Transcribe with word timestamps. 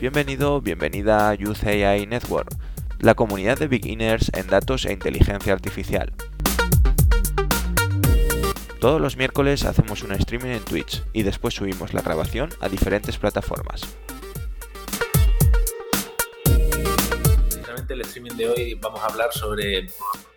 Bienvenido, 0.00 0.62
bienvenida 0.62 1.28
a 1.28 1.34
Youth 1.34 1.62
AI 1.66 2.06
Network, 2.06 2.48
la 3.00 3.14
comunidad 3.14 3.58
de 3.58 3.66
beginners 3.68 4.30
en 4.32 4.46
datos 4.46 4.86
e 4.86 4.94
inteligencia 4.94 5.52
artificial. 5.52 6.10
Todos 8.80 8.98
los 8.98 9.18
miércoles 9.18 9.66
hacemos 9.66 10.02
un 10.02 10.12
streaming 10.12 10.52
en 10.52 10.64
Twitch 10.64 11.02
y 11.12 11.22
después 11.22 11.52
subimos 11.52 11.92
la 11.92 12.00
grabación 12.00 12.48
a 12.60 12.70
diferentes 12.70 13.18
plataformas. 13.18 13.94
Precisamente 16.44 17.92
el 17.92 18.00
streaming 18.00 18.36
de 18.38 18.48
hoy 18.48 18.74
vamos 18.80 19.00
a 19.00 19.04
hablar 19.04 19.34
sobre 19.34 19.86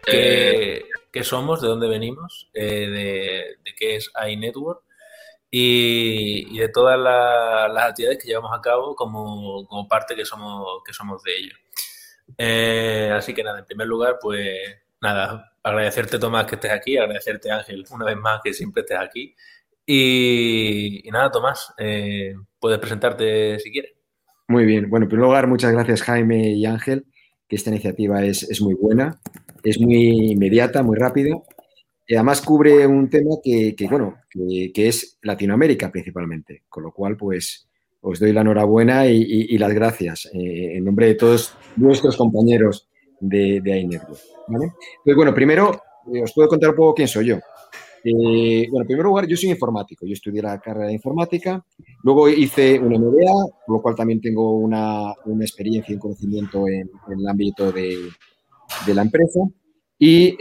qué, 0.05 1.23
somos, 1.23 1.61
de 1.61 1.69
dónde 1.69 1.87
venimos, 1.87 2.49
eh, 2.53 3.55
de, 3.63 3.73
qué 3.77 3.95
es 3.95 4.11
iNetwork 4.29 4.83
y, 5.55 6.57
de 6.57 6.67
todas 6.69 6.99
las 6.99 7.85
actividades 7.89 8.17
que 8.17 8.27
llevamos 8.27 8.51
a 8.57 8.59
cabo 8.59 8.95
como, 8.95 9.87
parte 9.87 10.15
que 10.15 10.25
somos, 10.25 10.81
que 10.83 10.93
somos 10.93 11.21
de 11.21 11.31
ello. 11.35 11.55
Eh, 12.39 13.11
así 13.13 13.35
que 13.35 13.43
nada, 13.43 13.59
en 13.59 13.65
primer 13.65 13.85
lugar, 13.85 14.17
pues 14.19 14.49
nada, 14.99 15.53
agradecerte 15.61 16.17
Tomás 16.17 16.47
que 16.47 16.55
estés 16.55 16.71
aquí, 16.71 16.97
agradecerte 16.97 17.51
Ángel 17.51 17.85
una 17.91 18.05
vez 18.05 18.17
más 18.17 18.41
que 18.43 18.51
siempre 18.51 18.81
estés 18.81 18.97
aquí. 18.97 19.35
Y, 19.85 21.07
nada, 21.11 21.29
Tomás, 21.29 21.71
eh, 21.77 22.33
puedes 22.59 22.79
presentarte 22.79 23.59
si 23.59 23.71
quieres. 23.71 23.93
Muy 24.47 24.65
bien, 24.65 24.89
bueno, 24.89 25.03
en 25.03 25.09
primer 25.09 25.27
lugar, 25.27 25.45
muchas 25.45 25.71
gracias 25.71 26.01
Jaime 26.01 26.49
y 26.53 26.65
Ángel, 26.65 27.05
que 27.47 27.57
esta 27.57 27.69
iniciativa 27.69 28.23
es, 28.23 28.41
es 28.49 28.59
muy 28.59 28.73
buena, 28.73 29.19
es 29.63 29.79
muy 29.79 30.31
inmediata, 30.31 30.81
muy 30.81 30.97
rápida 30.97 31.35
y 32.07 32.15
además 32.15 32.41
cubre 32.41 32.85
un 32.85 33.09
tema 33.09 33.35
que, 33.43 33.75
bueno, 33.89 34.15
que, 34.29 34.87
es 34.87 35.17
Latinoamérica 35.21 35.91
principalmente, 35.91 36.63
con 36.67 36.83
lo 36.83 36.91
cual, 36.91 37.15
pues, 37.15 37.67
os 38.01 38.19
doy 38.19 38.33
la 38.33 38.41
enhorabuena 38.41 39.07
y, 39.07 39.57
las 39.57 39.73
gracias 39.73 40.29
eh, 40.33 40.75
en 40.75 40.83
nombre 40.83 41.07
de 41.07 41.15
todos 41.15 41.55
nuestros 41.77 42.17
compañeros 42.17 42.89
de, 43.19 43.61
de 43.61 43.79
iNetwork. 43.79 44.19
¿vale? 44.47 44.73
Pues 45.03 45.15
bueno, 45.15 45.33
primero 45.33 45.81
eh, 46.13 46.21
os 46.21 46.33
puedo 46.33 46.49
contar 46.49 46.71
un 46.71 46.75
poco 46.75 46.95
quién 46.95 47.07
soy 47.07 47.27
yo. 47.27 47.37
Eh, 48.03 48.67
bueno, 48.69 48.81
en 48.81 48.87
primer 48.87 49.05
lugar, 49.05 49.25
yo 49.25 49.37
soy 49.37 49.51
informático. 49.51 50.05
Yo 50.05 50.11
estudié 50.11 50.41
la 50.41 50.59
carrera 50.59 50.87
de 50.87 50.93
informática, 50.93 51.65
luego 52.03 52.27
hice 52.27 52.77
una 52.77 52.99
MBA, 52.99 53.31
por 53.65 53.77
lo 53.77 53.81
cual 53.81 53.95
también 53.95 54.19
tengo 54.19 54.57
una, 54.57 55.13
una 55.23 55.45
experiencia 55.45 55.93
y 55.93 55.95
un 55.95 56.01
conocimiento 56.01 56.67
en, 56.67 56.89
el 57.09 57.27
ámbito 57.27 57.71
de, 57.71 57.97
de, 58.85 58.93
la 58.93 59.03
empresa. 59.03 59.39
Y 59.97 60.35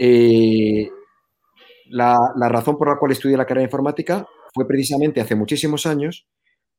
la, 1.93 2.49
razón 2.49 2.77
por 2.77 2.89
la 2.89 2.97
cual 2.97 3.11
estudié 3.11 3.37
la 3.37 3.45
carrera 3.45 3.61
de 3.61 3.67
informática 3.67 4.27
fue 4.53 4.67
precisamente 4.67 5.21
hace 5.21 5.35
muchísimos 5.35 5.85
años 5.85 6.27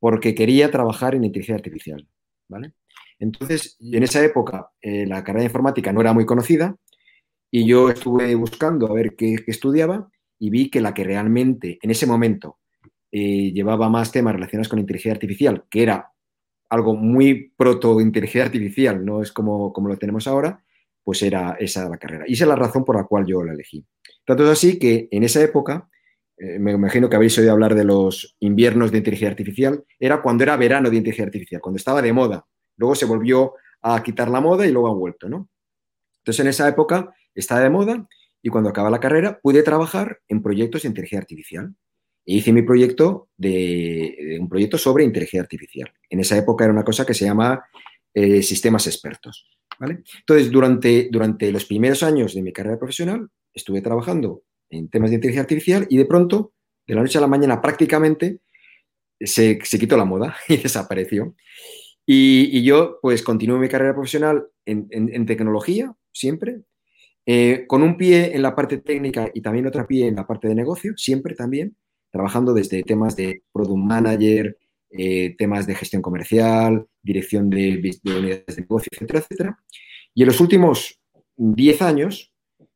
porque 0.01 0.35
quería 0.35 0.71
trabajar 0.71 1.15
en 1.15 1.25
inteligencia 1.25 1.55
artificial. 1.55 2.07
¿vale? 2.49 2.73
Entonces, 3.19 3.77
en 3.81 4.03
esa 4.03 4.23
época 4.25 4.71
eh, 4.83 5.07
la 5.07 5.23
carrera 5.23 5.41
de 5.41 5.47
informática 5.47 5.93
no 5.93 6.01
era 6.01 6.13
muy 6.13 6.27
conocida 6.27 6.77
y 7.51 7.67
yo 7.67 7.89
estuve 7.89 8.35
buscando 8.35 8.89
a 8.89 8.95
ver 8.95 9.15
qué, 9.17 9.37
estudiaba 9.47 10.11
y 10.39 10.51
vi 10.51 10.69
que 10.69 10.81
la 10.81 10.93
que 10.93 11.05
realmente 11.05 11.79
en 11.81 11.91
ese 11.91 12.07
momento 12.07 12.59
eh, 13.13 13.53
llevaba 13.53 13.89
más 13.89 14.11
temas 14.11 14.35
relacionados 14.35 14.69
con 14.69 14.81
inteligencia 14.81 15.13
artificial, 15.13 15.65
que 15.71 15.85
era 15.85 16.13
algo 16.69 16.97
muy 16.97 17.53
proto-inteligencia 17.57 18.47
artificial, 18.47 19.05
no 19.05 19.23
es 19.23 19.31
como, 19.31 19.73
como 19.73 19.89
lo 19.89 19.97
tenemos 19.97 20.27
ahora, 20.27 20.65
pues 21.05 21.23
era 21.23 21.57
esa 21.61 21.89
la 21.89 21.99
carrera. 21.99 22.25
Y 22.27 22.33
esa 22.33 22.45
es 22.45 22.49
la 22.49 22.57
razón 22.57 22.85
por 22.85 22.97
la 22.97 23.05
cual 23.05 23.25
yo 23.27 23.45
la 23.45 23.53
elegí. 23.53 23.87
Tanto 24.25 24.45
es 24.45 24.51
así 24.51 24.79
que 24.79 25.09
en 25.11 25.23
esa 25.23 25.43
época, 25.43 25.89
eh, 26.37 26.59
me 26.59 26.73
imagino 26.73 27.09
que 27.09 27.17
habéis 27.17 27.37
oído 27.39 27.53
hablar 27.53 27.75
de 27.75 27.85
los 27.85 28.37
inviernos 28.41 28.91
de 28.91 28.99
inteligencia 28.99 29.31
artificial, 29.31 29.85
era 29.99 30.23
cuando 30.23 30.45
era 30.45 30.57
verano 30.57 30.91
de 30.91 30.97
inteligencia 30.97 31.27
artificial, 31.27 31.61
cuando 31.61 31.77
estaba 31.77 32.03
de 32.03 32.13
moda. 32.13 32.47
Luego 32.77 32.95
se 32.95 33.07
volvió 33.07 33.55
a 33.83 34.03
quitar 34.03 34.29
la 34.29 34.41
moda 34.41 34.67
y 34.67 34.73
luego 34.73 34.89
ha 34.89 34.95
vuelto, 34.95 35.29
¿no? 35.29 35.49
Entonces 36.19 36.41
en 36.41 36.49
esa 36.49 36.69
época 36.69 37.15
estaba 37.35 37.61
de 37.61 37.71
moda 37.71 38.09
y 38.43 38.49
cuando 38.49 38.71
acaba 38.71 38.91
la 38.91 39.01
carrera 39.01 39.39
pude 39.43 39.63
trabajar 39.63 40.21
en 40.29 40.43
proyectos 40.43 40.83
de 40.83 40.89
inteligencia 40.89 41.19
artificial. 41.19 41.75
E 42.27 42.37
hice 42.37 42.53
mi 42.53 42.63
proyecto 42.63 43.29
de, 43.37 44.39
un 44.41 44.49
proyecto 44.49 44.79
sobre 44.79 45.05
inteligencia 45.05 45.43
artificial. 45.43 45.93
En 46.09 46.21
esa 46.21 46.39
época 46.39 46.65
era 46.65 46.73
una 46.73 46.85
cosa 46.85 47.05
que 47.05 47.13
se 47.13 47.27
llama 47.27 47.63
eh, 48.15 48.43
sistemas 48.43 48.87
expertos. 48.87 49.47
Entonces, 49.81 50.51
durante, 50.51 51.09
durante 51.11 51.51
los 51.53 51.67
primeros 51.67 52.03
años 52.03 52.35
de 52.35 52.43
mi 52.43 52.53
carrera 52.53 52.79
profesional, 52.79 53.29
estuve 53.55 53.81
trabajando 53.81 54.43
en 54.71 54.89
temas 54.89 55.11
de 55.11 55.17
inteligencia 55.17 55.43
artificial 55.43 55.87
y 55.89 55.97
de 55.97 56.05
pronto, 56.05 56.53
de 56.87 56.95
la 56.95 57.03
noche 57.03 57.19
a 57.19 57.21
la 57.21 57.27
mañana, 57.27 57.61
prácticamente 57.61 58.41
se, 59.21 59.59
quitó 59.59 59.97
la 59.97 60.05
moda 60.05 60.37
y 60.49 60.57
desapareció. 60.57 61.35
Y, 62.07 62.63
yo, 62.65 62.99
pues, 63.01 63.23
continué 63.23 63.59
mi 63.59 63.69
carrera 63.69 63.95
profesional 63.95 64.47
en, 64.67 65.27
tecnología, 65.27 65.95
siempre, 66.13 66.61
eh, 67.25 67.65
con 67.67 67.83
un 67.83 67.97
pie 67.97 68.35
en 68.37 68.43
la 68.43 68.55
parte 68.55 68.77
técnica 68.77 69.31
y 69.33 69.41
también 69.41 69.67
otro 69.67 69.87
pie 69.87 70.09
en 70.09 70.17
la 70.17 70.27
parte 70.27 70.49
de 70.49 70.55
negocio, 70.55 70.93
siempre 70.99 71.35
también, 71.35 71.77
trabajando 72.11 72.53
desde 72.53 72.83
temas 72.83 73.17
de 73.17 73.43
product 73.53 73.79
manager, 73.79 74.59
eh, 74.91 75.35
temas 75.39 75.67
de 75.67 75.75
gestión 75.75 76.03
comercial, 76.03 76.87
dirección 77.03 77.49
de, 77.49 77.99
unidades 78.05 78.47
de 78.47 78.61
negocio, 78.61 78.91
etcétera, 78.93 79.21
etcétera. 79.21 79.59
Y 80.13 80.23
en 80.23 80.29
los 80.29 80.41
últimos 80.41 81.01
10 81.37 81.83
años, 81.83 82.34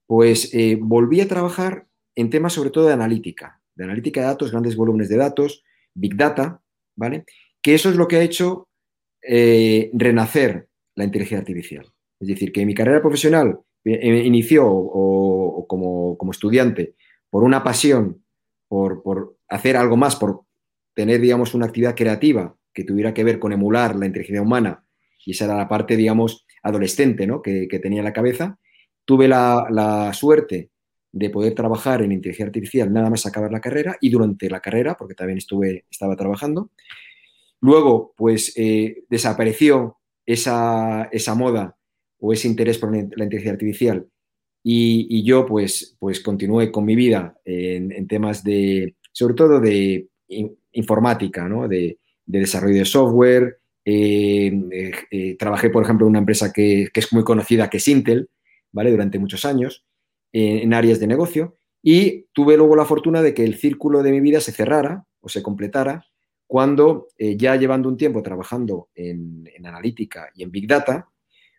pues 0.08 0.52
eh, 0.54 0.76
volví 0.80 1.20
a 1.20 1.28
trabajar 1.28 1.86
en 2.16 2.30
temas 2.30 2.54
sobre 2.54 2.70
todo 2.70 2.86
de 2.86 2.94
analítica, 2.94 3.60
de 3.76 3.84
analítica 3.84 4.22
de 4.22 4.26
datos, 4.28 4.50
grandes 4.50 4.74
volúmenes 4.74 5.08
de 5.08 5.19
datos, 5.19 5.62
big 5.94 6.16
data, 6.16 6.60
¿vale? 6.96 7.26
Que 7.62 7.74
eso 7.74 7.91
es 7.91 7.96
lo 7.96 8.08
que 8.08 8.16
ha 8.16 8.22
hecho 8.22 8.69
eh, 9.22 9.91
renacer 9.92 10.69
la 10.96 11.04
inteligencia 11.04 11.38
artificial. 11.38 11.86
Es 12.19 12.26
decir, 12.26 12.50
que 12.50 12.66
mi 12.66 12.74
carrera 12.74 13.00
profesional 13.00 13.60
inició 13.84 14.66
como, 15.69 16.16
estudiante 16.32 16.94
por 17.30 17.44
una 17.44 17.62
pasión, 17.62 18.25
por, 18.66 19.02
por 19.02 19.36
hacer 19.48 19.76
algo 19.76 19.96
más, 19.96 20.16
por 20.16 20.42
tener, 20.94 21.20
digamos, 21.20 21.54
una 21.54 21.66
actividad 21.66 21.94
creativa 21.94 22.56
que 22.75 22.84
tuviera 22.84 23.14
que 23.14 23.25
ver 23.25 23.38
con 23.38 23.52
emular 23.52 23.94
la 23.94 24.06
inteligencia 24.06 24.42
humana, 24.42 24.84
y 25.25 25.32
esa 25.32 25.44
era 25.44 25.56
la 25.56 25.69
parte, 25.69 25.96
digamos, 25.96 26.46
adolescente 26.62 27.26
¿no? 27.26 27.42
que, 27.42 27.66
tenía 27.82 28.00
en 28.00 28.04
la 28.04 28.12
cabeza, 28.12 28.58
tuve 29.08 29.26
la, 29.26 30.12
suerte 30.12 30.69
de 31.10 31.30
poder 31.30 31.54
trabajar 31.54 32.02
en 32.02 32.12
inteligencia 32.12 32.44
artificial 32.44 32.92
nada 32.92 33.08
más 33.08 33.24
acabar 33.24 33.50
la 33.50 33.62
carrera 33.62 33.96
y 34.02 34.10
durante 34.10 34.50
la 34.50 34.60
carrera, 34.60 34.98
porque 34.98 35.14
también 35.14 35.38
estuve, 35.38 35.86
estaba 35.91 36.14
trabajando. 36.14 36.72
Luego, 37.62 38.12
pues 38.19 38.52
eh, 38.56 39.04
desapareció 39.08 39.96
esa, 40.26 41.08
esa, 41.10 41.34
moda 41.34 41.78
o 42.20 42.34
ese 42.34 42.48
interés 42.48 42.76
por 42.76 42.92
la 42.92 42.98
inteligencia 42.98 43.52
artificial 43.52 44.06
y, 44.62 45.25
yo 45.25 45.46
pues, 45.46 45.96
pues 45.98 46.20
continué 46.20 46.70
con 46.70 46.84
mi 46.84 46.94
vida 46.94 47.34
en, 47.46 48.06
temas 48.08 48.44
de, 48.44 48.94
sobre 49.10 49.32
todo 49.32 49.58
de 49.58 50.06
informática, 50.72 51.48
¿no? 51.48 51.66
de, 51.66 51.98
desarrollo 52.26 52.76
de 52.76 52.84
software. 52.84 53.58
Eh, 53.86 54.52
eh, 55.10 55.36
trabajé, 55.38 55.70
por 55.70 55.82
ejemplo, 55.82 56.06
en 56.06 56.10
una 56.10 56.19
empresa 56.19 56.52
que, 56.52 56.90
es 56.92 57.12
muy 57.14 57.25
conocida, 57.25 57.70
que 57.70 57.78
es 57.78 57.88
Intel, 57.88 58.28
¿vale? 58.73 58.91
durante 58.91 59.19
muchos 59.19 59.45
años, 59.45 59.84
en 60.33 60.75
áreas 60.75 61.01
de 61.01 61.06
negocio. 61.06 61.56
Y 61.83 62.27
tuve 62.33 62.56
luego 62.56 62.77
la 62.77 62.84
fortuna 62.84 63.23
de 63.23 63.34
que 63.34 63.45
el 63.45 63.56
círculo 63.56 64.03
de 64.03 64.11
mi 64.11 64.21
vida 64.21 64.41
se 64.41 64.53
cerrara 64.53 65.05
o 65.21 65.29
se 65.29 65.43
completara 65.43 66.05
cuando 66.47 67.09
ya 67.19 67.56
llevando 67.56 67.89
un 67.89 67.97
tiempo 67.97 68.23
trabajando 68.23 68.89
en, 68.95 69.49
analítica 69.65 70.31
y 70.34 70.43
en 70.43 70.51
Big 70.51 70.67
Data, 70.67 71.09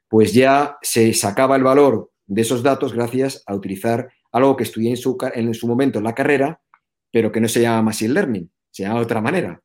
pues 0.08 0.34
ya 0.34 0.78
se 0.82 1.14
sacaba 1.14 1.56
el 1.56 1.64
valor 1.64 2.12
de 2.26 2.42
esos 2.42 2.64
datos 2.64 2.94
gracias 2.94 3.44
a 3.46 3.56
utilizar 3.56 4.12
algo 4.32 4.56
que 4.56 4.64
estudié 4.64 4.90
en 4.90 4.98
su, 4.98 5.18
en 5.34 5.54
su 5.54 5.68
momento 5.68 6.00
en 6.00 6.06
la 6.06 6.16
carrera, 6.16 6.62
pero 7.12 7.32
que 7.32 7.40
no 7.40 7.48
se 7.48 7.62
llama 7.62 7.84
Machine 7.84 8.14
Learning, 8.14 8.52
se 8.72 8.84
llama 8.84 8.96
de 8.96 9.06
otra 9.06 9.22
manera. 9.22 9.62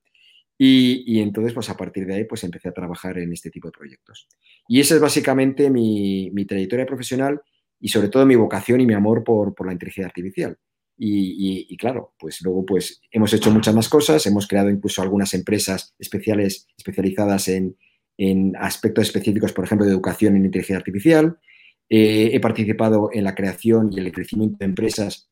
Y, 0.57 1.21
entonces, 1.21 1.53
pues 1.53 1.69
a 1.69 1.77
partir 1.77 2.07
de 2.07 2.15
ahí, 2.15 2.25
pues 2.25 2.45
empecé 2.45 2.69
a 2.69 2.73
trabajar 2.73 3.19
en 3.19 3.33
este 3.33 3.51
tipo 3.51 3.69
de 3.69 3.73
proyectos. 3.73 4.29
Y 4.69 4.81
esa 4.81 4.95
es 4.95 5.01
básicamente 5.01 5.69
mi, 5.71 6.31
trayectoria 6.47 6.87
profesional 6.87 7.41
y 7.81 7.89
sobre 7.89 8.09
todo 8.09 8.25
mi 8.25 8.37
vocación 8.37 8.81
y 8.81 8.87
mi 8.87 8.95
amor 8.95 9.25
por, 9.25 9.55
la 9.67 9.73
inteligencia 9.73 10.07
artificial. 10.07 10.57
Y, 10.97 11.77
claro, 11.77 12.15
pues 12.19 12.41
luego 12.43 12.65
pues 12.65 13.03
hemos 13.11 13.33
hecho 13.33 13.51
muchas 13.51 13.75
más 13.75 13.89
cosas, 13.89 14.25
hemos 14.27 14.47
creado 14.47 14.71
incluso 14.71 15.03
algunas 15.03 15.35
empresas 15.35 15.95
especiales, 15.99 16.69
especializadas 16.77 17.49
en, 17.49 17.77
aspectos 18.57 19.09
específicos, 19.09 19.53
por 19.53 19.65
ejemplo, 19.65 19.87
de 19.87 19.93
educación 19.93 20.37
en 20.37 20.45
inteligencia 20.45 20.77
artificial. 20.77 21.37
Eh, 21.89 22.31
he 22.33 22.41
participado 22.41 23.11
en 23.13 23.25
la 23.25 23.35
creación 23.35 23.93
y 23.93 23.99
el 23.99 24.13
crecimiento 24.13 24.59
de 24.61 24.67
empresas 24.67 25.29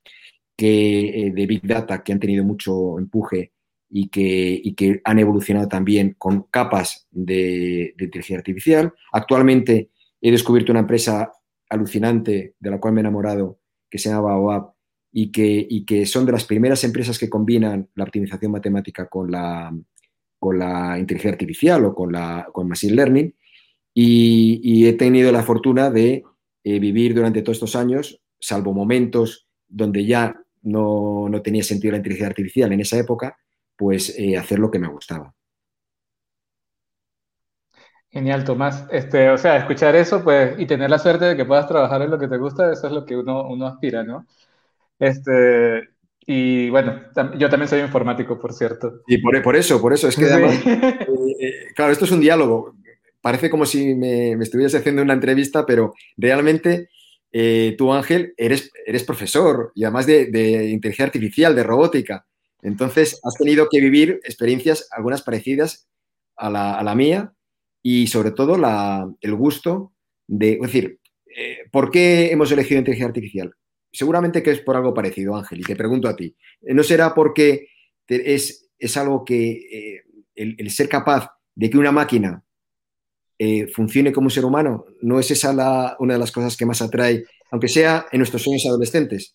que, 0.56 1.26
eh, 1.26 1.30
de 1.30 1.46
Big 1.46 1.62
Data 1.62 2.02
que 2.02 2.12
han 2.12 2.18
tenido 2.18 2.44
mucho 2.44 2.98
empuje 2.98 3.52
y 3.94 4.08
que, 4.08 4.62
que 4.74 5.02
han 5.04 5.18
evolucionado 5.18 5.68
también 5.68 6.14
con 6.16 6.44
capas 6.44 7.06
de, 7.10 7.94
inteligencia 7.98 8.38
artificial. 8.38 8.94
Actualmente 9.12 9.90
he 10.20 10.30
descubierto 10.30 10.72
una 10.72 10.80
empresa 10.80 11.30
alucinante 11.68 12.54
de 12.58 12.70
la 12.70 12.80
cual 12.80 12.94
me 12.94 13.00
he 13.00 13.02
enamorado 13.02 13.58
que 13.90 13.98
se 13.98 14.08
llama 14.08 14.38
OAP 14.38 14.74
y 15.12 15.30
que, 15.30 15.66
y 15.68 15.84
que 15.84 16.06
son 16.06 16.24
de 16.24 16.32
las 16.32 16.46
primeras 16.46 16.82
empresas 16.84 17.18
que 17.18 17.28
combinan 17.28 17.90
la 17.94 18.04
optimización 18.04 18.52
matemática 18.52 19.08
con 19.08 19.30
la, 19.30 19.70
con 20.38 20.58
la 20.58 20.98
inteligencia 20.98 21.32
artificial 21.32 21.84
o 21.84 21.94
con, 21.94 22.10
la, 22.12 22.48
con 22.50 22.66
Machine 22.66 22.94
Learning 22.94 23.34
y, 23.94 24.86
he 24.86 24.94
tenido 24.94 25.30
la 25.32 25.42
fortuna 25.42 25.90
de 25.90 26.24
eh, 26.64 26.78
vivir 26.78 27.14
durante 27.14 27.42
todos 27.42 27.56
estos 27.56 27.76
años, 27.76 28.22
salvo 28.40 28.72
momentos 28.72 29.48
donde 29.68 30.06
ya 30.06 30.34
no, 30.62 31.28
tenía 31.44 31.62
sentido 31.62 31.92
la 31.92 31.98
inteligencia 31.98 32.28
artificial 32.28 32.72
en 32.72 32.80
esa 32.80 32.98
época, 32.98 33.36
pues 33.82 34.14
eh, 34.16 34.36
hacer 34.36 34.60
lo 34.60 34.70
que 34.70 34.78
me 34.78 34.86
gustaba. 34.86 35.34
Genial, 38.10 38.44
Tomás. 38.44 38.86
Este, 38.92 39.28
o 39.28 39.36
sea, 39.36 39.56
escuchar 39.56 39.96
eso, 39.96 40.22
pues, 40.22 40.54
y 40.56 40.66
tener 40.66 40.88
la 40.88 41.00
suerte 41.00 41.24
de 41.24 41.36
que 41.36 41.44
puedas 41.44 41.66
trabajar 41.66 42.00
en 42.02 42.12
lo 42.12 42.18
que 42.18 42.28
te 42.28 42.38
gusta, 42.38 42.70
eso 42.70 42.86
es 42.86 42.92
lo 42.92 43.04
que 43.04 43.16
uno, 43.16 43.48
uno 43.48 43.66
aspira, 43.66 44.04
¿no? 44.04 44.24
Este, 45.00 45.88
y 46.24 46.70
bueno, 46.70 47.00
yo 47.36 47.50
también 47.50 47.68
soy 47.68 47.80
informático, 47.80 48.38
por 48.38 48.52
cierto. 48.52 49.00
Y 49.08 49.18
por, 49.18 49.42
por 49.42 49.56
eso, 49.56 49.80
por 49.80 49.92
eso, 49.92 50.06
es 50.06 50.14
que 50.14 50.26
además, 50.26 50.54
eh, 50.64 51.06
eh, 51.40 51.52
claro, 51.74 51.90
esto 51.90 52.04
es 52.04 52.12
un 52.12 52.20
diálogo. 52.20 52.76
Parece 53.20 53.50
como 53.50 53.66
si 53.66 53.96
me, 53.96 54.36
me 54.36 54.44
estuvieras 54.44 54.76
haciendo 54.76 55.02
una 55.02 55.14
entrevista, 55.14 55.66
pero 55.66 55.92
realmente 56.16 56.88
eh, 57.32 57.74
tú, 57.76 57.92
Ángel, 57.92 58.32
eres, 58.36 58.70
eres 58.86 59.02
profesor 59.02 59.72
y 59.74 59.82
además 59.82 60.06
de, 60.06 60.26
de 60.26 60.70
inteligencia 60.70 61.06
artificial, 61.06 61.56
de 61.56 61.64
robótica. 61.64 62.26
Entonces, 62.62 63.20
has 63.24 63.34
tenido 63.34 63.68
que 63.70 63.80
vivir 63.80 64.20
experiencias, 64.24 64.88
algunas 64.92 65.22
parecidas 65.22 65.88
a 66.36 66.48
la, 66.48 66.82
la 66.82 66.94
mía, 66.94 67.34
y 67.82 68.06
sobre 68.06 68.30
todo 68.30 68.56
el 69.20 69.34
gusto 69.34 69.92
de, 70.28 70.58
decir, 70.60 71.00
eh, 71.36 71.58
¿por 71.70 71.90
qué 71.90 72.30
hemos 72.30 72.50
elegido 72.52 72.78
inteligencia 72.78 73.08
artificial? 73.08 73.52
Seguramente 73.92 74.42
que 74.42 74.52
es 74.52 74.60
por 74.60 74.76
algo 74.76 74.94
parecido, 74.94 75.36
Ángel, 75.36 75.60
y 75.60 75.64
te 75.64 75.76
pregunto 75.76 76.08
a 76.08 76.16
ti. 76.16 76.34
¿No 76.62 76.82
será 76.82 77.12
porque 77.14 77.68
es, 78.08 78.70
algo 78.96 79.24
que 79.24 79.50
eh, 79.50 80.02
el, 80.34 80.70
ser 80.70 80.88
capaz 80.88 81.30
de 81.54 81.68
que 81.68 81.76
una 81.76 81.92
máquina 81.92 82.42
eh, 83.38 83.66
funcione 83.66 84.12
como 84.12 84.26
un 84.26 84.30
ser 84.30 84.44
humano, 84.44 84.86
no 85.02 85.18
es 85.18 85.30
esa 85.30 85.52
la, 85.52 85.96
una 85.98 86.14
de 86.14 86.20
las 86.20 86.32
cosas 86.32 86.56
que 86.56 86.64
más 86.64 86.80
atrae, 86.80 87.24
aunque 87.50 87.68
sea 87.68 88.06
en 88.12 88.18
nuestros 88.18 88.42
sueños 88.42 88.64
adolescentes? 88.66 89.34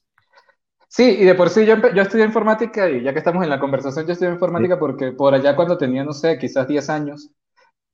Sí, 0.89 1.17
y 1.19 1.25
de 1.25 1.35
por 1.35 1.49
sí 1.49 1.65
yo, 1.65 1.75
yo 1.93 2.01
estudié 2.01 2.25
informática 2.25 2.89
y 2.89 3.03
ya 3.03 3.11
que 3.13 3.19
estamos 3.19 3.43
en 3.43 3.49
la 3.49 3.59
conversación, 3.59 4.05
yo 4.05 4.13
estudié 4.13 4.31
informática 4.31 4.79
porque 4.79 5.11
por 5.11 5.33
allá 5.33 5.55
cuando 5.55 5.77
tenía, 5.77 6.03
no 6.03 6.13
sé, 6.13 6.37
quizás 6.39 6.67
10 6.67 6.89
años, 6.89 7.29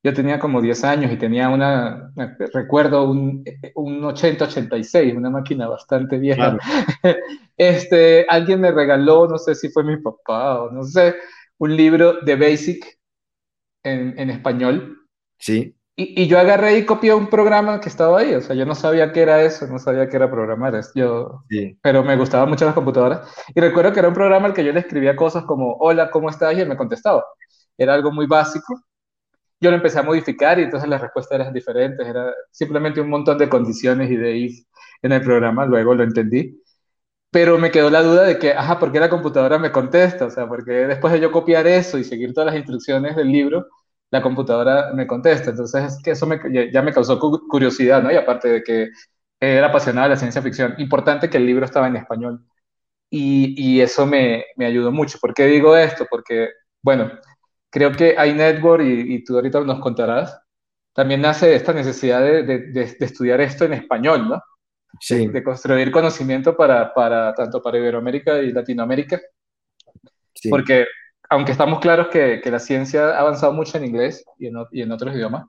yo 0.04 0.14
tenía 0.14 0.40
como 0.40 0.62
10 0.62 0.84
años 0.84 1.12
y 1.12 1.18
tenía 1.18 1.50
una, 1.50 2.12
recuerdo 2.54 3.10
un, 3.10 3.44
un 3.76 4.04
80-86, 4.06 5.16
una 5.16 5.30
máquina 5.30 5.68
bastante 5.68 6.18
vieja. 6.20 6.58
Este, 7.56 8.26
alguien 8.30 8.60
me 8.62 8.72
regaló, 8.72 9.28
no 9.28 9.38
sé 9.38 9.54
si 9.54 9.70
fue 9.70 9.84
mi 9.84 9.98
papá 9.98 10.64
o 10.64 10.72
no 10.72 10.84
sé, 10.84 11.16
un 11.60 11.78
libro 11.78 12.22
de 12.22 12.36
Basic 12.36 13.00
en, 13.84 14.18
en 14.20 14.30
español. 14.30 14.98
Sí. 15.38 15.76
Y, 15.96 16.24
y, 16.24 16.28
yo 16.28 16.40
agarré 16.40 16.78
y 16.80 16.86
copié 16.86 17.14
un 17.14 17.28
programa 17.28 17.80
que 17.80 17.88
estaba 17.88 18.20
ahí, 18.20 18.34
o 18.34 18.42
sea, 18.42 18.56
yo 18.56 18.66
no 18.66 18.74
sabía 18.74 19.12
qué 19.14 19.22
era 19.22 19.44
eso, 19.44 19.68
no 19.68 19.78
sabía 19.78 20.10
qué 20.10 20.16
era 20.16 20.32
programar, 20.32 20.82
yo, 20.96 21.44
sí. 21.48 21.78
pero 21.84 22.04
me 22.04 22.18
gustaban 22.18 22.50
mucho 22.50 22.66
las 22.66 22.74
computadoras. 22.74 23.32
Y 23.54 23.62
recuerdo 23.62 23.94
que 23.94 24.00
era 24.00 24.08
un 24.08 24.16
programa 24.16 24.48
al 24.48 24.54
que 24.56 24.66
yo 24.66 24.74
le 24.74 24.80
escribía 24.80 25.16
cosas 25.16 25.44
como, 25.44 25.76
hola, 25.76 26.10
¿cómo 26.10 26.30
estás? 26.30 26.58
Y 26.58 26.62
él 26.62 26.68
me 26.68 26.78
contestaba. 26.78 27.24
Era 27.78 27.94
algo 27.94 28.12
muy 28.12 28.26
básico, 28.26 28.74
yo 29.64 29.72
lo 29.72 29.78
empecé 29.78 30.00
a 30.00 30.04
modificar 30.04 30.60
y 30.60 30.64
entonces 30.64 30.90
las 30.90 31.02
respuestas 31.02 31.40
eran 31.40 31.54
diferentes, 31.54 32.06
era 32.06 32.34
simplemente 32.52 33.00
un 33.00 33.10
montón 33.10 33.38
de 33.38 33.50
condiciones 33.50 34.12
y 34.12 34.18
de 34.18 34.38
if 34.38 34.66
en 35.02 35.14
el 35.14 35.22
programa, 35.22 35.66
luego 35.66 35.96
lo 35.96 36.04
entendí. 36.04 36.62
Pero 37.32 37.58
me 37.58 37.72
quedó 37.72 37.90
la 37.90 38.04
duda 38.04 38.24
de 38.24 38.38
que, 38.38 38.54
ajá, 38.54 38.80
¿por 38.80 38.92
qué 38.92 39.00
la 39.00 39.10
computadora 39.10 39.58
me 39.60 39.72
contesta? 39.72 40.26
O 40.26 40.30
sea, 40.30 40.48
porque 40.48 40.72
después 40.72 41.14
de 41.14 41.20
yo 41.20 41.32
copiar 41.32 41.66
eso 41.68 41.98
y 41.98 42.04
seguir 42.04 42.34
todas 42.34 42.48
las 42.48 42.58
instrucciones 42.58 43.16
del 43.16 43.32
libro, 43.32 43.68
la 44.14 44.22
computadora 44.22 44.94
me 44.94 45.08
contesta. 45.08 45.50
Entonces, 45.50 46.00
que 46.04 46.12
eso 46.12 46.28
me, 46.28 46.40
ya 46.72 46.84
me 46.84 46.94
causó 46.94 47.20
curiosidad, 47.20 48.04
¿no? 48.04 48.12
Y 48.12 48.16
aparte 48.16 48.48
de 48.48 48.64
que 48.64 48.90
era 49.40 49.68
apasionada 49.68 50.08
de 50.08 50.14
la 50.14 50.20
ciencia 50.20 50.40
ficción, 50.40 50.76
importante 50.78 51.32
que 51.32 51.38
el 51.38 51.48
libro 51.48 51.66
estaba 51.66 51.88
en 51.88 51.96
español. 51.96 52.46
Y, 53.10 53.56
y 53.58 53.82
eso 53.82 54.06
me, 54.06 54.46
me 54.56 54.68
ayudó 54.68 54.92
mucho. 54.92 55.18
¿Por 55.20 55.34
qué 55.34 55.48
digo 55.48 55.76
esto? 55.76 56.06
Porque, 56.08 56.50
bueno, 56.84 57.12
creo 57.72 57.92
que 57.92 58.16
iNetwork, 58.24 58.84
y, 58.84 59.16
y 59.16 59.24
tú 59.24 59.36
ahorita 59.36 59.62
nos 59.62 59.80
contarás, 59.80 60.40
también 60.94 61.22
nace 61.22 61.56
esta 61.56 61.74
necesidad 61.74 62.22
de, 62.22 62.44
de, 62.44 62.82
estudiar 63.00 63.42
esto 63.42 63.66
en 63.66 63.74
español, 63.74 64.30
¿no? 64.30 64.44
Sí. 65.00 65.28
De, 65.28 65.44
construir 65.44 65.90
conocimiento 65.90 66.56
para, 66.56 66.94
para, 66.94 67.34
tanto 67.34 67.64
para 67.64 67.80
Iberoamérica 67.80 68.38
y 68.44 68.52
Latinoamérica. 68.52 69.20
Sí. 70.36 70.50
Porque 70.50 70.86
aunque 71.30 71.52
estamos 71.52 71.80
claros 71.80 72.08
que, 72.08 72.42
que, 72.44 72.52
la 72.52 72.60
ciencia 72.60 73.10
ha 73.10 73.20
avanzado 73.20 73.54
mucho 73.54 73.78
en 73.78 73.86
inglés 73.86 74.26
y 74.38 74.48
en, 74.48 74.56
y 74.72 74.82
en, 74.82 74.92
otros 74.92 75.16
idiomas, 75.16 75.46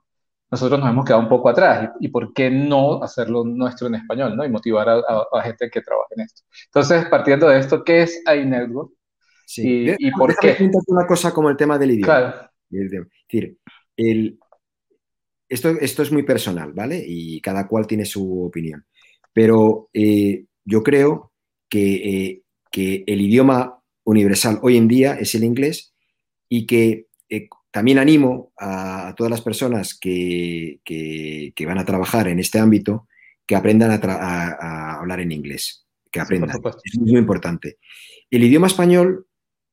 nosotros 0.49 0.79
nos 0.79 0.89
hemos 0.89 1.05
quedado 1.05 1.21
un 1.21 1.29
poco 1.29 1.49
atrás. 1.49 1.91
Y, 1.99 2.05
y, 2.05 2.09
por 2.09 2.33
qué 2.33 2.49
no 2.49 3.03
hacerlo 3.03 3.43
nuestro 3.43 3.87
en 3.87 3.95
español, 3.95 4.35
¿no? 4.35 4.45
Y 4.45 4.49
motivar 4.49 4.89
a, 4.89 4.95
a, 4.95 5.25
a 5.33 5.41
gente 5.43 5.69
que 5.69 5.81
trabaje 5.81 6.13
en 6.15 6.21
esto. 6.21 6.43
Entonces, 6.65 7.05
partiendo 7.05 7.47
de 7.47 7.59
esto, 7.59 7.83
¿qué 7.83 8.03
es 8.03 8.21
iNetwork? 8.25 8.91
Sí. 9.45 9.85
¿Y, 9.97 10.07
y 10.07 10.11
por 10.11 10.35
qué? 10.37 10.57
una 10.87 11.05
cosa 11.05 11.31
como 11.31 11.49
el 11.49 11.57
tema 11.57 11.77
del 11.77 11.91
idioma. 11.91 12.05
Claro. 12.05 12.49
Es 12.71 12.91
decir, 12.91 13.57
el, 13.95 14.39
esto, 15.47 15.69
esto 15.69 16.01
es 16.03 16.11
muy 16.11 16.23
personal, 16.23 16.73
¿vale? 16.73 17.03
Y 17.05 17.39
cada 17.41 17.67
cual 17.67 17.87
tiene 17.87 18.05
su 18.05 18.45
opinión. 18.45 18.85
Pero 19.33 19.89
eh, 19.93 20.45
yo 20.63 20.81
creo 20.83 21.31
que, 21.69 21.95
eh, 21.95 22.41
que, 22.71 23.03
el 23.05 23.21
idioma 23.21 23.74
universal 24.05 24.59
hoy 24.61 24.77
en 24.77 24.87
día 24.87 25.15
es 25.15 25.35
el 25.35 25.43
inglés 25.43 25.93
y 26.47 26.65
que 26.65 27.07
eh, 27.29 27.49
también 27.71 27.99
animo 27.99 28.53
a, 28.57 29.13
todas 29.17 29.31
las 29.31 29.41
personas 29.41 29.97
que, 29.99 30.79
que, 30.85 31.51
que, 31.53 31.65
van 31.65 31.79
a 31.79 31.85
trabajar 31.85 32.29
en 32.29 32.39
este 32.39 32.59
ámbito 32.59 33.07
que 33.45 33.55
aprendan 33.55 33.91
a, 33.91 33.95
a, 33.95 34.47
a 34.49 34.99
hablar 34.99 35.19
en 35.19 35.33
inglés, 35.33 35.85
que 36.09 36.21
aprendan. 36.21 36.51
Sí, 36.51 36.91
es 36.93 36.99
muy 36.99 37.19
importante. 37.19 37.77
El 38.31 38.43
idioma 38.43 38.67
español 38.67 39.27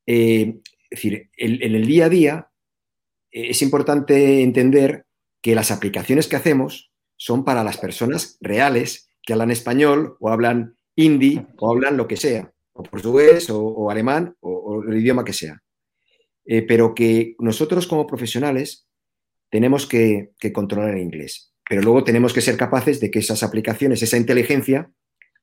eh, 0.07 0.61
es 0.91 1.03
decir, 1.03 1.31
en 1.37 1.75
el 1.75 1.87
día 1.87 2.07
a 2.07 2.09
día 2.09 2.51
eh, 3.31 3.51
es 3.51 3.63
importante 3.63 4.43
entender 4.43 5.07
que 5.41 5.55
las 5.55 5.71
aplicaciones 5.71 6.29
que 6.29 6.37
hacemos 6.37 6.93
son 7.17 7.45
para 7.45 7.65
las 7.65 7.79
personas 7.79 8.37
reales 8.41 9.09
que 9.23 9.33
hablan 9.33 9.51
español 9.51 10.17
o 10.21 10.29
hablan 10.29 10.77
hindi 10.97 11.47
o 11.57 11.71
hablan 11.71 11.97
lo 11.97 12.07
que 12.09 12.17
sea, 12.17 12.53
o 12.73 12.83
portugués 12.83 13.51
o, 13.51 13.61
o 13.61 13.91
alemán 13.91 14.37
o, 14.41 14.51
o, 14.51 14.83
el 14.85 14.99
idioma 14.99 15.25
que 15.25 15.33
sea. 15.33 15.63
Eh, 16.45 16.63
pero 16.63 16.95
que 16.95 17.37
nosotros 17.39 17.87
como 17.87 18.07
profesionales 18.07 18.89
tenemos 19.51 19.87
que, 19.87 20.33
que 20.39 20.53
controlar 20.53 20.95
el 20.95 21.03
inglés, 21.03 21.55
pero 21.69 21.83
luego 21.83 22.03
tenemos 22.05 22.33
que 22.33 22.41
ser 22.41 22.57
capaces 22.57 23.01
de 23.01 23.11
que 23.11 23.21
esas 23.21 23.43
aplicaciones, 23.43 24.03
esa 24.03 24.17
inteligencia, 24.17 24.91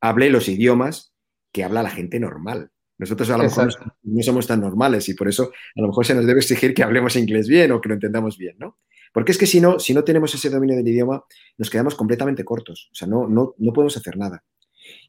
hable 0.01 0.29
los 0.29 0.49
idiomas 0.49 1.13
que 1.53 1.63
habla 1.63 1.83
la 1.83 1.89
gente 1.89 2.19
normal. 2.19 2.71
Nosotros 2.97 3.29
a 3.29 3.37
lo 3.37 3.45
Exacto. 3.45 3.79
mejor 3.79 3.93
no, 4.03 4.15
no, 4.15 4.23
somos 4.23 4.45
tan 4.45 4.59
normales 4.59 5.07
y 5.07 5.13
por 5.13 5.29
eso 5.29 5.51
a 5.75 5.81
lo 5.81 5.87
mejor 5.87 6.05
se 6.05 6.15
nos 6.15 6.25
debe 6.25 6.41
exigir 6.41 6.73
que 6.73 6.83
hablemos 6.83 7.15
inglés 7.15 7.47
bien 7.47 7.71
o 7.71 7.79
que 7.79 7.87
lo 7.87 7.95
entendamos 7.95 8.37
bien, 8.37 8.57
¿no? 8.59 8.77
Porque 9.13 9.31
es 9.31 9.37
que 9.37 9.47
si 9.47 9.61
no, 9.61 9.79
si 9.79 9.93
no 9.93 10.03
tenemos 10.03 10.35
ese 10.35 10.49
dominio 10.49 10.75
del 10.75 10.87
idioma, 10.87 11.23
nos 11.57 11.69
quedamos 11.69 11.95
completamente 11.95 12.43
cortos. 12.43 12.89
O 12.91 12.95
sea, 12.95 13.07
no, 13.07 13.27
no, 13.27 13.55
no 13.57 13.73
podemos 13.73 13.95
hacer 13.95 14.17
nada. 14.17 14.43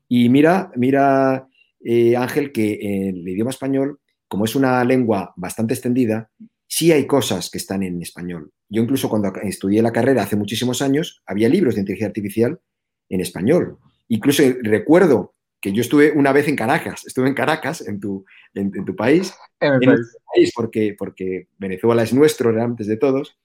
Y 0.08 0.28
mira, 0.28 0.70
mira 0.76 1.48
eh, 1.84 2.16
Ángel, 2.16 2.52
que 2.52 2.78
en 2.80 3.16
el 3.16 3.28
idioma 3.28 3.50
español, 3.50 3.98
como 4.28 4.44
es 4.44 4.54
una 4.54 4.84
lengua 4.84 5.32
bastante 5.36 5.74
extendida, 5.74 6.30
sí 6.66 6.92
hay 6.92 7.06
cosas 7.06 7.50
que 7.50 7.58
están 7.58 7.82
en 7.82 8.00
español. 8.00 8.52
Yo 8.68 8.82
incluso 8.82 9.08
cuando 9.08 9.32
estudié 9.42 9.82
la 9.82 9.92
carrera 9.92 10.22
hace 10.22 10.36
muchísimos 10.36 10.82
años, 10.82 11.22
había 11.26 11.48
libros 11.48 11.74
de 11.74 11.80
inteligencia 11.80 12.06
artificial 12.06 12.60
en 13.08 13.20
español. 13.20 13.78
Incluso 14.08 14.42
recuerdo 14.62 15.34
que 15.60 15.72
yo 15.72 15.82
estuve 15.82 16.12
una 16.12 16.32
vez 16.32 16.48
en 16.48 16.56
Caracas, 16.56 17.04
estuve 17.06 17.28
en 17.28 17.34
Caracas, 17.34 17.86
en 17.86 18.00
tu, 18.00 18.24
en, 18.54 18.72
en 18.74 18.84
tu 18.84 18.96
país, 18.96 19.34
en, 19.60 19.74
en 19.74 19.80
país. 19.80 20.16
país, 20.34 20.52
porque, 20.54 20.94
porque 20.98 21.48
Venezuela 21.58 22.02
es 22.02 22.14
nuestro, 22.14 22.50
antes 22.62 22.86
de 22.86 22.96
todos, 22.96 23.36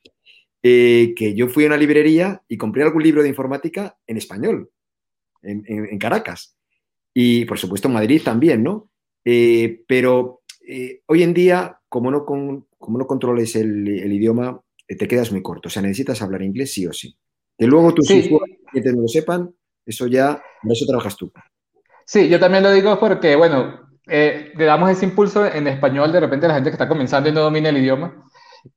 eh, 0.63 1.13
que 1.15 1.35
yo 1.35 1.47
fui 1.47 1.65
a 1.65 1.67
una 1.67 1.77
librería 1.77 2.41
y 2.47 2.57
compré 2.57 2.83
algún 2.83 3.03
libro 3.03 3.21
de 3.21 3.29
informática 3.29 3.97
en 4.07 4.17
español, 4.17 4.69
en, 5.41 5.63
en 5.67 5.97
Caracas. 5.99 6.54
Y 7.17 7.45
por 7.45 7.57
supuesto 7.57 7.87
Madrid 7.87 8.21
también, 8.23 8.61
¿no? 8.61 8.89
Eh, 9.23 9.83
pero 9.87 10.41
eh, 10.67 11.01
hoy 11.07 11.23
en 11.23 11.33
día, 11.33 11.79
como 11.87 12.11
no, 12.11 12.25
con, 12.25 12.67
como 12.77 12.97
no 12.97 13.07
controles 13.07 13.55
el, 13.55 13.87
el 13.87 14.11
idioma, 14.11 14.61
eh, 14.87 14.97
te 14.97 15.07
quedas 15.07 15.31
muy 15.31 15.41
corto. 15.41 15.69
O 15.69 15.71
sea, 15.71 15.81
necesitas 15.81 16.21
hablar 16.21 16.41
inglés 16.41 16.73
sí 16.73 16.85
o 16.85 16.91
sí. 16.91 17.15
Que 17.57 17.67
luego 17.67 17.93
tus 17.93 18.07
sí. 18.07 18.29
clientes 18.69 18.93
no 18.93 19.03
lo 19.03 19.07
sepan, 19.07 19.49
eso 19.85 20.07
ya, 20.07 20.41
en 20.61 20.71
eso 20.71 20.85
trabajas 20.85 21.15
tú. 21.15 21.31
Sí, 22.05 22.27
yo 22.27 22.37
también 22.37 22.63
lo 22.63 22.71
digo 22.73 22.99
porque, 22.99 23.37
bueno, 23.37 23.79
eh, 24.07 24.51
le 24.55 24.65
damos 24.65 24.89
ese 24.89 25.05
impulso 25.05 25.45
en 25.45 25.67
español 25.67 26.11
de 26.11 26.19
repente 26.19 26.45
a 26.45 26.49
la 26.49 26.55
gente 26.55 26.69
que 26.69 26.75
está 26.75 26.89
comenzando 26.89 27.29
y 27.29 27.31
no 27.31 27.41
domina 27.41 27.69
el 27.69 27.77
idioma, 27.77 28.25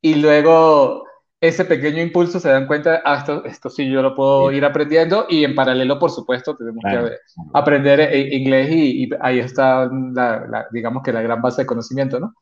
y 0.00 0.14
luego 0.14 1.07
ese 1.40 1.64
pequeño 1.64 2.02
impulso 2.02 2.40
se 2.40 2.48
dan 2.48 2.66
cuenta, 2.66 3.00
ah, 3.04 3.18
esto, 3.18 3.44
esto 3.44 3.70
sí 3.70 3.88
yo 3.88 4.02
lo 4.02 4.14
puedo 4.14 4.50
sí. 4.50 4.56
ir 4.56 4.64
aprendiendo, 4.64 5.26
y 5.28 5.44
en 5.44 5.54
paralelo, 5.54 5.98
por 5.98 6.10
supuesto, 6.10 6.56
tenemos 6.56 6.82
claro. 6.82 7.08
que 7.08 7.14
aprender 7.54 8.14
inglés 8.32 8.70
y, 8.70 9.04
y, 9.04 9.10
ahí 9.20 9.38
está, 9.38 9.88
la, 10.12 10.46
la, 10.48 10.66
digamos 10.72 11.02
que 11.02 11.12
la 11.12 11.22
gran 11.22 11.40
base 11.40 11.62
de 11.62 11.66
conocimiento, 11.66 12.18
¿no? 12.18 12.34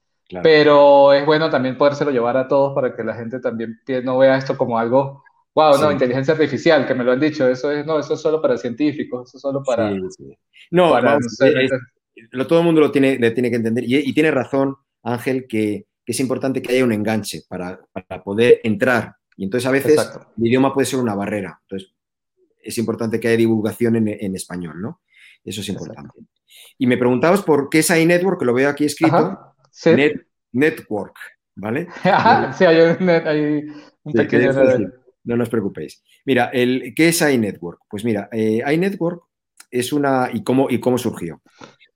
Pero 0.42 1.12
es 1.12 1.24
bueno 1.24 1.48
también 1.50 1.78
podérselo 1.78 2.10
llevar 2.10 2.36
a 2.36 2.48
todos 2.48 2.74
para 2.74 2.96
que 2.96 3.04
la 3.04 3.14
gente 3.14 3.38
también 3.38 3.78
no 4.02 4.18
vea 4.18 4.36
esto 4.36 4.56
como 4.56 4.78
algo, 4.78 5.22
wow, 5.54 5.78
no, 5.78 5.92
inteligencia 5.92 6.34
artificial, 6.34 6.86
que 6.86 6.94
me 6.94 7.04
lo 7.04 7.12
han 7.12 7.20
dicho, 7.20 7.48
eso 7.48 7.70
es, 7.70 7.86
no, 7.86 7.98
eso 7.98 8.14
es 8.14 8.20
solo 8.20 8.42
para 8.42 8.56
científicos, 8.56 9.28
eso 9.28 9.38
es 9.38 9.40
solo 9.40 9.62
para... 9.62 9.90
no, 10.70 12.46
todo 12.46 12.58
el 12.58 12.64
mundo 12.64 12.80
lo 12.80 12.90
tiene, 12.90 13.18
le 13.18 13.30
tiene 13.30 13.50
que 13.50 13.56
entender 13.56 13.84
y, 13.86 14.12
tiene 14.12 14.30
razón 14.30 14.76
Ángel 15.02 15.46
que, 15.46 15.86
es 16.06 16.20
importante 16.20 16.62
que 16.62 16.72
haya 16.72 16.84
un 16.84 16.92
enganche 16.92 17.42
para, 17.48 17.80
poder 18.24 18.60
entrar. 18.62 19.16
Y 19.36 19.44
entonces 19.44 19.66
a 19.66 19.72
veces 19.72 19.98
el 20.38 20.46
idioma 20.46 20.72
puede 20.72 20.86
ser 20.86 21.00
una 21.00 21.14
barrera. 21.14 21.58
Entonces 21.62 21.92
es 22.62 22.78
importante 22.78 23.20
que 23.20 23.28
haya 23.28 23.36
divulgación 23.36 23.96
en, 23.96 24.36
español, 24.36 24.80
¿no? 24.80 25.02
Eso 25.44 25.60
es 25.60 25.68
importante. 25.68 26.18
Y 26.78 26.86
me 26.86 26.96
preguntabas 26.96 27.42
por 27.42 27.68
qué 27.68 27.80
es 27.80 27.90
iNetwork, 27.90 28.38
que 28.38 28.44
lo 28.44 28.54
veo 28.54 28.68
aquí 28.68 28.84
escrito. 28.84 29.54
network, 30.52 31.16
¿vale? 31.56 31.88
sí, 32.56 32.64
hay 32.64 32.80
un, 32.80 34.12
pequeño... 34.12 34.52
No 35.24 35.36
nos 35.36 35.48
preocupéis. 35.48 36.04
Mira, 36.24 36.50
el, 36.52 36.94
¿qué 36.94 37.08
es 37.08 37.20
iNetwork? 37.20 37.80
Pues 37.90 38.04
mira, 38.04 38.28
eh, 38.30 38.62
iNetwork 38.72 39.24
es 39.70 39.92
una... 39.92 40.30
¿Y 40.32 40.44
cómo, 40.44 40.70
y 40.70 40.78
cómo 40.78 40.98
surgió? 40.98 41.42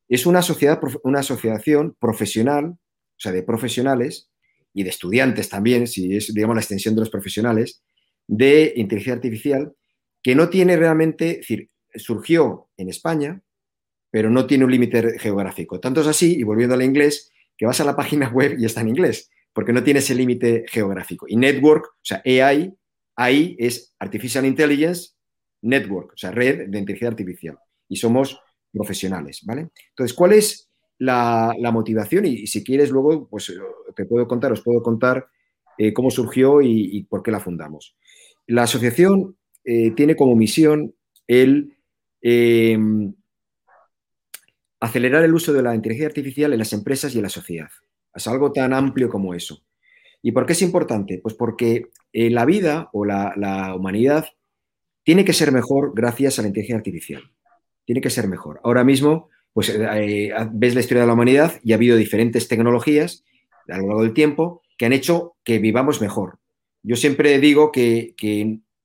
Es 0.09 0.26
una, 0.26 0.43
sociedad, 0.43 0.81
una 1.05 1.21
asociación 1.21 1.97
profesional, 2.00 2.76
o 3.21 3.23
sea, 3.23 3.33
de 3.33 3.43
profesionales 3.43 4.31
y 4.73 4.83
de 4.83 4.89
estudiantes 4.89 5.50
también, 5.50 5.87
si 5.87 6.17
es, 6.17 6.33
digamos, 6.33 6.57
la 6.57 6.62
extensión 6.62 6.95
de 6.95 7.03
los 7.03 7.11
profesionales, 7.11 7.83
de 8.27 8.73
inteligencia 8.77 9.12
artificial, 9.12 9.75
que 10.23 10.35
no 10.35 10.49
tiene 10.49 10.77
realmente, 10.77 11.33
es 11.33 11.37
decir, 11.41 11.71
surgió 11.97 12.71
en 12.79 12.89
España, 12.89 13.43
pero 14.11 14.31
no 14.31 14.47
tiene 14.47 14.65
un 14.65 14.71
límite 14.71 15.19
geográfico. 15.19 15.81
Tanto 15.81 16.00
es 16.00 16.07
así, 16.07 16.35
y 16.39 16.45
volviendo 16.45 16.75
al 16.75 16.83
inglés, 16.83 17.31
que 17.59 17.67
vas 17.67 17.79
a 17.81 17.85
la 17.85 17.95
página 17.95 18.29
web 18.33 18.57
y 18.59 18.65
está 18.65 18.81
en 18.81 18.89
inglés, 18.89 19.29
porque 19.53 19.75
no 19.75 19.85
tiene 19.85 20.00
ese 20.00 20.15
límite 20.15 20.65
geográfico. 20.67 21.27
Y 21.29 21.37
network, 21.37 21.85
o 21.85 22.05
sea, 22.05 22.23
AI, 22.25 22.75
AI 23.17 23.57
es 23.59 23.95
Artificial 23.99 24.47
Intelligence 24.47 25.11
Network, 25.61 26.15
o 26.15 26.17
sea, 26.17 26.31
red 26.31 26.69
de 26.69 26.79
inteligencia 26.79 27.09
artificial. 27.09 27.59
Y 27.87 27.97
somos 27.97 28.41
profesionales, 28.73 29.41
¿vale? 29.45 29.69
Entonces, 29.91 30.17
¿cuál 30.17 30.33
es 30.33 30.70
la, 31.00 31.71
motivación? 31.73 32.26
Y, 32.26 32.47
si 32.47 32.62
quieres 32.62 32.90
luego, 32.90 33.28
pues 33.28 33.52
te 33.97 34.07
puedo 34.07 34.28
contar, 34.28 34.52
os 34.52 34.62
puedo 34.62 34.83
contar 34.83 35.28
eh, 35.78 35.92
cómo 35.92 36.11
surgió 36.11 36.61
y, 36.62 37.04
por 37.04 37.23
qué 37.23 37.30
la 37.30 37.40
fundamos. 37.40 37.97
La 38.47 38.62
asociación 38.62 39.37
eh, 39.64 39.92
tiene 39.92 40.16
como 40.16 40.37
misión 40.37 40.95
el 41.26 41.76
em, 42.21 43.14
acelerar 44.80 45.25
el 45.25 45.35
uso 45.35 45.52
de 45.52 45.62
la 45.62 45.75
inteligencia 45.75 46.09
artificial 46.09 46.52
en 46.52 46.59
las 46.59 46.73
empresas 46.73 47.14
y 47.14 47.19
en 47.19 47.23
la 47.23 47.28
sociedad. 47.28 47.71
Es 48.14 48.26
algo 48.26 48.52
tan 48.52 48.73
amplio 48.73 49.09
como 49.09 49.35
eso. 49.35 49.62
¿Y 50.23 50.33
por 50.33 50.47
qué 50.47 50.52
es 50.52 50.62
importante? 50.62 51.19
Pues 51.23 51.35
porque 51.35 51.87
eh, 52.12 52.30
la 52.30 52.45
vida 52.45 52.90
o 52.92 53.04
la, 53.04 53.75
humanidad 53.75 54.26
tiene 55.02 55.25
que 55.25 55.33
ser 55.33 55.52
mejor 55.52 55.92
gracias 55.95 56.38
a 56.38 56.42
la 56.42 56.49
inteligencia 56.49 56.76
artificial 56.76 57.23
tiene 57.90 58.02
que 58.02 58.11
ser 58.11 58.28
mejor. 58.28 58.61
Ahora 58.62 58.85
mismo, 58.85 59.30
pues 59.52 59.69
eh, 59.69 60.33
ves 60.52 60.75
la 60.75 60.80
historia 60.80 61.02
de 61.02 61.07
la 61.07 61.14
humanidad 61.14 61.61
y 61.62 61.73
ha 61.73 61.76
habido 61.76 61.97
diferentes 61.97 62.49
tecnologías 62.49 63.25
a 63.69 63.78
lo 63.78 63.88
largo 63.88 64.02
del 64.02 64.14
tiempo 64.14 64.62
que 64.78 64.87
han 64.87 64.92
hecho 64.92 65.37
que 65.45 65.59
vivamos 65.59 66.00
mejor. 66.00 66.38
Yo 66.83 66.97
siempre 66.97 67.38
digo 67.38 67.73
que, 67.73 68.14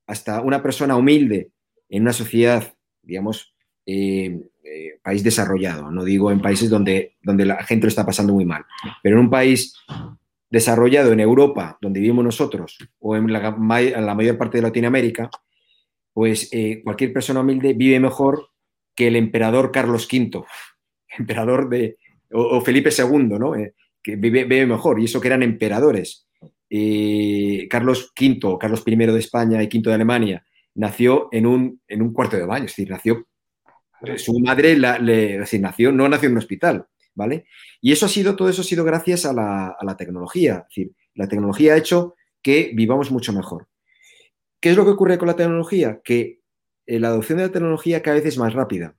hasta 0.08 0.42
una 0.42 0.62
persona 0.62 0.98
humilde 0.98 1.50
en 1.90 2.04
una 2.04 2.14
sociedad, 2.14 2.76
digamos, 3.02 3.56
eh, 3.86 4.40
eh, 4.64 5.00
país 5.02 5.24
desarrollado, 5.24 5.90
no 5.92 6.04
digo 6.04 6.32
en 6.32 6.42
países 6.42 6.70
donde, 6.70 7.16
donde 7.24 7.46
la 7.46 7.64
gente 7.64 7.86
lo 7.86 7.90
está 7.90 8.06
pasando 8.06 8.34
muy 8.34 8.46
mal, 8.46 8.66
pero 9.02 9.18
en 9.18 9.26
un 9.26 9.30
país 9.30 9.74
desarrollado 10.50 11.12
en 11.12 11.22
Europa, 11.22 11.78
donde 11.82 12.00
vivimos 12.00 12.26
nosotros, 12.26 12.78
o 13.00 13.16
en 13.16 13.32
la, 13.32 13.52
mayor 13.52 14.38
parte 14.38 14.58
de 14.58 14.64
Latinoamérica, 14.64 15.30
pues 16.14 16.50
cualquier 16.84 17.14
persona 17.14 17.40
humilde 17.40 17.74
vive 17.74 18.00
mejor 18.00 18.50
que 18.96 19.08
el 19.08 19.16
emperador 19.16 19.72
Carlos 19.72 20.08
V, 20.12 20.44
emperador 21.18 21.70
de, 21.70 21.98
o, 22.32 22.62
Felipe 22.62 22.90
II, 22.98 23.38
¿no? 23.40 23.56
Eh, 23.56 23.74
que 24.02 24.16
vive, 24.16 24.66
mejor, 24.66 25.00
y 25.00 25.06
eso 25.06 25.20
que 25.20 25.28
eran 25.28 25.44
emperadores. 25.44 26.28
Carlos 27.70 28.14
V, 28.20 28.58
Carlos 28.60 28.84
I 28.86 28.96
de 28.96 29.20
España 29.20 29.64
y 29.64 29.68
V 29.68 29.82
de 29.82 29.94
Alemania, 29.94 30.46
nació 30.76 31.30
en 31.32 31.46
un, 31.46 31.82
en 31.88 32.02
un 32.02 32.14
cuarto 32.14 32.38
de 32.38 32.46
baño, 32.46 32.66
es 32.66 32.72
decir, 32.72 32.90
nació, 32.90 33.28
su 34.18 34.40
madre 34.40 34.78
la, 34.78 35.00
le, 35.00 35.40
nació, 35.60 35.92
no 35.92 36.08
nació 36.08 36.28
en 36.28 36.34
un 36.34 36.40
hospital, 36.40 36.86
¿vale? 37.16 37.46
Y 37.82 37.92
eso 37.92 38.06
ha 38.06 38.10
sido, 38.10 38.36
todo 38.36 38.50
eso 38.50 38.62
ha 38.62 38.66
sido 38.66 38.84
gracias 38.84 39.26
a 39.26 39.34
la, 39.34 39.76
a 39.80 39.86
la 39.86 39.98
tecnología, 39.98 40.66
es 40.70 40.76
decir, 40.76 40.92
la 41.16 41.28
tecnología 41.28 41.74
ha 41.74 41.78
hecho 41.78 42.16
que 42.42 42.72
vivamos 42.76 43.10
mucho 43.10 43.34
mejor. 43.34 43.68
¿Qué 44.60 44.70
es 44.70 44.78
lo 44.78 44.84
que 44.84 44.92
ocurre 44.92 45.18
con 45.18 45.28
la 45.28 45.36
tecnología? 45.36 46.02
Que 46.04 46.20
eh, 46.22 46.40
la 46.88 47.10
adopción 47.10 47.38
de 47.38 47.46
la 47.46 47.52
tecnología 47.52 48.02
cada 48.02 48.18
vez 48.18 48.26
es 48.26 48.38
más 48.38 48.54
rápida 48.54 48.96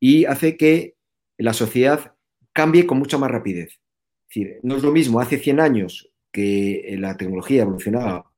y 0.00 0.24
hace 0.24 0.56
que 0.56 0.96
la 1.38 1.52
sociedad 1.52 2.14
cambie 2.52 2.86
con 2.86 2.98
mucha 2.98 3.18
más 3.18 3.30
rapidez. 3.30 3.80
Es 4.28 4.28
decir, 4.28 4.60
no 4.62 4.76
es 4.76 4.82
lo 4.82 4.92
mismo 4.92 5.20
hace 5.20 5.38
100 5.38 5.60
años 5.60 6.10
que 6.32 6.80
eh, 6.80 6.98
la 6.98 7.16
tecnología 7.16 7.62
evolucionaba 7.62 8.30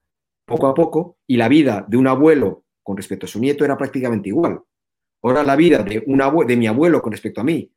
poco 0.44 0.66
a 0.66 0.74
poco 0.74 1.18
y 1.26 1.36
la 1.36 1.48
vida 1.48 1.84
de 1.88 1.96
un 1.96 2.06
abuelo 2.06 2.64
con 2.82 2.96
respecto 2.96 3.26
a 3.26 3.28
su 3.28 3.40
nieto 3.40 3.64
era 3.64 3.76
prácticamente 3.76 4.28
igual. 4.28 4.60
Ahora 5.22 5.44
la 5.44 5.56
vida 5.56 5.82
de, 5.82 6.02
un 6.06 6.20
de 6.46 6.56
mi 6.56 6.66
abuelo 6.66 7.00
con 7.00 7.12
respecto 7.12 7.40
a 7.40 7.44
mí 7.44 7.70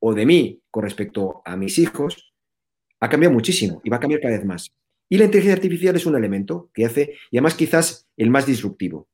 o 0.00 0.14
de 0.14 0.26
mí 0.26 0.60
con 0.70 0.82
respecto 0.82 1.42
a 1.44 1.56
mis 1.56 1.78
hijos 1.78 2.32
ha 3.00 3.08
cambiado 3.08 3.32
muchísimo 3.32 3.80
y 3.84 3.90
va 3.90 3.98
a 3.98 4.00
cambiar 4.00 4.20
cada 4.20 4.36
vez 4.36 4.44
más. 4.44 4.72
Y 5.08 5.18
la 5.18 5.24
inteligencia 5.24 5.54
artificial 5.54 5.96
es 5.96 6.06
un 6.06 6.16
elemento 6.16 6.70
que 6.72 6.84
hace, 6.84 7.14
y 7.30 7.36
además 7.36 7.54
quizás 7.54 8.08
el 8.16 8.30
más 8.30 8.46
disruptivo. 8.46 9.08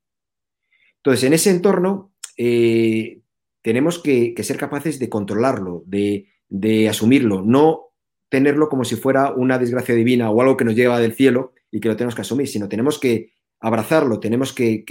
Entonces, 1.06 1.22
en 1.22 1.34
ese 1.34 1.50
entorno 1.50 2.12
eh, 2.36 3.20
tenemos 3.62 4.00
que, 4.00 4.34
ser 4.42 4.56
capaces 4.56 4.98
de 4.98 5.08
controlarlo, 5.08 5.84
de, 5.86 6.88
asumirlo, 6.90 7.42
no 7.42 7.92
tenerlo 8.28 8.68
como 8.68 8.84
si 8.84 8.96
fuera 8.96 9.32
una 9.32 9.56
desgracia 9.56 9.94
divina 9.94 10.32
o 10.32 10.40
algo 10.40 10.56
que 10.56 10.64
nos 10.64 10.74
lleva 10.74 10.98
del 10.98 11.14
cielo 11.14 11.52
y 11.70 11.78
que 11.78 11.86
lo 11.86 11.94
tenemos 11.94 12.16
que 12.16 12.22
asumir, 12.22 12.48
sino 12.48 12.68
tenemos 12.68 12.98
que 12.98 13.34
abrazarlo, 13.60 14.18
tenemos 14.18 14.52
que, 14.52 14.82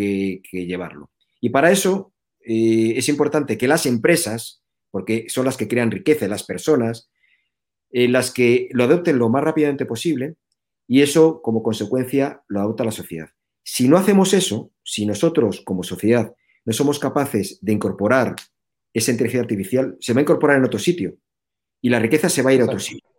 llevarlo. 0.54 1.12
Y 1.42 1.50
para 1.50 1.70
eso 1.70 2.14
eh, 2.40 2.94
es 2.96 3.10
importante 3.10 3.58
que 3.58 3.68
las 3.68 3.86
empresas, 3.86 4.64
porque 4.92 5.26
son 5.28 5.44
las 5.44 5.58
que 5.58 5.68
crean 5.68 5.92
riqueza, 5.92 6.30
las 6.30 6.46
personas, 6.46 7.10
eh, 7.92 8.08
las 8.08 8.32
que 8.32 8.70
lo 8.72 8.86
adopten 8.86 9.20
lo 9.20 9.28
más 9.28 9.44
rápidamente 9.44 9.86
posible 9.86 10.36
y 10.88 11.02
eso 11.02 11.42
como 11.42 11.62
consecuencia 11.62 12.42
lo 12.48 12.62
adopta 12.62 12.86
la 12.86 12.94
sociedad. 12.94 13.35
Si 13.68 13.88
no 13.88 13.98
hacemos 13.98 14.34
eso, 14.36 14.72
si 14.84 15.08
nosotros 15.08 15.64
como 15.66 15.82
sociedad 15.82 16.36
no 16.66 16.74
somos 16.74 17.00
capaces 17.00 17.58
de 17.62 17.74
incorporar 17.74 18.36
esa 18.94 19.12
inteligencia 19.12 19.42
artificial, 19.42 19.98
se 20.00 20.14
va 20.14 20.20
a 20.20 20.22
incorporar 20.22 20.58
en 20.58 20.66
otro 20.66 20.78
sitio 20.78 21.18
y 21.82 21.90
la 21.90 22.00
riqueza 22.00 22.30
se 22.30 22.44
va 22.44 22.52
a 22.52 22.54
ir 22.54 22.62
a 22.62 22.66
otro 22.66 22.80
sitio. 22.80 23.10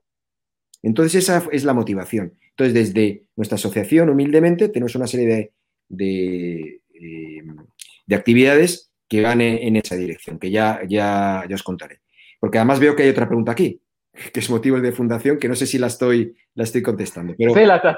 Entonces 0.85 1.25
esa 1.25 1.49
es 1.51 1.65
la 1.65 1.75
motivación. 1.75 2.39
Entonces 2.51 2.75
desde 2.75 3.25
nuestra 3.35 3.57
asociación, 3.57 4.09
humildemente, 4.09 4.69
tenemos 4.69 4.95
una 4.95 5.09
serie 5.09 5.53
de, 5.89 6.81
eh, 6.95 8.15
actividades 8.15 8.93
que 9.09 9.23
van 9.23 9.41
en, 9.41 9.75
esa 9.75 9.97
dirección, 9.97 10.39
que 10.39 10.53
ya, 10.53 10.81
ya, 10.89 11.45
ya 11.49 11.55
os 11.57 11.63
contaré. 11.65 12.03
Porque 12.39 12.59
además 12.59 12.79
veo 12.79 12.95
que 12.95 13.03
hay 13.03 13.09
otra 13.09 13.27
pregunta 13.27 13.51
aquí. 13.51 13.81
Que 14.33 14.41
es 14.41 14.51
motivo 14.51 14.81
de 14.81 14.93
fundación, 14.93 15.39
que 15.39 15.49
no 15.49 15.55
sé 15.55 15.67
si 15.67 15.79
la 15.79 15.89
estoy, 15.89 16.35
la 16.55 16.65
estoy 16.65 16.83
contestando. 16.83 17.35
Pero, 17.37 17.55
sí, 17.55 17.65
la 17.65 17.77
estás, 17.77 17.97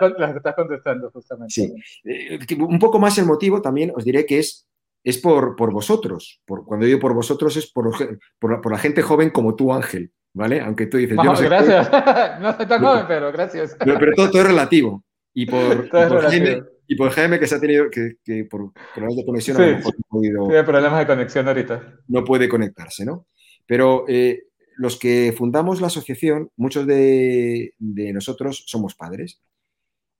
contestando 0.55 1.11
justamente. 1.11 1.53
Sí. 1.53 1.73
Eh, 2.05 2.39
un 2.59 2.79
poco 2.79 2.99
más 2.99 3.17
el 3.19 3.27
motivo 3.27 3.63
también 3.63 3.93
os 3.95 4.05
diré 4.05 4.27
que 4.27 4.39
es, 4.39 4.69
es 5.05 5.19
por, 5.19 5.57
por 5.57 5.73
vosotros. 5.73 6.41
Por, 6.45 6.65
cuando 6.65 6.87
digo 6.87 6.99
por 6.99 7.15
vosotros 7.15 7.57
es 7.57 7.71
por, 7.71 7.91
por, 8.39 8.73
la, 8.73 8.79
gente 8.79 9.03
joven 9.03 9.31
como 9.31 9.55
tú, 9.55 9.73
Ángel. 9.73 10.13
¿Vale? 10.35 10.61
Aunque 10.61 10.87
tú 10.87 10.99
dices... 10.99 11.17
no 11.17 11.35
gracias. 11.35 11.91
no 12.41 12.57
soy 12.57 12.67
tan 12.67 12.83
joven, 12.83 13.05
pero 13.09 13.33
gracias. 13.33 13.77
Pero, 13.79 13.99
todo, 14.15 14.31
todo, 14.31 14.43
es 14.43 14.47
relativo. 14.47 15.05
Y 15.33 15.47
por, 15.47 15.89
Jaime, 16.29 16.63
y 16.87 16.97
por 16.97 17.11
Jaime 17.11 17.39
que 17.39 17.47
se 17.47 17.55
ha 17.55 17.61
tenido 17.61 17.91
que, 17.91 18.15
que 18.25 18.45
por 18.45 18.73
problemas 18.95 19.17
de 19.17 19.25
conexión 19.25 19.57
sí, 19.57 19.63
no 19.63 19.89
ha 19.89 20.09
podido, 20.09 20.47
Tiene 20.47 20.65
problemas 20.65 20.99
de 21.01 21.07
conexión 21.07 21.49
ahorita. 21.49 21.95
No 22.09 22.25
puede 22.25 22.49
conectarse, 22.49 23.05
¿no? 23.05 23.27
Pero 23.67 24.05
eh, 24.09 24.48
los 24.79 24.97
que 24.97 25.35
fundamos 25.37 25.81
la 25.81 25.89
asociación, 25.89 26.53
muchos 26.57 26.87
de, 26.87 27.75
nosotros 27.79 28.65
somos 28.69 28.95
padres 28.95 29.43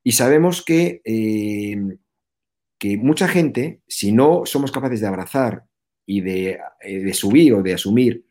y 0.03 0.13
sabemos 0.13 0.65
que, 0.65 1.01
eh, 1.05 1.97
que, 2.77 2.97
mucha 2.97 3.29
gente, 3.29 3.83
si 3.87 4.11
no 4.11 4.45
somos 4.47 4.73
capaces 4.73 5.01
de 5.01 5.07
abrazar 5.07 5.65
y 6.05 6.23
de, 6.23 6.59
eh, 6.81 7.15
subir 7.15 7.55
o 7.55 7.63
de 7.63 7.75
asumir 7.75 8.27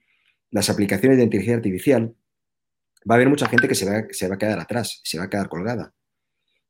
las 0.51 0.69
aplicaciones 0.69 1.17
de 1.17 1.23
inteligencia 1.23 1.55
artificial, 1.55 2.13
va 3.09 3.15
a 3.15 3.17
haber 3.17 3.29
mucha 3.29 3.47
gente 3.47 3.69
que 3.69 3.75
se 3.75 3.85
va, 3.85 4.05
se 4.11 4.27
va 4.27 4.35
a 4.35 4.37
quedar 4.37 4.59
atrás, 4.59 4.99
se 5.05 5.17
va 5.17 5.25
a 5.25 5.29
quedar 5.29 5.47
colgada. 5.47 5.95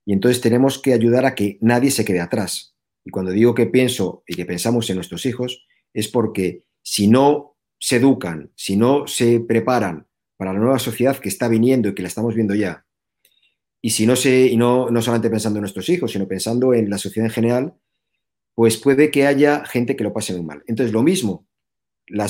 Y 0.06 0.14
entonces 0.14 0.40
tenemos 0.40 0.80
que 0.80 0.94
ayudar 0.94 1.26
a 1.26 1.34
que 1.34 1.58
nadie 1.62 1.90
se 1.90 2.06
quede 2.06 2.22
atrás. 2.22 2.76
Y 3.04 3.10
cuando 3.10 3.32
digo 3.32 3.56
que 3.56 3.66
pienso 3.66 4.24
y 4.28 4.36
que 4.36 4.46
pensamos 4.46 4.88
en 4.92 4.98
nuestros 4.98 5.26
hijos, 5.26 5.66
es 5.94 6.08
porque 6.10 6.64
si 6.84 7.08
no 7.08 7.57
se 7.80 7.98
educan, 7.98 8.52
si 8.56 8.76
no 8.76 9.08
se 9.08 9.40
preparan 9.40 10.08
para 10.36 10.54
la 10.54 10.60
nueva 10.60 10.80
sociedad 10.80 11.18
que 11.18 11.30
está 11.30 11.48
viniendo 11.48 11.90
y 11.90 11.96
que 11.96 12.02
la 12.02 12.08
estamos 12.08 12.36
viendo 12.36 12.56
ya, 12.56 12.86
y 13.82 13.92
si 13.92 14.06
no 14.06 14.16
sé, 14.16 14.48
y 14.48 14.58
no, 14.58 14.90
no 14.90 15.02
solamente 15.02 15.30
pensando 15.30 15.60
en 15.60 15.62
nuestros 15.62 15.88
hijos, 15.90 16.12
sino 16.12 16.28
pensando 16.28 16.74
en 16.74 16.90
la 16.90 16.98
sociedad 16.98 17.28
en 17.28 17.34
general, 17.34 17.74
pues 18.56 18.78
puede 18.78 19.12
que 19.12 19.28
haya 19.28 19.66
gente 19.66 19.96
que 19.96 20.04
lo 20.04 20.14
pase 20.14 20.34
muy 20.34 20.44
mal. 20.44 20.64
Entonces, 20.66 20.92
lo 20.92 21.04
mismo, 21.04 21.48
la, 22.08 22.26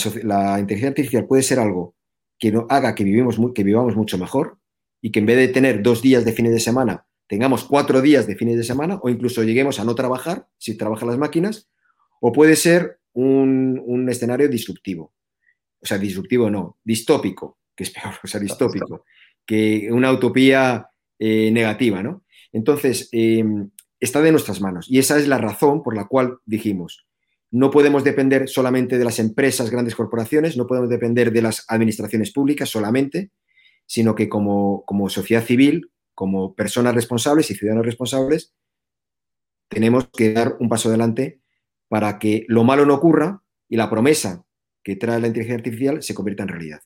inteligencia 0.60 0.90
artificial 0.90 1.26
puede 1.26 1.44
ser 1.44 1.60
algo 1.60 1.96
que 2.38 2.52
no, 2.52 2.68
haga 2.70 2.96
que, 2.96 3.04
vivimos, 3.04 3.38
que 3.56 3.64
vivamos 3.64 3.96
mucho 3.96 4.18
mejor 4.18 4.60
y 5.02 5.12
que 5.12 5.20
en 5.20 5.26
vez 5.26 5.38
de 5.38 5.48
tener 5.48 5.82
dos 5.82 6.02
días 6.02 6.26
de 6.26 6.34
fines 6.34 6.52
de 6.52 6.60
semana, 6.60 7.08
tengamos 7.28 7.64
cuatro 7.64 8.02
días 8.02 8.28
de 8.28 8.36
fines 8.36 8.58
de 8.58 8.64
semana 8.64 9.00
o 9.02 9.10
incluso 9.10 9.44
lleguemos 9.44 9.80
a 9.80 9.86
no 9.86 9.96
trabajar 9.96 10.48
si 10.58 10.76
trabajan 10.76 11.08
las 11.08 11.18
máquinas, 11.18 11.70
o 12.20 12.32
puede 12.32 12.56
ser 12.56 13.00
un, 13.14 14.08
escenario 14.10 14.50
disruptivo. 14.50 15.14
O 15.82 15.86
sea, 15.86 15.98
disruptivo 15.98 16.50
no, 16.50 16.78
distópico, 16.84 17.60
que 17.76 17.84
es 17.84 17.92
peor, 17.92 18.16
o 18.24 18.28
sea, 18.28 18.40
distópico, 18.40 19.06
que 19.46 19.90
una 19.92 20.12
utopía 20.12 20.90
eh, 21.20 21.52
negativa, 21.52 22.04
¿no? 22.04 22.24
Entonces, 22.52 23.10
em, 23.12 23.70
está 24.00 24.22
de 24.22 24.32
nuestras 24.32 24.62
manos 24.62 24.88
y 24.90 25.00
esa 25.00 25.18
es 25.18 25.28
la 25.28 25.38
razón 25.38 25.84
por 25.84 25.96
la 25.96 26.06
cual 26.08 26.38
dijimos, 26.46 27.08
no 27.50 27.72
podemos 27.72 28.04
depender 28.04 28.50
solamente 28.50 28.98
de 28.98 29.06
las 29.06 29.20
empresas, 29.20 29.70
grandes 29.70 29.96
corporaciones, 29.96 30.58
no 30.58 30.68
podemos 30.68 30.90
depender 30.90 31.32
de 31.32 31.42
las 31.42 31.66
administraciones 31.70 32.32
públicas 32.32 32.70
solamente, 32.70 33.32
sino 33.86 34.16
que 34.16 34.28
como, 34.28 34.84
como 34.86 35.10
sociedad 35.10 35.44
civil, 35.44 35.92
como 36.14 36.56
personas 36.56 36.94
responsables 36.94 37.50
y 37.50 37.56
ciudadanos 37.56 37.86
responsables, 37.86 38.54
tenemos 39.70 40.10
que 40.10 40.34
dar 40.34 40.58
un 40.60 40.70
paso 40.70 40.90
adelante 40.90 41.42
para 41.88 42.20
que 42.20 42.46
lo 42.48 42.64
malo 42.64 42.86
no 42.86 42.96
ocurra 42.96 43.44
y 43.70 43.78
la 43.78 43.90
promesa 43.90 44.46
que 44.88 44.96
trae 44.96 45.20
la 45.20 45.28
inteligencia 45.28 45.58
artificial 45.58 46.02
se 46.02 46.16
convierta 46.16 46.44
en 46.44 46.50
realidad. 46.50 46.80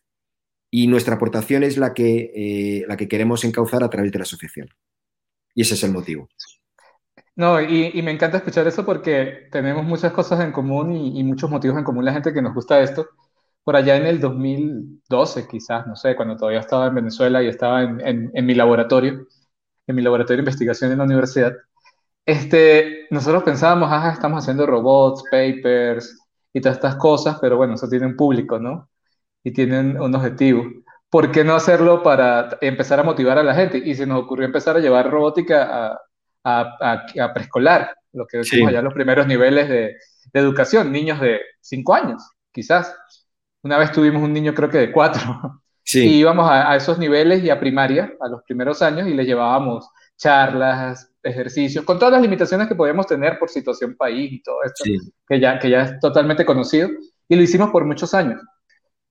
Y 0.71 0.87
nuestra 0.87 1.17
aportación 1.17 1.61
es 1.61 1.77
la 1.77 1.93
que, 1.93 2.31
eh, 2.33 2.83
la 2.87 2.97
que 2.97 3.07
queremos 3.07 3.43
encauzar 3.43 3.83
a 3.83 3.91
través 3.91 4.11
de 4.11 4.17
la 4.17 4.23
asociación. 4.23 4.69
Y 5.53 5.61
ese 5.61 5.75
es 5.75 5.83
el 5.83 5.91
motivo. 5.91 6.27
No, 7.35 7.61
y, 7.61 8.01
me 8.01 8.09
encanta 8.09 8.37
escuchar 8.37 8.65
eso 8.65 8.83
porque 8.83 9.49
tenemos 9.51 9.85
muchas 9.85 10.13
cosas 10.13 10.43
en 10.43 10.51
común 10.51 10.95
y, 10.95 11.23
muchos 11.23 11.51
motivos 11.51 11.77
en 11.77 11.83
común 11.83 12.03
la 12.03 12.13
gente 12.13 12.33
que 12.33 12.41
nos 12.41 12.55
gusta 12.55 12.81
esto. 12.81 13.07
Por 13.63 13.75
allá 13.75 13.97
en 13.97 14.07
el 14.07 14.19
2012, 14.19 15.47
quizás, 15.47 15.85
no 15.85 15.95
sé, 15.95 16.15
cuando 16.15 16.35
todavía 16.35 16.61
estaba 16.61 16.87
en 16.87 16.95
Venezuela 16.95 17.43
y 17.43 17.49
estaba 17.49 17.83
en, 17.83 18.31
en 18.33 18.45
mi 18.47 18.55
laboratorio, 18.55 19.27
en 19.85 19.95
mi 19.95 20.01
laboratorio 20.01 20.37
de 20.37 20.49
investigación 20.49 20.91
en 20.91 20.97
la 20.97 21.03
universidad, 21.03 21.53
este, 22.25 23.05
nosotros 23.11 23.43
pensábamos, 23.43 23.89
ah, 23.91 24.11
estamos 24.11 24.43
haciendo 24.43 24.65
robots, 24.65 25.23
papers 25.29 26.20
y 26.53 26.61
todas 26.61 26.77
estas 26.77 26.95
cosas, 26.95 27.37
pero 27.39 27.57
bueno, 27.57 27.75
eso 27.75 27.87
tiene 27.87 28.05
un 28.05 28.15
público, 28.15 28.59
¿no? 28.59 28.89
Y 29.43 29.51
tienen 29.51 29.99
un 29.99 30.13
objetivo. 30.13 30.63
¿Por 31.09 31.31
qué 31.31 31.43
no 31.43 31.55
hacerlo 31.55 32.03
para 32.03 32.57
empezar 32.61 32.99
a 32.99 33.03
motivar 33.03 33.37
a 33.37 33.43
la 33.43 33.53
gente? 33.53 33.77
Y 33.77 33.95
se 33.95 34.05
nos 34.05 34.23
ocurrió 34.23 34.45
empezar 34.45 34.77
a 34.77 34.79
llevar 34.79 35.09
robótica 35.09 35.97
a, 36.43 36.77
a, 37.19 37.33
preescolar, 37.33 37.95
lo 38.13 38.25
que 38.25 38.37
decimos 38.37 38.69
allá 38.69 38.81
los 38.81 38.93
primeros 38.93 39.27
niveles 39.27 39.69
de, 39.69 39.95
de 40.33 40.39
educación, 40.39 40.91
niños 40.91 41.19
de 41.19 41.41
5 41.61 41.93
años, 41.93 42.23
quizás. 42.51 42.95
Una 43.63 43.77
vez 43.77 43.91
tuvimos 43.91 44.23
un 44.23 44.33
niño 44.33 44.53
creo 44.53 44.69
que 44.69 44.79
de 44.79 44.91
4. 44.91 45.61
Sí. 45.83 46.07
Y 46.07 46.19
íbamos 46.19 46.49
a, 46.49 46.75
esos 46.75 46.99
niveles 46.99 47.43
y 47.43 47.49
a 47.49 47.59
primaria, 47.59 48.13
a 48.21 48.27
los 48.27 48.43
primeros 48.43 48.81
años, 48.81 49.07
y 49.07 49.13
le 49.13 49.25
llevábamos 49.25 49.89
charlas, 50.21 51.11
ejercicios, 51.23 51.83
con 51.83 51.97
todas 51.97 52.13
las 52.13 52.21
limitaciones 52.21 52.67
que 52.67 52.75
podíamos 52.75 53.07
tener 53.07 53.39
por 53.39 53.49
situación 53.49 53.95
país 53.95 54.31
y 54.31 54.41
todo 54.43 54.63
esto, 54.63 54.83
que, 55.27 55.39
ya, 55.39 55.57
que 55.57 55.69
ya 55.69 55.81
es 55.81 55.99
totalmente 55.99 56.45
conocido, 56.45 56.89
y 57.27 57.35
lo 57.35 57.41
hicimos 57.41 57.71
por 57.71 57.85
muchos 57.85 58.13
años. 58.13 58.39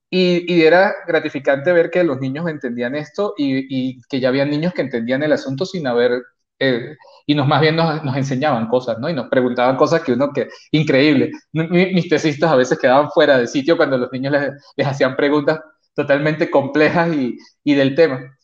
Y, 0.09 0.53
y 0.53 0.63
era 0.63 0.93
gratificante 1.07 1.73
ver 1.73 1.91
que 1.91 2.05
los 2.05 2.21
niños 2.21 2.49
entendían 2.49 2.95
esto 2.95 3.35
y, 3.37 3.91
y, 3.91 4.01
que 4.09 4.21
ya 4.21 4.29
había 4.29 4.45
niños 4.45 4.73
que 4.73 4.83
entendían 4.83 5.23
el 5.23 5.33
asunto 5.33 5.67
sin 5.67 5.87
haber, 5.87 6.23
eh, 6.59 6.97
y 7.27 7.35
nos 7.35 7.47
más 7.47 7.61
bien 7.61 7.77
nos, 7.77 8.05
nos, 8.05 8.17
enseñaban 8.17 8.69
cosas, 8.69 8.99
¿no? 8.99 9.09
Y 9.09 9.15
nos 9.15 9.29
preguntaban 9.29 9.77
cosas 9.77 10.03
que 10.03 10.13
uno, 10.13 10.33
que, 10.33 10.49
increíble. 10.71 11.33
mis 11.53 12.09
tesistas 12.09 12.51
a 12.53 12.57
veces 12.57 12.79
quedaban 12.79 13.11
fuera 13.11 13.37
de 13.39 13.49
sitio 13.49 13.77
cuando 13.77 13.99
los 13.99 14.13
niños 14.13 14.33
les, 14.33 14.51
les 14.77 14.87
hacían 14.87 15.17
preguntas 15.17 15.61
totalmente 15.95 16.51
complejas 16.51 17.13
y, 17.15 17.37
y 17.65 17.75
del 17.75 17.95
tema. 17.97 18.37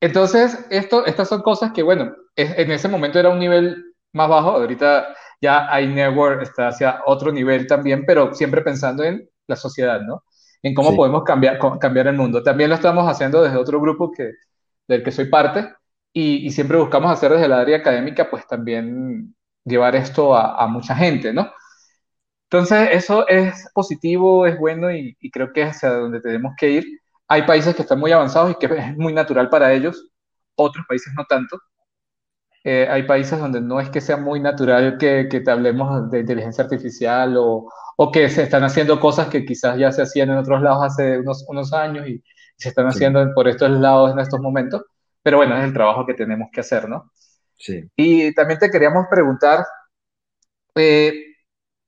Entonces, 0.00 0.66
esto, 0.70 1.04
estas 1.06 1.28
son 1.28 1.42
cosas 1.42 1.72
que, 1.72 1.82
bueno, 1.82 2.14
en 2.36 2.70
ese 2.70 2.88
momento 2.88 3.18
era 3.18 3.28
un 3.30 3.38
nivel 3.38 3.84
más 4.12 4.28
bajo, 4.28 4.50
ahorita 4.52 5.14
ya 5.42 5.68
iNetwork 5.80 6.42
está 6.42 6.68
hacia 6.68 7.02
otro 7.06 7.32
nivel 7.32 7.66
también, 7.66 8.04
pero 8.06 8.34
siempre 8.34 8.62
pensando 8.62 9.04
en 9.04 9.28
la 9.46 9.56
sociedad, 9.56 10.00
¿no? 10.02 10.24
En 10.62 10.74
cómo 10.74 10.94
podemos 10.96 11.24
cambiar, 11.24 11.58
cambiar 11.80 12.06
el 12.08 12.16
mundo. 12.16 12.42
También 12.42 12.70
lo 12.70 12.76
estamos 12.76 13.06
haciendo 13.08 13.42
desde 13.42 13.56
otro 13.58 13.80
grupo 13.80 14.10
que, 14.12 14.32
del 14.88 15.02
que 15.02 15.12
soy 15.12 15.26
parte 15.26 15.72
y, 16.12 16.46
y 16.46 16.50
siempre 16.50 16.78
buscamos 16.78 17.10
hacer 17.12 17.32
desde 17.32 17.48
la 17.48 17.60
área 17.60 17.78
académica, 17.78 18.30
pues 18.30 18.46
también 18.46 19.34
llevar 19.64 19.96
esto 19.96 20.34
a, 20.36 20.62
a 20.62 20.66
mucha 20.66 20.94
gente, 20.96 21.32
¿no? 21.32 21.50
Entonces, 22.50 22.88
eso 22.92 23.28
es 23.28 23.68
positivo, 23.74 24.46
es 24.46 24.58
bueno 24.58 24.90
y, 24.92 25.16
y 25.20 25.30
creo 25.30 25.52
que 25.52 25.62
es 25.62 25.70
hacia 25.76 25.90
donde 25.90 26.20
tenemos 26.20 26.52
que 26.58 26.70
ir. 26.70 26.84
Hay 27.30 27.42
países 27.42 27.76
que 27.76 27.82
están 27.82 28.00
muy 28.00 28.10
avanzados 28.10 28.50
y 28.50 28.54
que 28.56 28.66
es 28.76 28.96
muy 28.96 29.12
natural 29.12 29.48
para 29.48 29.72
ellos, 29.72 30.10
otros 30.56 30.84
países 30.88 31.12
no 31.16 31.24
tanto. 31.26 31.60
Eh, 32.64 32.88
hay 32.90 33.04
países 33.04 33.38
donde 33.38 33.60
no 33.60 33.80
es 33.80 33.88
que 33.88 34.00
sea 34.00 34.16
muy 34.16 34.40
natural 34.40 34.98
que, 34.98 35.28
que 35.30 35.40
te 35.40 35.50
hablemos 35.50 36.10
de 36.10 36.20
inteligencia 36.20 36.64
artificial 36.64 37.36
o, 37.38 37.70
o, 37.96 38.12
que 38.12 38.28
se 38.28 38.42
están 38.42 38.64
haciendo 38.64 39.00
cosas 39.00 39.28
que 39.28 39.46
quizás 39.46 39.78
ya 39.78 39.92
se 39.92 40.02
hacían 40.02 40.30
en 40.30 40.38
otros 40.38 40.60
lados 40.60 40.84
hace 40.84 41.20
unos, 41.20 41.44
unos 41.48 41.72
años 41.72 42.06
y 42.08 42.22
se 42.56 42.68
están 42.70 42.86
haciendo 42.88 43.32
por 43.34 43.48
estos 43.48 43.70
lados 43.70 44.12
en 44.12 44.18
estos 44.18 44.40
momentos. 44.40 44.82
Pero 45.22 45.38
bueno, 45.38 45.56
es 45.56 45.64
el 45.64 45.72
trabajo 45.72 46.04
que 46.04 46.14
tenemos 46.14 46.48
que 46.52 46.60
hacer, 46.60 46.88
¿no? 46.88 47.12
Sí. 47.56 47.84
Y 47.96 48.34
también 48.34 48.58
te 48.58 48.70
queríamos 48.70 49.06
preguntar, 49.08 49.64
eh, 50.74 51.14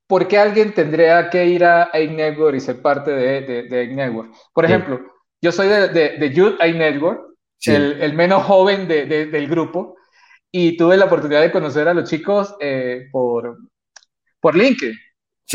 ¿por 0.07 0.27
qué 0.27 0.39
alguien 0.39 0.73
tendría 0.73 1.29
que 1.29 1.45
ir 1.45 1.65
a 1.65 1.89
iNetwork 1.99 2.55
y 2.55 2.59
ser 2.61 2.81
parte 2.81 3.11
de, 3.11 3.41
de, 3.41 3.63
de? 3.63 4.31
Por 4.53 4.65
ejemplo, 4.65 5.12
yo 5.43 5.51
soy 5.51 5.67
de, 5.67 5.89
de, 5.89 6.17
de 6.17 6.33
Youth 6.33 6.57
iNetwork, 6.65 7.35
el, 7.65 8.01
el, 8.01 8.13
menos 8.13 8.43
joven 8.43 8.87
de, 8.87 9.05
del 9.05 9.47
grupo, 9.47 9.97
y 10.49 10.77
tuve 10.77 10.95
la 10.95 11.05
oportunidad 11.05 11.41
de 11.41 11.51
conocer 11.51 11.85
a 11.89 11.93
los 11.93 12.09
chicos 12.09 12.55
eh, 12.61 13.09
por, 13.11 13.57
por 14.39 14.55
LinkedIn, 14.55 14.95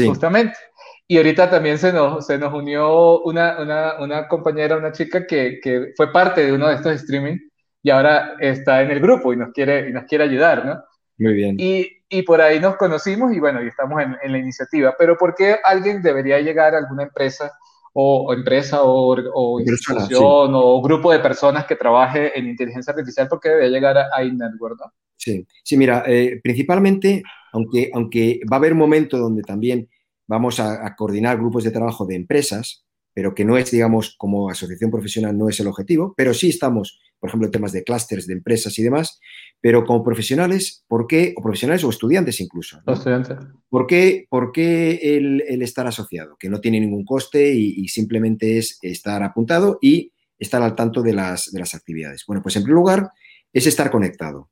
justamente. 0.07 0.59
Y 1.07 1.16
ahorita 1.16 1.48
también 1.48 1.79
se 1.79 1.90
nos, 1.90 2.27
se 2.27 2.37
nos 2.37 2.53
unió 2.53 3.22
una, 3.22 3.59
una, 3.61 3.98
una 3.98 4.29
compañera, 4.29 4.77
una 4.77 4.92
chica 4.92 5.27
que, 5.27 5.59
que, 5.62 5.94
fue 5.96 6.12
parte 6.12 6.44
de 6.44 6.53
uno 6.53 6.68
de 6.68 6.74
estos 6.74 6.92
streaming 6.92 7.38
y 7.83 7.88
ahora 7.88 8.35
está 8.40 8.83
en 8.83 8.90
el 8.90 9.01
grupo 9.01 9.33
y 9.33 9.37
nos 9.37 9.53
quiere, 9.53 9.88
y 9.88 9.92
nos 9.92 10.05
quiere 10.05 10.24
ayudar, 10.24 10.66
¿no? 10.66 10.85
Muy 11.16 11.33
bien. 11.33 11.57
Y, 11.59 11.88
y 12.11 12.22
por 12.22 12.42
ahí 12.42 12.61
nos 12.61 12.77
conocimos 12.77 13.33
y 13.33 13.40
bueno, 13.40 13.62
y 13.62 13.68
estamos 13.68 14.03
en, 14.03 14.16
en, 14.22 14.33
la 14.33 14.38
iniciativa. 14.38 14.94
Pero 14.98 15.16
¿por 15.16 15.35
qué 15.35 15.57
alguien 15.64 16.03
debería 16.03 16.40
llegar 16.40 16.74
a 16.74 16.79
alguna 16.79 17.05
empresa 17.05 17.53
o, 18.01 18.33
empresa 18.33 18.85
o, 18.85 19.17
o 19.35 19.61
institución 19.61 20.53
o 20.55 20.81
grupo 20.81 21.11
de 21.11 21.19
personas 21.19 21.67
que 21.67 21.75
trabaje 21.75 22.39
en 22.39 22.47
inteligencia 22.47 22.93
artificial 22.93 23.27
porque 23.29 23.49
debe 23.49 23.71
llegar 23.71 23.97
a, 23.99 24.23
iNetwork, 24.23 24.79
¿no? 24.79 24.93
Sí, 25.17 25.45
sí 25.65 25.77
mira, 25.77 26.05
eh, 26.07 26.39
principalmente, 26.41 27.25
aunque, 27.53 27.91
aunque 27.93 28.41
va 28.51 28.57
a 28.57 28.61
haber 28.61 28.73
un 28.73 28.79
momento 28.79 29.19
donde 29.19 29.43
también 29.43 29.89
vamos 30.29 30.61
a, 30.61 30.87
a, 30.87 30.95
coordinar 30.95 31.39
grupos 31.39 31.65
de 31.65 31.73
trabajo 31.73 32.07
de 32.07 32.15
empresas, 32.15 32.85
pero 33.13 33.35
que 33.35 33.45
no 33.45 33.57
es, 33.57 33.73
digamos, 33.73 34.15
como 34.17 34.49
asociación 34.49 34.93
profesional 34.93 35.37
no 35.37 35.49
es 35.49 35.59
el 35.59 35.67
objetivo, 35.67 36.15
pero 36.17 36.33
sí 36.35 36.51
estamos, 36.51 37.01
por 37.18 37.28
ejemplo, 37.28 37.46
en 37.46 37.52
temas 37.52 37.72
de 37.72 37.85
clústeres 37.85 38.26
de 38.26 38.35
empresas 38.35 38.78
y 38.78 38.83
demás, 38.83 39.20
pero 39.61 39.85
como 39.85 40.04
profesionales, 40.04 40.85
¿por 40.88 41.07
qué? 41.07 41.35
O 41.37 41.42
profesionales 41.42 41.85
o 41.85 41.90
estudiantes 41.90 42.40
incluso. 42.40 42.81
¿no? 42.87 42.92
Estudiantes. 42.92 43.37
¿Por 43.68 43.87
qué, 43.87 44.26
por 44.28 44.52
qué 44.52 45.16
el, 45.16 45.42
el, 45.48 45.62
estar 45.62 45.87
asociado? 45.87 46.37
Que 46.38 46.48
no 46.48 46.61
tiene 46.61 46.81
ningún 46.81 47.04
coste 47.04 47.52
y, 47.52 47.74
y, 47.76 47.88
simplemente 47.88 48.59
es 48.59 48.78
estar 48.83 49.22
apuntado 49.22 49.78
y 49.81 50.12
estar 50.38 50.62
al 50.62 50.76
tanto 50.76 51.02
de 51.02 51.12
las, 51.12 51.50
de 51.52 51.59
las 51.59 51.74
actividades. 51.74 52.24
Bueno, 52.26 52.42
pues 52.42 52.57
en 52.57 52.62
primer 52.62 52.76
lugar 52.76 53.11
es 53.52 53.66
estar 53.66 53.90
conectado. 53.90 54.50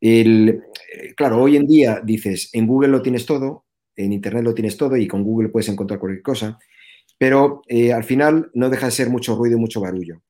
El, 0.00 0.62
claro, 1.16 1.40
hoy 1.40 1.56
en 1.56 1.66
día 1.66 2.00
dices, 2.04 2.50
en 2.52 2.66
Google 2.66 2.88
lo 2.88 3.02
tienes 3.02 3.24
todo, 3.24 3.64
en 3.96 4.12
Internet 4.12 4.44
lo 4.44 4.54
tienes 4.54 4.76
todo 4.76 4.96
y 4.96 5.06
con 5.06 5.22
Google 5.22 5.48
puedes 5.48 5.68
encontrar 5.68 6.00
cualquier 6.00 6.22
cosa, 6.22 6.58
pero 7.16 7.62
eh, 7.68 7.92
al 7.92 8.04
final 8.04 8.50
no 8.54 8.68
deja 8.68 8.86
de 8.86 8.92
ser 8.92 9.08
mucho 9.08 9.36
ruido 9.36 9.56
y 9.56 9.60
mucho 9.60 9.80
barullo. 9.80 10.20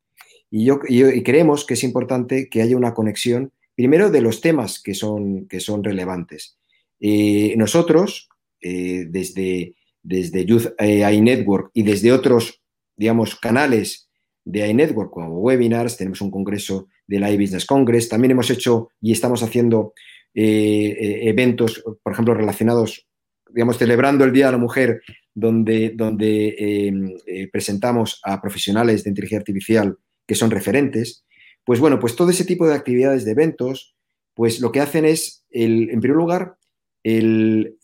Y, 0.56 0.66
yo, 0.66 0.78
y, 0.88 1.24
creemos 1.24 1.66
que 1.66 1.74
es 1.74 1.82
importante 1.82 2.48
que 2.48 2.62
haya 2.62 2.76
una 2.76 2.94
conexión, 2.94 3.50
primero, 3.74 4.12
de 4.12 4.20
los 4.20 4.40
temas 4.40 4.80
que 4.80 4.94
son, 4.94 5.48
que 5.48 5.58
son 5.58 5.82
relevantes. 5.82 6.56
Eh, 7.00 7.54
nosotros, 7.56 8.28
eh, 8.60 9.04
desde, 9.08 9.74
desde 10.04 10.44
Youth 10.44 10.68
iNetwork 10.80 11.72
y 11.74 11.82
desde 11.82 12.12
otros, 12.12 12.62
digamos, 12.96 13.34
canales 13.34 14.08
de 14.44 14.68
iNetwork, 14.68 15.10
como 15.10 15.40
webinars, 15.40 15.96
tenemos 15.96 16.20
un 16.20 16.30
congreso 16.30 16.86
del 17.08 17.28
iBusiness 17.28 17.66
Congress, 17.66 18.08
también 18.08 18.30
hemos 18.30 18.48
hecho 18.48 18.90
y 19.00 19.10
estamos 19.10 19.42
haciendo 19.42 19.92
eh, 20.34 21.22
eventos, 21.22 21.82
por 22.00 22.12
ejemplo, 22.12 22.32
relacionados, 22.32 23.08
digamos, 23.52 23.76
celebrando 23.76 24.24
el 24.24 24.32
Día 24.32 24.46
de 24.46 24.52
la 24.52 24.58
Mujer 24.58 25.02
donde, 25.34 25.92
donde 25.96 26.46
eh, 26.46 26.92
eh, 27.26 27.48
presentamos 27.50 28.20
a 28.22 28.40
profesionales 28.40 29.02
de 29.02 29.10
inteligencia 29.10 29.38
artificial 29.38 29.98
que 30.26 30.34
son 30.34 30.50
referentes. 30.50 31.24
Pues 31.64 31.80
bueno, 31.80 31.98
pues 31.98 32.16
todo 32.16 32.30
ese 32.30 32.44
tipo 32.44 32.66
de 32.66 32.74
actividades 32.74 33.24
de 33.24 33.32
eventos, 33.32 33.96
pues 34.34 34.60
lo 34.60 34.72
que 34.72 34.80
hacen 34.80 35.04
es, 35.04 35.44
el, 35.50 35.90
en 35.90 36.00
primer 36.00 36.16
lugar, 36.16 36.56
el, 37.02 37.76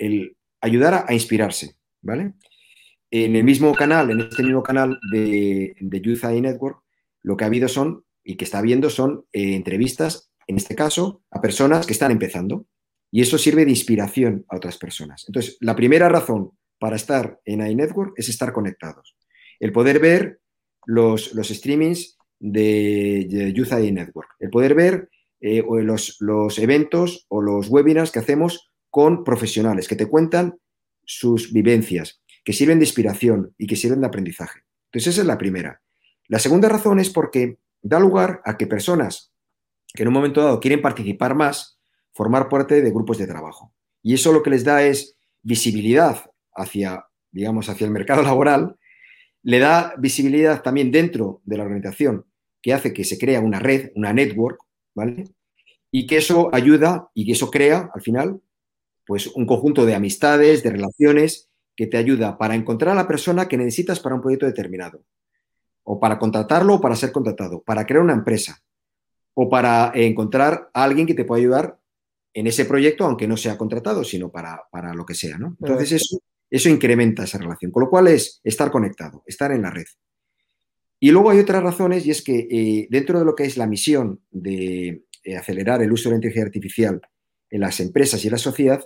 ayudar 0.61 1.07
a, 1.09 1.14
inspirarse, 1.14 1.76
¿vale? 2.03 2.35
En 3.11 3.37
el 3.37 3.44
mismo 3.44 3.74
canal, 3.74 4.11
en 4.11 4.20
este 4.20 4.42
mismo 4.42 4.62
canal 4.62 4.98
de, 5.12 5.74
de 5.79 6.00
Youth 6.00 6.24
AI 6.24 6.40
Network, 6.40 6.83
lo 7.22 7.37
que 7.37 7.44
ha 7.44 7.48
habido 7.48 7.68
son, 7.68 8.05
y 8.22 8.37
que 8.37 8.44
está 8.44 8.59
habiendo, 8.59 8.90
son 8.90 9.24
eh, 9.33 9.55
entrevistas, 9.55 10.31
en 10.46 10.57
este 10.57 10.74
caso, 10.74 11.22
a 11.31 11.40
personas 11.40 11.87
que 11.87 11.92
están 11.92 12.11
empezando. 12.11 12.66
Y 13.11 13.22
eso 13.22 13.38
sirve 13.38 13.64
de 13.64 13.70
inspiración 13.70 14.44
a 14.48 14.57
otras 14.57 14.79
personas. 14.79 15.24
Entonces, 15.26 15.57
la 15.61 15.74
primera 15.74 16.09
razón 16.09 16.53
para 16.79 16.96
estar 16.96 17.40
en 17.44 17.66
iNetwork 17.66 18.14
es 18.16 18.29
estar 18.29 18.53
conectados. 18.53 19.16
El 19.59 19.72
poder 19.72 19.98
ver 19.98 20.40
los, 20.87 21.35
los 21.35 21.48
streamings 21.48 22.16
de, 22.40 23.53
Youth 23.55 23.72
AI 23.72 23.92
Network. 23.92 24.31
El 24.40 24.50
poder 24.50 24.74
ver 24.74 25.09
eh, 25.40 25.62
los, 25.83 26.16
los 26.20 26.59
eventos 26.59 27.26
o 27.29 27.40
los 27.40 27.68
webinars 27.68 28.11
que 28.11 28.18
hacemos 28.18 28.70
con 28.90 29.22
profesionales 29.22 29.87
que 29.87 29.96
te 29.96 30.09
cuentan 30.09 30.59
sus 31.05 31.53
vivencias, 31.53 32.20
que 32.44 32.53
sirven 32.53 32.79
de 32.79 32.87
inspiración 32.87 33.55
y 33.57 33.66
que 33.66 33.76
sirven 33.76 34.00
de 34.00 34.09
aprendizaje. 34.09 34.61
Entonces, 34.87 35.14
esa 35.14 35.20
es 35.22 35.26
la 35.26 35.38
primera. 35.38 35.81
La 36.26 36.38
segunda 36.38 36.68
razón 36.68 36.98
es 36.98 37.11
porque 37.11 37.59
da 37.83 38.00
lugar 38.00 38.40
a 38.44 38.57
que 38.57 38.66
personas 38.66 39.33
que 39.94 40.03
en 40.03 40.09
un 40.09 40.14
momento 40.14 40.42
dado 40.42 40.61
quieren 40.61 40.83
participar 40.83 41.35
más, 41.35 41.79
formar 42.12 42.48
parte 42.48 42.81
de 42.81 42.90
grupos 42.90 43.18
de 43.18 43.26
trabajo. 43.26 43.74
Y 44.03 44.14
eso 44.14 44.33
lo 44.33 44.42
que 44.42 44.50
les 44.50 44.64
da 44.64 44.83
es 44.83 45.16
visibilidad 45.42 46.31
hacia, 46.55 47.07
digamos, 47.31 47.68
hacia 47.68 47.87
el 47.87 47.92
mercado 47.92 48.22
laboral, 48.24 48.76
le 49.42 49.59
da 49.59 49.94
visibilidad 49.98 50.62
también 50.62 50.90
dentro 50.90 51.40
de 51.44 51.57
la 51.57 51.64
organización, 51.64 52.26
que 52.62 52.73
hace 52.73 52.92
que 52.92 53.05
se 53.05 53.18
crea 53.18 53.40
una 53.40 53.59
red, 53.59 53.90
una 53.94 54.12
network, 54.12 54.61
¿vale? 54.94 55.25
Y 55.90 56.07
que 56.07 56.18
eso 56.18 56.51
ayuda 56.53 57.11
y 57.14 57.27
que 57.27 57.33
eso 57.33 57.51
crea, 57.51 57.90
al 57.94 58.03
final, 58.03 58.40
pues 59.07 59.27
un 59.29 59.46
conjunto 59.46 59.87
de 59.87 59.94
amistades, 59.94 60.62
de 60.62 60.70
relaciones, 60.70 61.51
que 61.77 61.87
te 61.87 61.96
ayuda 61.96 62.37
para 62.37 62.55
encontrar 62.55 62.92
a 62.92 63.03
la 63.03 63.09
persona 63.09 63.49
que 63.49 63.57
necesitas 63.57 64.01
para 64.01 64.14
un 64.14 64.20
proyecto 64.20 64.46
determinado 64.46 65.03
o 65.83 65.99
para 65.99 66.18
contratarlo 66.18 66.75
o 66.75 66.81
para 66.81 66.94
ser 66.94 67.11
contratado, 67.11 67.62
para 67.62 67.87
crear 67.87 68.05
una 68.05 68.12
empresa 68.12 68.62
o 69.35 69.49
para 69.49 69.90
encontrar 69.94 70.68
a 70.75 70.85
alguien 70.85 71.07
que 71.07 71.14
te 71.14 71.25
pueda 71.25 71.40
ayudar 71.40 71.79
en 72.35 72.46
ese 72.46 72.66
proyecto, 72.66 73.05
aunque 73.05 73.27
no 73.27 73.37
sea 73.37 73.57
contratado, 73.57 74.05
sino 74.05 74.31
para, 74.31 74.62
lo 74.94 75.07
que 75.07 75.14
sea, 75.14 75.38
¿no? 75.38 75.57
Entonces 75.61 75.92
eso, 75.92 76.20
eso 76.51 76.68
incrementa 76.68 77.25
esa 77.25 77.38
relación, 77.38 77.73
con 77.73 77.85
lo 77.85 77.90
cual 77.90 78.09
es 78.09 78.40
estar 78.44 78.70
conectado, 78.70 79.23
estar 79.27 79.51
en 79.51 79.62
la 79.62 79.70
red. 79.70 79.87
Y 81.00 81.10
luego 81.10 81.30
hay 81.30 81.38
otras 81.38 81.62
razones 81.62 82.06
y 82.06 82.10
es 82.10 82.22
que 82.22 82.46
eh, 82.50 82.86
dentro 82.90 83.18
de 83.18 83.24
lo 83.24 83.34
que 83.34 83.44
es 83.44 83.56
la 83.56 83.66
misión 83.66 84.20
de 84.30 85.04
eh, 85.24 85.36
acelerar 85.36 85.82
el 85.82 85.92
uso 85.92 86.04
de 86.04 86.10
la 86.10 86.16
inteligencia 86.16 86.46
artificial 86.46 87.00
en 87.48 87.60
las 87.60 87.80
empresas 87.80 88.22
y 88.22 88.28
en 88.28 88.32
la 88.32 88.38
sociedad, 88.38 88.84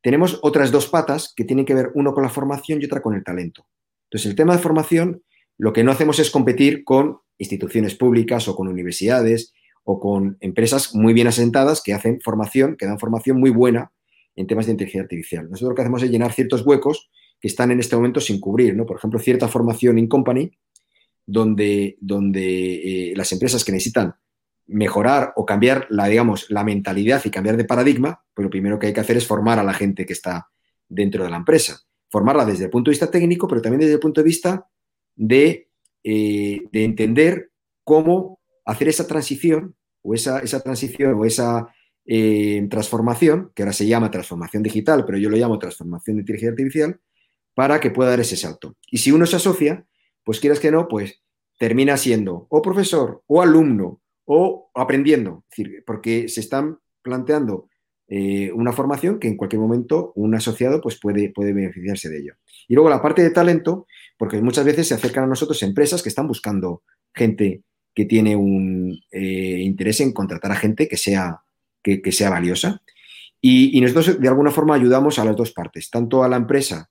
tenemos 0.00 0.38
otras 0.42 0.70
dos 0.70 0.86
patas 0.86 1.34
que 1.36 1.44
tienen 1.44 1.66
que 1.66 1.74
ver 1.74 1.90
uno 1.94 2.14
con 2.14 2.22
la 2.22 2.30
formación 2.30 2.80
y 2.80 2.84
otra 2.84 3.02
con 3.02 3.14
el 3.14 3.24
talento. 3.24 3.66
Entonces, 4.04 4.30
el 4.30 4.36
tema 4.36 4.56
de 4.56 4.62
formación 4.62 5.22
lo 5.58 5.72
que 5.72 5.84
no 5.84 5.92
hacemos 5.92 6.18
es 6.18 6.30
competir 6.30 6.84
con 6.84 7.18
instituciones 7.36 7.94
públicas 7.94 8.48
o 8.48 8.56
con 8.56 8.68
universidades 8.68 9.52
o 9.84 10.00
con 10.00 10.38
empresas 10.40 10.94
muy 10.94 11.12
bien 11.12 11.26
asentadas 11.26 11.82
que 11.82 11.92
hacen 11.92 12.20
formación, 12.22 12.76
que 12.76 12.86
dan 12.86 12.98
formación 12.98 13.38
muy 13.38 13.50
buena 13.50 13.92
en 14.36 14.46
temas 14.46 14.66
de 14.66 14.72
inteligencia 14.72 15.02
artificial. 15.02 15.50
Nosotros 15.50 15.70
lo 15.70 15.74
que 15.74 15.82
hacemos 15.82 16.02
es 16.02 16.10
llenar 16.10 16.32
ciertos 16.32 16.64
huecos 16.64 17.10
que 17.40 17.48
están 17.48 17.70
en 17.70 17.80
este 17.80 17.96
momento 17.96 18.20
sin 18.20 18.40
cubrir, 18.40 18.76
¿no? 18.76 18.86
Por 18.86 18.96
ejemplo, 18.96 19.18
cierta 19.18 19.48
formación 19.48 19.98
in 19.98 20.08
company, 20.08 20.50
donde, 21.30 21.96
donde 22.00 23.10
eh, 23.10 23.16
las 23.16 23.30
empresas 23.32 23.64
que 23.64 23.72
necesitan 23.72 24.14
mejorar 24.66 25.32
o 25.36 25.46
cambiar 25.46 25.86
la, 25.90 26.06
digamos, 26.06 26.50
la 26.50 26.64
mentalidad 26.64 27.22
y 27.24 27.30
cambiar 27.30 27.56
de 27.56 27.64
paradigma, 27.64 28.24
pues 28.34 28.44
lo 28.44 28.50
primero 28.50 28.78
que 28.78 28.88
hay 28.88 28.92
que 28.92 29.00
hacer 29.00 29.16
es 29.16 29.26
formar 29.26 29.58
a 29.58 29.64
la 29.64 29.72
gente 29.72 30.06
que 30.06 30.12
está 30.12 30.48
dentro 30.88 31.24
de 31.24 31.30
la 31.30 31.36
empresa. 31.36 31.80
Formarla 32.08 32.44
desde 32.44 32.64
el 32.64 32.70
punto 32.70 32.90
de 32.90 32.92
vista 32.92 33.10
técnico, 33.10 33.46
pero 33.46 33.62
también 33.62 33.80
desde 33.80 33.94
el 33.94 34.00
punto 34.00 34.20
de 34.20 34.24
vista 34.24 34.66
de, 35.14 35.68
eh, 36.02 36.62
entender 36.72 37.50
cómo 37.84 38.40
hacer 38.64 38.88
esa 38.88 39.06
transición 39.06 39.76
o 40.02 40.14
esa, 40.14 40.40
esa 40.40 40.60
transición 40.60 41.14
o 41.14 41.24
esa 41.24 41.68
eh, 42.06 42.66
transformación, 42.68 43.52
que 43.54 43.62
ahora 43.62 43.72
se 43.72 43.86
llama 43.86 44.10
transformación 44.10 44.62
digital, 44.62 45.04
pero 45.04 45.18
yo 45.18 45.30
lo 45.30 45.36
llamo 45.36 45.58
transformación 45.58 46.16
de 46.16 46.22
inteligencia 46.22 46.50
artificial, 46.50 47.00
para 47.54 47.78
que 47.78 47.90
pueda 47.90 48.10
dar 48.10 48.20
ese 48.20 48.36
salto. 48.36 48.76
Y 48.90 48.98
si 48.98 49.12
uno 49.12 49.26
se 49.26 49.36
asocia, 49.36 49.86
pues 50.24 50.40
quieras 50.40 50.60
que 50.60 50.70
no, 50.70 50.88
pues 50.88 51.22
termina 51.58 51.96
siendo 51.96 52.46
o 52.48 52.62
profesor 52.62 53.22
o 53.26 53.42
alumno 53.42 54.00
o 54.24 54.70
aprendiendo, 54.74 55.44
porque 55.84 56.28
se 56.28 56.40
están 56.40 56.78
planteando 57.02 57.68
eh, 58.12 58.50
una 58.52 58.72
formación 58.72 59.20
que 59.20 59.28
en 59.28 59.36
cualquier 59.36 59.60
momento 59.60 60.12
un 60.16 60.34
asociado 60.34 60.80
pues 60.80 60.98
puede, 60.98 61.30
puede 61.30 61.52
beneficiarse 61.52 62.08
de 62.08 62.18
ello. 62.18 62.34
Y 62.66 62.74
luego 62.74 62.90
la 62.90 63.02
parte 63.02 63.22
de 63.22 63.30
talento, 63.30 63.86
porque 64.16 64.40
muchas 64.40 64.64
veces 64.64 64.88
se 64.88 64.94
acercan 64.94 65.24
a 65.24 65.28
nosotros 65.28 65.62
empresas 65.62 66.02
que 66.02 66.08
están 66.08 66.26
buscando 66.26 66.82
gente 67.14 67.62
que 67.94 68.04
tiene 68.04 68.36
un 68.36 68.98
eh, 69.12 69.60
interés 69.60 70.00
en 70.00 70.12
contratar 70.12 70.52
a 70.52 70.56
gente 70.56 70.88
que 70.88 70.96
sea, 70.96 71.40
que, 71.82 72.00
sea 72.12 72.30
valiosa. 72.30 72.82
Y, 73.40 73.80
nosotros 73.80 74.20
de 74.20 74.28
alguna 74.28 74.50
forma 74.50 74.74
ayudamos 74.74 75.18
a 75.18 75.24
las 75.24 75.36
dos 75.36 75.52
partes, 75.52 75.90
tanto 75.90 76.22
a 76.22 76.28
la 76.28 76.36
empresa 76.36 76.90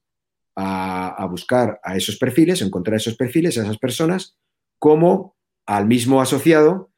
a, 0.56 1.26
buscar 1.30 1.80
a 1.84 1.96
esos 1.96 2.18
perfiles, 2.18 2.62
a 2.62 2.66
encontrar 2.66 2.98
esos 2.98 3.16
perfiles, 3.16 3.58
a 3.58 3.64
esas 3.64 3.78
personas, 3.78 4.36
como 4.78 5.36
al 5.66 5.88
mismo 5.88 6.22
asociado 6.22 6.92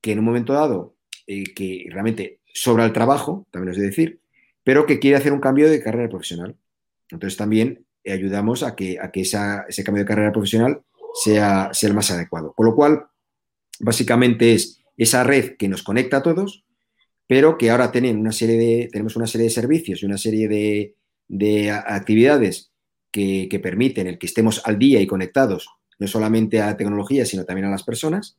que 0.00 0.12
en 0.12 0.20
un 0.20 0.24
momento 0.24 0.52
dado, 0.52 0.94
eh, 1.26 1.52
que 1.54 1.86
realmente 1.90 2.40
sobra 2.54 2.84
el 2.84 2.92
trabajo, 2.92 3.46
también 3.50 3.72
es 3.72 3.78
de 3.78 3.86
decir, 3.86 4.20
pero 4.62 4.86
que 4.86 4.98
quiere 4.98 5.16
hacer 5.16 5.32
un 5.32 5.40
cambio 5.40 5.68
de 5.68 5.82
carrera 5.82 6.08
profesional. 6.08 6.56
Entonces 7.10 7.36
también 7.36 7.86
ayudamos 8.06 8.62
a 8.62 8.76
que, 8.76 8.98
a 9.00 9.10
que 9.10 9.22
ese 9.22 9.84
cambio 9.84 10.04
de 10.04 10.08
carrera 10.08 10.32
profesional 10.32 10.82
sea, 11.14 11.70
sea 11.72 11.88
el 11.88 11.94
más 11.94 12.10
adecuado. 12.10 12.52
Con 12.52 12.66
lo 12.66 12.74
cual, 12.74 13.06
básicamente 13.80 14.54
es 14.54 14.82
esa 14.96 15.24
red 15.24 15.56
que 15.56 15.68
nos 15.68 15.82
conecta 15.82 16.18
a 16.18 16.22
todos, 16.22 16.64
pero 17.26 17.58
que 17.58 17.70
ahora 17.70 17.92
tienen 17.92 18.18
una 18.18 18.32
serie 18.32 18.56
de, 18.56 18.88
tenemos 18.90 19.16
una 19.16 19.26
serie 19.26 19.44
de 19.44 19.52
servicios 19.52 20.02
y 20.02 20.06
una 20.06 20.18
serie 20.18 20.48
de, 20.48 20.94
actividades 21.70 22.67
que, 23.10 23.60
permiten 23.62 24.06
el 24.06 24.18
que 24.18 24.26
estemos 24.26 24.62
al 24.64 24.78
día 24.78 25.00
y 25.00 25.06
conectados, 25.06 25.68
no 25.98 26.06
solamente 26.06 26.60
a 26.60 26.66
la 26.66 26.76
tecnología, 26.76 27.24
sino 27.26 27.44
también 27.44 27.66
a 27.66 27.70
las 27.70 27.82
personas. 27.82 28.38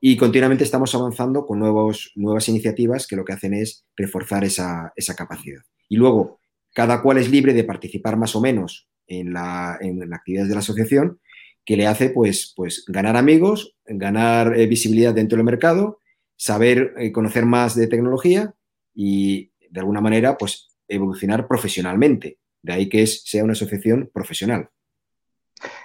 Y 0.00 0.16
continuamente 0.16 0.64
estamos 0.64 0.94
avanzando 0.94 1.46
con 1.46 1.58
nuevos, 1.58 2.12
nuevas 2.14 2.48
iniciativas 2.48 3.06
que 3.06 3.16
lo 3.16 3.24
que 3.24 3.32
hacen 3.32 3.54
es 3.54 3.86
reforzar 3.96 4.44
esa, 4.44 4.92
esa 4.96 5.14
capacidad. 5.14 5.62
Y 5.88 5.96
luego, 5.96 6.40
cada 6.74 7.00
cual 7.00 7.18
es 7.18 7.30
libre 7.30 7.54
de 7.54 7.64
participar 7.64 8.16
más 8.16 8.36
o 8.36 8.40
menos 8.40 8.88
en, 9.06 9.32
la, 9.32 9.78
en, 9.80 10.12
actividades 10.12 10.48
de 10.48 10.54
la 10.54 10.60
asociación, 10.60 11.20
que 11.64 11.76
le 11.76 11.86
hace 11.86 12.10
pues, 12.10 12.52
pues 12.54 12.84
ganar 12.86 13.16
amigos, 13.16 13.76
ganar 13.86 14.58
eh, 14.58 14.66
visibilidad 14.66 15.14
dentro 15.14 15.36
del 15.36 15.46
mercado, 15.46 16.00
saber 16.36 16.94
eh, 16.98 17.12
conocer 17.12 17.46
más 17.46 17.74
de 17.74 17.86
tecnología 17.86 18.54
y 18.94 19.52
de 19.70 19.80
alguna 19.80 20.02
manera 20.02 20.36
pues 20.36 20.68
evolucionar 20.88 21.48
profesionalmente. 21.48 22.38
De 22.64 22.72
ahí 22.72 22.88
que 22.88 23.02
es, 23.02 23.22
sea 23.24 23.44
una 23.44 23.52
asociación 23.52 24.10
profesional. 24.12 24.68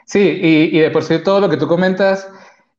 Sí, 0.06 0.20
y, 0.20 0.78
y 0.78 0.80
de 0.80 0.90
por 0.90 1.04
sí 1.04 1.20
todo 1.20 1.40
lo 1.40 1.50
que 1.50 1.58
tú 1.58 1.68
comentas 1.68 2.28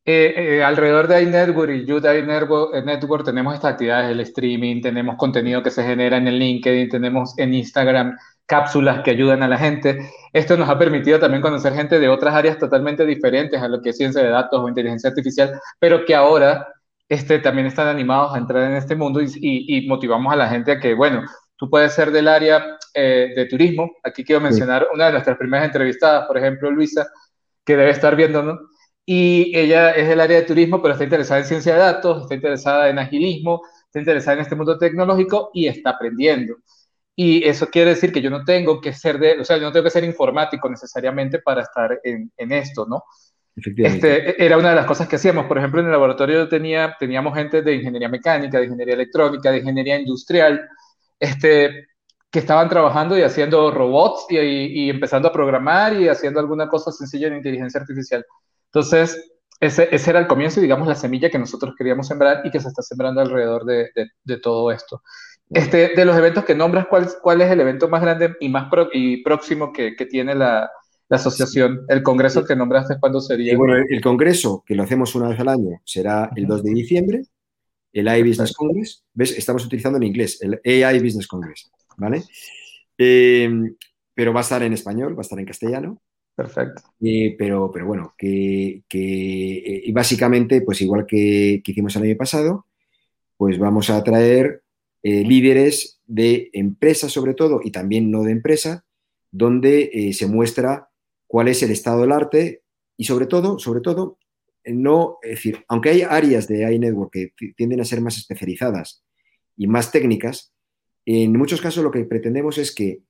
eh, 0.07 0.57
eh, 0.57 0.65
alrededor 0.65 1.07
de 1.09 1.23
iNetwork 1.23 1.71
y 1.71 1.83
iNetwork 1.83 2.75
eh, 2.75 2.83
Network 2.83 3.25
tenemos 3.25 3.55
estas 3.55 3.75
actividades, 3.75 4.11
el 4.11 4.21
streaming, 4.21 4.81
tenemos 4.81 5.17
contenido 5.17 5.63
que 5.63 5.71
se 5.71 5.85
genera 5.85 6.17
en 6.17 6.27
el 6.27 6.39
LinkedIn, 6.39 6.89
tenemos 6.89 7.39
en 7.39 7.53
Instagram 7.53 8.17
cápsulas 8.47 9.03
que 9.05 9.11
ayudan 9.11 9.43
a 9.43 9.49
la 9.49 9.59
gente. 9.59 10.11
Esto 10.33 10.57
nos 10.57 10.71
ha 10.71 10.79
permitido 10.79 11.19
también 11.21 11.43
conocer 11.43 11.75
gente 11.75 12.01
de 12.01 12.09
otras 12.09 12.35
áreas 12.35 12.59
totalmente 12.59 13.05
diferentes 13.05 13.61
a 13.61 13.69
lo 13.69 13.83
que 13.83 13.91
es 13.91 13.99
ciencia 13.99 14.23
de 14.23 14.31
datos 14.31 14.59
o 14.59 14.69
inteligencia 14.69 15.11
artificial, 15.11 15.53
pero 15.79 16.05
que 16.07 16.15
ahora 16.15 16.67
este, 17.09 17.39
también 17.39 17.67
están 17.67 17.87
animados 17.87 18.35
a 18.35 18.39
entrar 18.39 18.71
en 18.71 18.77
este 18.77 18.97
mundo 18.97 19.21
y, 19.21 19.29
y, 19.41 19.87
motivamos 19.87 20.33
a 20.33 20.37
la 20.37 20.49
gente 20.49 20.73
a 20.73 20.81
que, 20.81 20.95
bueno, 20.95 21.23
tú 21.61 21.69
puedes 21.69 21.93
ser 21.93 22.11
del 22.11 22.27
área 22.27 22.79
de 22.95 23.47
turismo. 23.49 23.93
Aquí 24.03 24.25
quiero 24.25 24.41
mencionar 24.41 24.89
una 24.95 25.07
de 25.07 25.13
nuestras 25.13 25.37
primeras 25.37 25.67
entrevistadas, 25.67 26.27
por 26.27 26.39
ejemplo, 26.39 26.71
Luisa, 26.71 27.07
que 27.65 27.77
debe 27.77 27.91
estar 27.91 28.17
viéndonos 28.17 28.59
y 29.05 29.53
ella 29.55 29.91
es 29.91 30.09
del 30.09 30.21
área 30.21 30.39
de 30.41 30.47
turismo, 30.47 30.81
pero 30.81 30.93
está 30.95 31.05
interesada 31.05 31.41
en 31.41 31.47
ciencia 31.47 31.75
de 31.75 31.81
datos, 31.81 32.23
está 32.23 32.35
interesada 32.35 32.89
en 32.89 32.99
agilismo, 32.99 33.61
está 33.85 33.99
interesada 33.99 34.37
en 34.37 34.43
este 34.43 34.57
mundo 34.57 34.79
tecnológico 34.79 35.51
y 35.53 35.67
está 35.67 35.91
aprendiendo. 35.91 36.57
Y 37.15 37.47
eso 37.47 37.67
quiere 37.69 37.91
decir 37.91 38.11
que 38.11 38.23
yo 38.23 38.31
no 38.31 38.43
tengo 38.43 38.81
que 38.81 38.95
ser 38.95 39.19
de, 39.19 39.41
o 39.41 39.45
sea, 39.45 39.59
yo 39.59 39.65
no 39.65 39.73
tengo 39.73 39.85
que 39.85 39.91
ser 39.91 40.05
informático 40.05 40.71
necesariamente 40.71 41.41
para 41.41 41.63
estar 41.63 42.01
en, 42.03 42.33
en 42.39 42.53
esto, 42.53 42.87
¿no? 42.89 43.05
Este, 43.55 44.43
era 44.43 44.57
una 44.57 44.71
de 44.71 44.77
las 44.77 44.87
cosas 44.87 45.07
que 45.09 45.17
hacíamos. 45.17 45.45
Por 45.45 45.59
ejemplo, 45.59 45.81
en 45.81 45.87
el 45.87 45.93
laboratorio 45.93 46.49
tenía, 46.49 46.97
teníamos 46.99 47.35
gente 47.35 47.61
de 47.61 47.75
ingeniería 47.75 48.09
mecánica, 48.09 48.59
de 48.59 48.65
ingeniería 48.65 48.95
electrónica, 48.95 49.51
de 49.51 49.59
ingeniería 49.59 49.99
industrial, 49.99 50.67
este, 51.21 51.87
que 52.31 52.39
estaban 52.41 52.69
trabajando 52.69 53.17
y 53.17 53.23
haciendo 53.23 53.71
robots 53.71 54.27
y, 54.31 54.39
y, 54.39 54.87
y 54.87 54.91
empezando 54.91 55.29
a 55.29 55.33
programar 55.33 55.95
y 55.95 56.09
haciendo 56.09 56.41
alguna 56.41 56.69
cosa 56.69 56.91
sencilla 56.91 57.29
en 57.29 57.37
inteligencia 57.37 57.81
artificial. 57.81 58.25
Entonces, 58.67 59.31
ese, 59.61 59.89
ese, 59.95 60.11
era 60.11 60.21
el 60.21 60.27
comienzo, 60.27 60.61
digamos, 60.61 60.89
la 60.89 60.95
semilla 60.95 61.29
que 61.29 61.39
nosotros 61.39 61.75
queríamos 61.77 62.07
sembrar 62.07 62.41
y 62.45 62.51
que 62.51 62.61
se 62.61 62.69
está 62.69 62.83
sembrando 62.83 63.21
alrededor 63.21 63.65
de, 63.67 63.91
de, 64.25 64.37
todo 64.39 64.73
esto. 64.73 65.03
Este, 65.51 65.89
de 65.95 66.05
los 66.07 66.17
eventos 66.17 66.45
que 66.45 66.55
nombras, 66.55 66.87
¿cuál, 66.87 67.09
¿cuál 67.21 67.43
es 67.43 67.51
el 67.51 67.61
evento 67.61 67.89
más 67.89 68.01
grande 68.01 68.37
y 68.41 68.49
más 68.49 68.71
y 68.93 69.23
próximo 69.23 69.71
que, 69.73 69.97
que 69.97 70.07
tiene 70.07 70.35
la, 70.35 70.71
la, 71.09 71.17
asociación? 71.17 71.85
¿El 71.89 72.03
congreso 72.03 72.45
que 72.45 72.57
nombraste 72.57 72.99
cuándo 72.99 73.21
sería? 73.21 73.55
bueno, 73.57 73.85
el, 73.87 74.01
congreso, 74.01 74.65
que 74.65 74.75
lo 74.75 74.85
hacemos 74.85 75.15
una 75.15 75.29
vez 75.29 75.41
al 75.41 75.49
año, 75.49 75.81
será 75.85 76.31
el 76.35 76.47
2 76.47 76.63
de 76.63 76.71
diciembre, 76.71 77.23
el 77.93 78.09
AI 78.09 78.23
Business 78.23 78.53
Congress. 78.53 79.05
¿Ves? 79.15 79.37
Estamos 79.37 79.65
utilizando 79.65 79.97
en 79.99 80.05
inglés, 80.05 80.39
el 80.43 80.61
AI 80.65 81.01
Business 81.01 81.27
Congress, 81.27 81.71
¿vale? 81.97 82.23
Eh, 82.99 83.51
pero 84.15 84.33
va 84.33 84.41
a 84.41 84.43
estar 84.43 84.63
en 84.63 84.73
español, 84.73 85.15
va 85.15 85.21
a 85.21 85.23
estar 85.23 85.39
en 85.39 85.47
castellano. 85.47 86.01
Perfecto. 86.35 86.83
Eh, 87.03 87.35
pero, 87.39 87.71
pero 87.71 87.87
bueno, 87.87 88.15
que, 88.17 88.83
que 88.89 89.91
básicamente, 89.93 90.63
pues 90.63 90.81
igual 90.81 91.07
que, 91.07 91.63
hicimos 91.65 91.95
el 91.97 92.05
año 92.05 92.17
pasado, 92.17 92.67
pues 93.37 93.59
vamos 93.59 93.91
a 93.91 94.03
traer 94.03 94.63
eh, 95.03 95.25
líderes 95.25 96.01
de 96.07 96.51
empresas 96.53 97.13
sobre 97.13 97.35
todo 97.35 97.61
y 97.63 97.71
también 97.71 98.11
no 98.11 98.23
de 98.23 98.33
empresa, 98.33 98.85
donde 99.31 99.91
eh, 99.93 100.13
se 100.13 100.27
muestra 100.27 100.91
cuál 101.27 101.49
es 101.49 101.63
el 101.63 101.71
estado 101.71 102.03
del 102.03 102.13
arte 102.13 102.63
y 102.97 103.05
sobre 103.05 103.27
todo, 103.27 103.59
sobre 103.59 103.81
todo, 103.81 104.19
no, 104.73 105.19
es 105.23 105.31
decir, 105.31 105.65
aunque 105.69 105.91
hay 105.91 106.03
áreas 106.03 106.49
de 106.49 106.73
iNetwork 106.73 107.13
que 107.13 107.33
tienden 107.57 107.81
a 107.81 107.85
ser 107.85 108.01
más 108.01 108.19
especializadas 108.19 109.05
y 109.57 109.67
más 109.67 109.93
técnicas, 109.93 110.53
en 111.07 111.33
muchos 111.33 111.61
casos 111.61 111.83
lo 111.83 111.91
que 111.91 112.05
pretendemos 112.05 112.59
es 112.59 112.75
que 112.75 113.03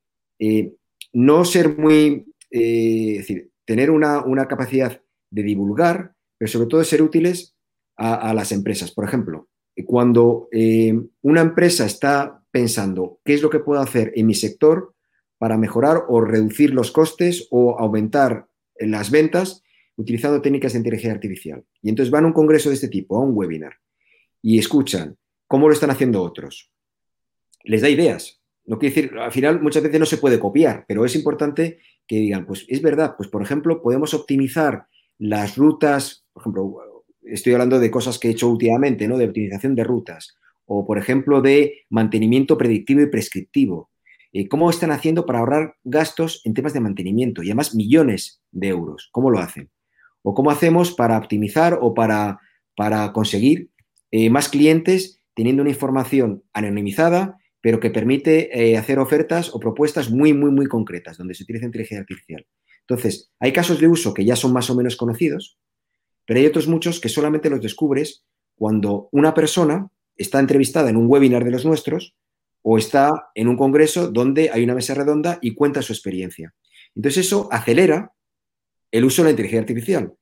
no 1.12 1.44
ser 1.44 1.76
muy 1.76 2.30
eh, 2.50 3.12
es 3.12 3.18
decir, 3.18 3.50
tener 3.64 3.90
una, 3.90 4.48
capacidad 4.48 5.00
de 5.30 5.42
divulgar, 5.42 6.14
pero 6.36 6.50
sobre 6.50 6.66
todo 6.66 6.80
de 6.80 6.86
ser 6.86 7.02
útiles 7.02 7.56
a, 7.96 8.32
las 8.34 8.50
empresas. 8.50 8.90
Por 8.90 9.04
ejemplo, 9.04 9.48
cuando 9.86 10.48
eh, 10.52 10.98
una 11.22 11.42
empresa 11.42 11.84
está 11.84 12.42
pensando 12.50 13.20
qué 13.24 13.34
es 13.34 13.42
lo 13.42 13.50
que 13.50 13.60
puedo 13.60 13.80
hacer 13.80 14.12
en 14.16 14.26
mi 14.26 14.34
sector 14.34 14.94
para 15.38 15.58
mejorar 15.58 16.04
o 16.08 16.20
reducir 16.20 16.74
los 16.74 16.90
costes 16.90 17.46
o 17.50 17.78
aumentar 17.78 18.48
las 18.78 19.10
ventas 19.10 19.62
utilizando 20.00 20.40
técnicas 20.40 20.72
de 20.72 20.78
inteligencia 20.78 21.12
artificial. 21.12 21.64
Y 21.82 21.90
entonces 21.90 22.10
van 22.10 22.24
a 22.24 22.28
un 22.28 22.32
congreso 22.32 22.70
de 22.70 22.74
este 22.74 22.88
tipo, 22.88 23.16
a 23.16 23.20
un 23.20 23.36
webinar, 23.36 23.74
y 24.42 24.58
escuchan 24.58 25.16
cómo 25.46 25.68
lo 25.68 25.74
están 25.74 25.90
haciendo 25.90 26.22
otros. 26.22 26.72
Les 27.64 27.82
da 27.82 27.88
ideas. 27.88 28.40
No 28.64 28.78
quiere 28.78 28.94
decir, 28.94 29.18
al 29.18 29.32
final 29.32 29.60
muchas 29.60 29.82
veces 29.82 30.00
no 30.00 30.06
se 30.06 30.16
puede 30.16 30.38
copiar, 30.38 30.84
pero 30.88 31.04
es 31.04 31.14
importante 31.14 31.78
que 32.06 32.16
digan, 32.16 32.46
pues 32.46 32.64
es 32.68 32.80
verdad, 32.80 33.14
pues 33.16 33.28
por 33.28 33.42
ejemplo, 33.42 33.82
podemos 33.82 34.14
optimizar 34.14 34.86
las 35.18 35.56
rutas, 35.56 36.24
por 36.32 36.42
ejemplo, 36.42 37.04
estoy 37.22 37.52
hablando 37.52 37.78
de 37.78 37.90
cosas 37.90 38.18
que 38.18 38.28
he 38.28 38.30
hecho 38.30 38.48
últimamente, 38.48 39.06
¿no? 39.06 39.18
De 39.18 39.26
optimización 39.26 39.74
de 39.74 39.84
rutas, 39.84 40.38
o 40.64 40.86
por 40.86 40.98
ejemplo, 40.98 41.42
de 41.42 41.84
mantenimiento 41.90 42.56
predictivo 42.56 43.02
y 43.02 43.06
prescriptivo. 43.06 43.90
Eh, 44.32 44.48
¿Cómo 44.48 44.70
están 44.70 44.92
haciendo 44.92 45.26
para 45.26 45.40
ahorrar 45.40 45.74
gastos 45.84 46.40
en 46.44 46.54
temas 46.54 46.72
de 46.72 46.80
mantenimiento? 46.80 47.42
Y 47.42 47.48
además 47.48 47.74
millones 47.74 48.40
de 48.52 48.68
euros. 48.68 49.08
¿Cómo 49.12 49.30
lo 49.30 49.40
hacen? 49.40 49.70
¿O 50.22 50.34
cómo 50.34 50.50
hacemos 50.50 50.92
para 50.92 51.16
optimizar 51.18 51.78
o 51.80 51.94
para, 51.94 52.40
para 52.76 53.12
conseguir 53.12 53.70
eh, 54.10 54.30
más 54.30 54.48
clientes 54.48 55.20
teniendo 55.34 55.62
una 55.62 55.70
información 55.70 56.42
anonimizada 56.52 57.40
pero 57.60 57.80
que 57.80 57.90
permite 57.90 58.48
eh, 58.58 58.76
hacer 58.76 58.98
ofertas 58.98 59.54
o 59.54 59.60
propuestas 59.60 60.10
muy, 60.10 60.32
muy, 60.32 60.50
muy 60.50 60.66
concretas, 60.66 61.18
donde 61.18 61.34
se 61.34 61.42
utiliza 61.42 61.66
inteligencia 61.66 62.00
artificial. 62.00 62.46
Entonces, 62.80 63.30
hay 63.38 63.52
casos 63.52 63.80
de 63.80 63.88
uso 63.88 64.14
que 64.14 64.24
ya 64.24 64.36
son 64.36 64.52
más 64.52 64.70
o 64.70 64.74
menos 64.74 64.96
conocidos, 64.96 65.58
pero 66.26 66.40
hay 66.40 66.46
otros 66.46 66.68
muchos 66.68 67.00
que 67.00 67.08
solamente 67.08 67.50
los 67.50 67.60
descubres 67.60 68.24
cuando 68.56 69.08
una 69.12 69.34
persona 69.34 69.88
está 70.16 70.40
entrevistada 70.40 70.90
en 70.90 70.96
un 70.96 71.06
webinar 71.06 71.44
de 71.44 71.50
los 71.50 71.64
nuestros 71.64 72.14
o 72.62 72.78
está 72.78 73.30
en 73.34 73.48
un 73.48 73.56
congreso 73.56 74.10
donde 74.10 74.50
hay 74.50 74.64
una 74.64 74.74
mesa 74.74 74.94
redonda 74.94 75.38
y 75.40 75.54
cuenta 75.54 75.82
su 75.82 75.92
experiencia. 75.92 76.54
Entonces, 76.94 77.26
eso 77.26 77.48
acelera 77.52 78.12
el 78.90 79.04
uso 79.04 79.22
de 79.22 79.26
la 79.26 79.30
inteligencia 79.30 79.60
artificial. 79.60 80.14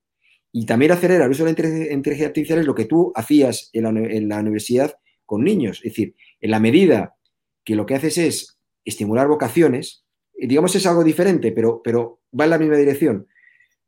Y 0.52 0.66
también 0.66 0.92
acelera 0.92 1.24
el 1.24 1.30
uso 1.30 1.44
de 1.44 1.52
la 1.52 1.90
inteligencia 1.90 2.26
artificial 2.26 2.58
es 2.60 2.66
lo 2.66 2.74
que 2.74 2.86
tú 2.86 3.12
hacías 3.14 3.70
en 3.72 3.82
la, 3.84 3.90
en 3.90 4.28
la 4.28 4.40
universidad 4.40 4.94
con 5.26 5.44
niños. 5.44 5.78
Es 5.78 5.92
decir, 5.92 6.14
en 6.40 6.50
la 6.50 6.60
medida 6.60 7.16
que 7.64 7.76
lo 7.76 7.84
que 7.84 7.94
haces 7.94 8.18
es 8.18 8.58
estimular 8.84 9.28
vocaciones, 9.28 10.04
digamos 10.34 10.74
es 10.74 10.86
algo 10.86 11.04
diferente, 11.04 11.52
pero, 11.52 11.82
pero 11.82 12.20
va 12.38 12.44
en 12.44 12.50
la 12.50 12.58
misma 12.58 12.76
dirección, 12.76 13.26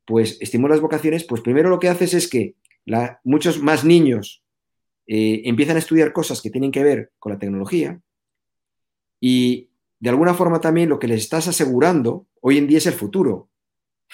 pues 0.05 0.37
estimulas 0.40 0.81
vocaciones, 0.81 1.25
pues 1.25 1.40
primero 1.40 1.71
lo 1.71 1.79
que 1.79 1.88
haces 1.88 2.12
es 2.14 2.29
que 2.29 2.57
muchos 3.25 3.62
más 3.62 3.85
niños 3.85 4.43
eh, 5.07 5.43
empiezan 5.45 5.77
a 5.77 5.79
estudiar 5.79 6.12
cosas 6.12 6.43
que 6.43 6.51
tienen 6.51 6.73
que 6.73 6.83
ver 6.83 7.12
con 7.19 7.33
la 7.33 7.38
tecnología 7.38 8.01
y 9.21 9.71
de 9.99 10.11
alguna 10.11 10.35
forma 10.35 10.61
también 10.61 10.88
lo 10.88 10.99
que 10.99 11.09
les 11.09 11.21
estás 11.21 11.47
asegurando 11.49 12.27
hoy 12.40 12.59
en 12.59 12.66
día 12.66 12.79
es 12.79 12.87
el 12.87 12.95
futuro, 12.95 13.49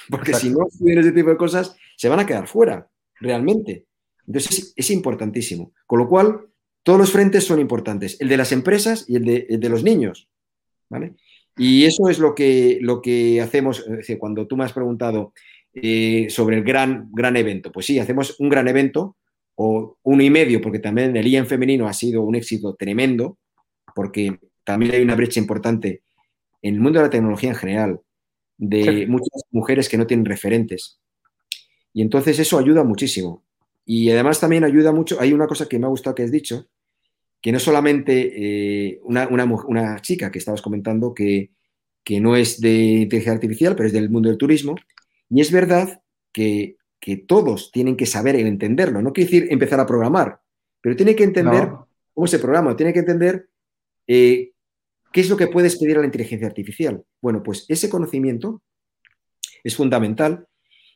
porque 0.08 0.34
si 0.34 0.50
no 0.50 0.66
estudian 0.66 0.98
ese 0.98 1.12
tipo 1.12 1.30
de 1.30 1.36
cosas 1.36 1.76
se 1.96 2.08
van 2.08 2.20
a 2.20 2.26
quedar 2.26 2.46
fuera, 2.46 2.88
realmente. 3.20 3.86
Entonces 4.26 4.72
es, 4.76 4.90
importantísimo. 4.90 5.72
Con 5.86 5.98
lo 5.98 6.08
cual, 6.08 6.46
todos 6.82 6.98
los 6.98 7.12
frentes 7.12 7.44
son 7.44 7.60
importantes, 7.60 8.20
el 8.20 8.28
de 8.28 8.36
las 8.36 8.52
empresas 8.52 9.04
y 9.08 9.16
el 9.16 9.60
de, 9.60 9.68
los 9.68 9.82
niños. 9.82 10.28
¿vale? 10.88 11.14
Y 11.56 11.84
eso 11.84 12.08
es 12.08 12.18
lo 12.18 12.34
que, 12.34 12.78
lo 12.80 13.00
que 13.00 13.40
hacemos, 13.40 13.84
cuando 14.18 14.46
tú 14.46 14.56
me 14.56 14.64
has 14.64 14.72
preguntado 14.72 15.32
eh, 15.74 16.26
sobre 16.28 16.56
el 16.56 16.64
gran, 16.64 17.08
gran 17.12 17.36
evento, 17.36 17.72
pues 17.72 17.86
sí, 17.86 17.98
hacemos 17.98 18.38
un 18.40 18.48
gran 18.48 18.68
evento 18.68 19.16
o 19.56 19.96
uno 20.02 20.22
y 20.22 20.30
medio, 20.30 20.60
porque 20.60 20.78
también 20.78 21.16
el 21.16 21.26
IEM 21.26 21.46
femenino 21.46 21.88
ha 21.88 21.92
sido 21.92 22.22
un 22.22 22.34
éxito 22.34 22.74
tremendo, 22.74 23.38
porque 23.94 24.38
también 24.64 24.92
hay 24.92 25.02
una 25.02 25.14
brecha 25.14 25.40
importante 25.40 26.02
en 26.62 26.74
el 26.74 26.80
mundo 26.80 26.98
de 26.98 27.06
la 27.06 27.10
tecnología 27.10 27.50
en 27.50 27.56
general, 27.56 28.00
de 28.58 29.06
muchas 29.06 29.42
mujeres 29.50 29.88
que 29.88 29.98
no 29.98 30.06
tienen 30.06 30.26
referentes. 30.26 30.98
Y 31.92 32.02
entonces 32.02 32.38
eso 32.38 32.58
ayuda 32.58 32.84
muchísimo. 32.84 33.44
Y 33.84 34.10
además 34.10 34.40
también 34.40 34.64
ayuda 34.64 34.92
mucho, 34.92 35.20
hay 35.20 35.32
una 35.32 35.46
cosa 35.46 35.68
que 35.68 35.78
me 35.78 35.86
ha 35.86 35.90
gustado 35.90 36.14
que 36.14 36.24
has 36.24 36.32
dicho, 36.32 36.66
que 37.40 37.52
no 37.52 37.60
solamente 37.60 38.32
eh, 38.88 39.00
una, 39.04 40.00
chica 40.02 40.30
que 40.32 40.38
estabas 40.38 40.60
comentando 40.60 41.14
que, 41.14 41.50
no 42.20 42.36
es 42.36 42.60
de 42.60 42.74
inteligencia 42.74 43.32
artificial, 43.32 43.76
pero 43.76 43.86
es 43.86 43.92
del 43.92 44.10
mundo 44.10 44.28
del 44.28 44.38
turismo, 44.38 44.74
y 45.30 45.40
es 45.40 45.52
verdad 45.52 46.02
que, 46.32 46.76
todos 47.28 47.70
tienen 47.70 47.96
que 47.96 48.04
saber 48.04 48.34
y 48.34 48.40
entenderlo. 48.40 49.00
No 49.00 49.12
quiere 49.12 49.30
decir 49.30 49.46
empezar 49.52 49.78
a 49.78 49.86
programar, 49.86 50.40
pero 50.80 50.96
tiene 50.96 51.14
que 51.14 51.22
entender 51.22 51.70
cómo 52.12 52.26
se 52.26 52.40
programa, 52.40 52.76
tiene 52.76 52.92
que 52.92 52.98
entender 52.98 53.48
eh, 54.08 54.50
qué 55.16 55.22
es 55.22 55.30
lo 55.30 55.38
que 55.38 55.46
puedes 55.46 55.78
pedir 55.78 55.96
a 55.96 56.00
la 56.00 56.04
inteligencia 56.04 56.46
artificial. 56.46 57.02
Bueno, 57.22 57.42
pues 57.42 57.64
ese 57.68 57.88
conocimiento 57.88 58.60
es 59.64 59.74
fundamental 59.74 60.46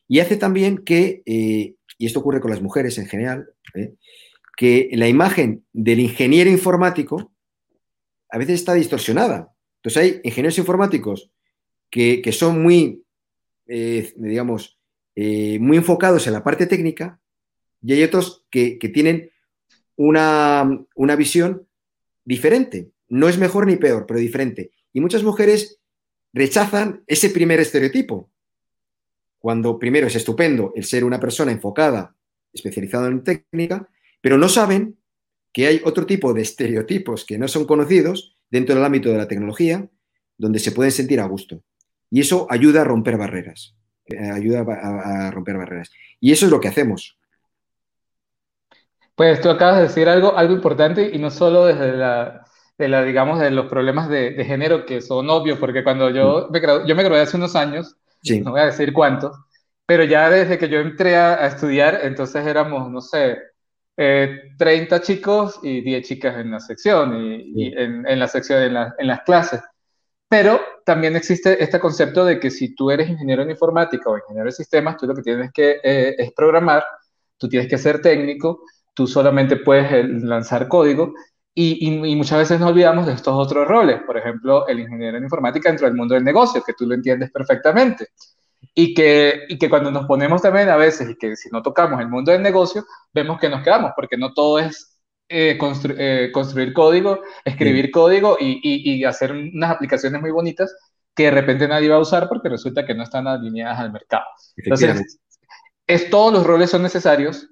y 0.08 0.20
hace 0.20 0.36
también 0.36 0.84
que, 0.84 1.22
eh, 1.24 1.76
y 1.96 2.06
esto 2.06 2.20
ocurre 2.20 2.42
con 2.42 2.50
las 2.50 2.60
mujeres 2.60 2.98
en 2.98 3.06
general, 3.06 3.48
que 4.58 4.90
la 4.92 5.08
imagen 5.08 5.64
del 5.72 6.00
ingeniero 6.00 6.50
informático 6.50 7.32
a 8.28 8.36
veces 8.36 8.56
está 8.56 8.74
distorsionada. 8.74 9.54
Entonces 9.76 10.02
hay 10.02 10.20
ingenieros 10.22 10.58
informáticos 10.58 11.30
que, 11.88 12.22
son 12.30 12.62
muy, 12.62 13.02
eh, 13.68 14.12
digamos, 14.16 14.78
eh, 15.16 15.58
muy 15.60 15.78
enfocados 15.78 16.26
en 16.26 16.34
la 16.34 16.44
parte 16.44 16.66
técnica 16.66 17.18
y 17.80 17.94
hay 17.94 18.02
otros 18.02 18.44
que, 18.50 18.76
tienen 18.92 19.30
una, 19.96 20.84
una, 20.94 21.16
visión 21.16 21.66
diferente. 22.22 22.90
No 23.10 23.28
es 23.28 23.38
mejor 23.38 23.66
ni 23.66 23.76
peor, 23.76 24.06
pero 24.06 24.18
diferente. 24.18 24.70
Y 24.92 25.00
muchas 25.00 25.22
mujeres 25.22 25.78
rechazan 26.32 27.02
ese 27.06 27.30
primer 27.30 27.60
estereotipo. 27.60 28.30
Cuando 29.38 29.78
primero 29.78 30.06
es 30.06 30.16
estupendo 30.16 30.72
el 30.74 30.84
ser 30.84 31.04
una 31.04 31.20
persona 31.20 31.52
enfocada, 31.52 32.14
especializada 32.52 33.08
en 33.08 33.24
técnica, 33.24 33.88
pero 34.20 34.38
no 34.38 34.48
saben 34.48 34.96
que 35.52 35.66
hay 35.66 35.82
otro 35.84 36.06
tipo 36.06 36.32
de 36.32 36.42
estereotipos 36.42 37.24
que 37.24 37.38
no 37.38 37.48
son 37.48 37.64
conocidos 37.64 38.36
dentro 38.50 38.74
del 38.74 38.84
ámbito 38.84 39.10
de 39.10 39.18
la 39.18 39.28
tecnología, 39.28 39.88
donde 40.38 40.58
se 40.58 40.72
pueden 40.72 40.92
sentir 40.92 41.20
a 41.20 41.26
gusto. 41.26 41.62
Y 42.10 42.20
eso 42.20 42.46
ayuda 42.50 42.82
a 42.82 42.84
romper 42.84 43.16
barreras. 43.16 43.74
Eh, 44.06 44.30
ayuda 44.30 44.60
a, 44.60 45.30
romper 45.30 45.56
barreras. 45.56 45.90
Y 46.20 46.32
eso 46.32 46.46
es 46.46 46.52
lo 46.52 46.60
que 46.60 46.68
hacemos. 46.68 47.18
Pues 49.14 49.40
tú 49.40 49.50
acabas 49.50 49.76
de 49.76 49.82
decir 49.82 50.08
algo, 50.08 50.36
algo 50.36 50.54
importante 50.54 51.10
y 51.12 51.18
no 51.18 51.30
solo 51.30 51.66
desde 51.66 51.96
la, 51.96 52.46
de 52.80 52.88
la 52.88 53.04
digamos, 53.04 53.38
de 53.38 53.50
los 53.50 53.66
problemas 53.66 54.08
de, 54.08 54.42
género 54.44 54.86
que 54.86 55.00
son 55.00 55.28
obvios, 55.30 55.58
porque 55.58 55.84
cuando 55.84 56.10
yo 56.10 56.48
mm. 56.48 56.52
me, 56.52 56.60
yo 56.60 56.96
me 56.96 57.02
gradué 57.02 57.20
hace 57.20 57.36
unos 57.36 57.54
años, 57.54 57.96
no 58.42 58.52
voy 58.52 58.60
a 58.60 58.66
decir 58.66 58.92
cuántos, 58.92 59.36
pero 59.86 60.04
ya 60.04 60.28
desde 60.30 60.58
que 60.58 60.68
yo 60.68 60.78
entré 60.80 61.16
a 61.16 61.46
estudiar, 61.46 62.00
entonces 62.02 62.46
éramos, 62.46 62.90
no 62.90 63.00
sé, 63.00 63.38
30 63.96 64.96
eh, 64.96 65.00
chicos 65.02 65.60
y 65.62 65.82
10 65.82 66.08
chicas 66.08 66.36
en 66.38 66.50
la 66.50 66.60
sección 66.60 67.14
y, 67.16 67.72
en, 67.76 68.18
la 68.18 68.26
sección 68.26 68.62
en, 68.62 68.76
en, 68.98 69.06
las 69.06 69.20
clases. 69.22 69.60
Pero 70.28 70.60
también 70.86 71.16
existe 71.16 71.62
este 71.62 71.78
concepto 71.78 72.24
de 72.24 72.40
que 72.40 72.50
si 72.50 72.74
tú 72.74 72.90
eres 72.90 73.10
ingeniero 73.10 73.42
en 73.42 73.50
informática 73.50 74.08
o 74.08 74.16
ingeniero 74.16 74.46
de 74.46 74.52
sistemas, 74.52 74.96
tú 74.96 75.06
lo 75.06 75.14
que 75.14 75.22
tienes 75.22 75.50
que 75.52 75.80
eh, 75.82 76.14
es 76.16 76.32
programar 76.32 76.84
tú 77.40 77.48
tienes 77.48 77.68
que 77.68 77.78
ser 77.78 78.02
técnico, 78.02 78.62
tú 78.94 79.06
solamente 79.06 79.56
puedes 79.56 79.90
eh, 79.90 80.04
lanzar 80.04 80.68
código 80.68 81.14
y, 81.54 82.16
muchas 82.16 82.38
veces 82.38 82.60
nos 82.60 82.70
olvidamos 82.70 83.06
de 83.06 83.12
estos 83.12 83.34
otros 83.34 83.66
roles, 83.66 84.00
por 84.06 84.16
ejemplo, 84.16 84.66
el 84.68 84.80
ingeniero 84.80 85.16
en 85.16 85.24
informática 85.24 85.68
dentro 85.68 85.86
del 85.86 85.96
mundo 85.96 86.14
del 86.14 86.24
negocio, 86.24 86.62
que 86.64 86.74
tú 86.74 86.86
lo 86.86 86.94
entiendes 86.94 87.30
perfectamente. 87.30 88.08
Y 88.74 88.94
que, 88.94 89.46
y 89.48 89.58
que 89.58 89.68
cuando 89.68 89.90
nos 89.90 90.06
ponemos 90.06 90.42
también 90.42 90.68
a 90.68 90.76
veces, 90.76 91.10
y 91.10 91.16
que 91.16 91.34
si 91.34 91.48
no 91.50 91.62
tocamos 91.62 92.00
el 92.00 92.08
mundo 92.08 92.30
del 92.30 92.42
negocio, 92.42 92.84
vemos 93.12 93.40
que 93.40 93.48
nos 93.48 93.62
quedamos, 93.62 93.92
porque 93.96 94.16
no 94.16 94.32
todo 94.32 94.58
es 94.58 94.90
eh, 95.32 95.56
eh, 95.60 96.30
construir 96.32 96.72
código, 96.72 97.20
escribir 97.44 97.92
código 97.92 98.36
y, 98.40 98.60
y, 98.62 99.04
hacer 99.04 99.30
unas 99.30 99.70
aplicaciones 99.70 100.20
muy 100.20 100.32
bonitas 100.32 100.74
que 101.14 101.24
de 101.24 101.30
repente 101.30 101.68
nadie 101.68 101.88
va 101.88 101.96
a 101.96 102.00
usar 102.00 102.28
porque 102.28 102.48
resulta 102.48 102.84
que 102.84 102.94
no 102.94 103.04
están 103.04 103.28
alineadas 103.28 103.78
al 103.78 103.92
mercado. 103.92 104.24
Entonces, 104.56 105.20
es, 105.86 106.10
todos 106.10 106.32
los 106.32 106.44
roles 106.44 106.70
son 106.70 106.82
necesarios, 106.82 107.48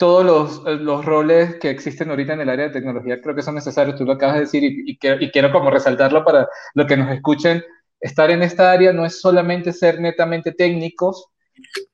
todos 0.00 0.24
los, 0.24 0.66
eh, 0.66 0.76
los, 0.76 1.04
roles 1.04 1.56
que 1.56 1.68
existen 1.68 2.08
ahorita 2.08 2.32
en 2.32 2.40
el 2.40 2.48
área 2.48 2.68
de 2.68 2.72
tecnología 2.72 3.20
creo 3.20 3.34
que 3.34 3.42
son 3.42 3.54
necesarios, 3.54 3.96
tú 3.96 4.06
lo 4.06 4.12
acabas 4.14 4.36
de 4.36 4.40
decir 4.40 4.64
y, 4.64 4.82
y, 4.86 4.96
quiero 5.30 5.52
como 5.52 5.70
resaltarlo 5.70 6.24
para 6.24 6.48
los 6.72 6.86
que 6.86 6.96
nos 6.96 7.12
escuchen, 7.12 7.62
estar 8.00 8.30
en 8.30 8.42
esta 8.42 8.72
área 8.72 8.94
no 8.94 9.04
es 9.04 9.20
solamente 9.20 9.74
ser 9.74 10.00
netamente 10.00 10.52
técnicos 10.52 11.26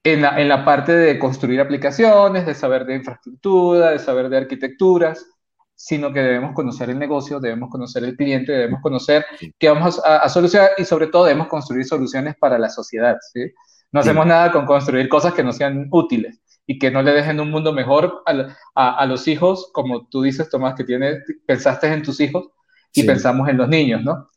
en 0.04 0.22
la, 0.22 0.40
en 0.40 0.48
la 0.48 0.64
parte 0.64 0.92
de 0.92 1.18
construir 1.18 1.60
aplicaciones, 1.60 2.46
de 2.46 2.54
saber 2.54 2.86
de 2.86 2.94
infraestructura, 2.94 3.90
de 3.90 3.98
saber 3.98 4.28
de 4.28 4.36
arquitecturas, 4.36 5.26
sino 5.74 6.12
que 6.12 6.20
debemos 6.20 6.54
conocer 6.54 6.90
el 6.90 7.00
negocio, 7.00 7.40
debemos 7.40 7.70
conocer 7.70 8.04
el 8.04 8.16
cliente, 8.16 8.52
debemos 8.52 8.82
conocer 8.82 9.26
qué 9.58 9.68
vamos 9.68 10.00
a, 10.04 10.18
a, 10.18 10.28
solucionar 10.28 10.70
y 10.78 10.84
sobre 10.84 11.08
todo 11.08 11.24
debemos 11.24 11.48
construir 11.48 11.84
soluciones 11.84 12.36
para 12.36 12.56
la 12.56 12.68
sociedad. 12.68 13.16
¿sí? 13.32 13.52
No 13.90 13.98
hacemos 13.98 14.26
nada 14.26 14.52
con 14.52 14.64
construir 14.64 15.08
cosas 15.08 15.34
que 15.34 15.42
no 15.42 15.52
sean 15.52 15.88
útiles 15.90 16.40
y 16.66 16.78
que 16.78 16.90
no 16.90 17.02
le 17.02 17.12
dejen 17.12 17.40
un 17.40 17.50
mundo 17.50 17.72
mejor 17.72 18.22
a, 18.26 18.96
a, 18.96 19.06
los 19.06 19.28
hijos, 19.28 19.70
como 19.72 20.08
tú 20.08 20.22
dices, 20.22 20.50
Tomás, 20.50 20.74
que 20.74 20.84
tiene, 20.84 21.20
pensaste 21.46 21.86
en 21.86 22.02
tus 22.02 22.20
hijos 22.20 22.48
y 22.92 23.04
pensamos 23.04 23.48
en 23.48 23.58
los 23.58 23.68
niños, 23.68 24.02
¿no? 24.02 24.30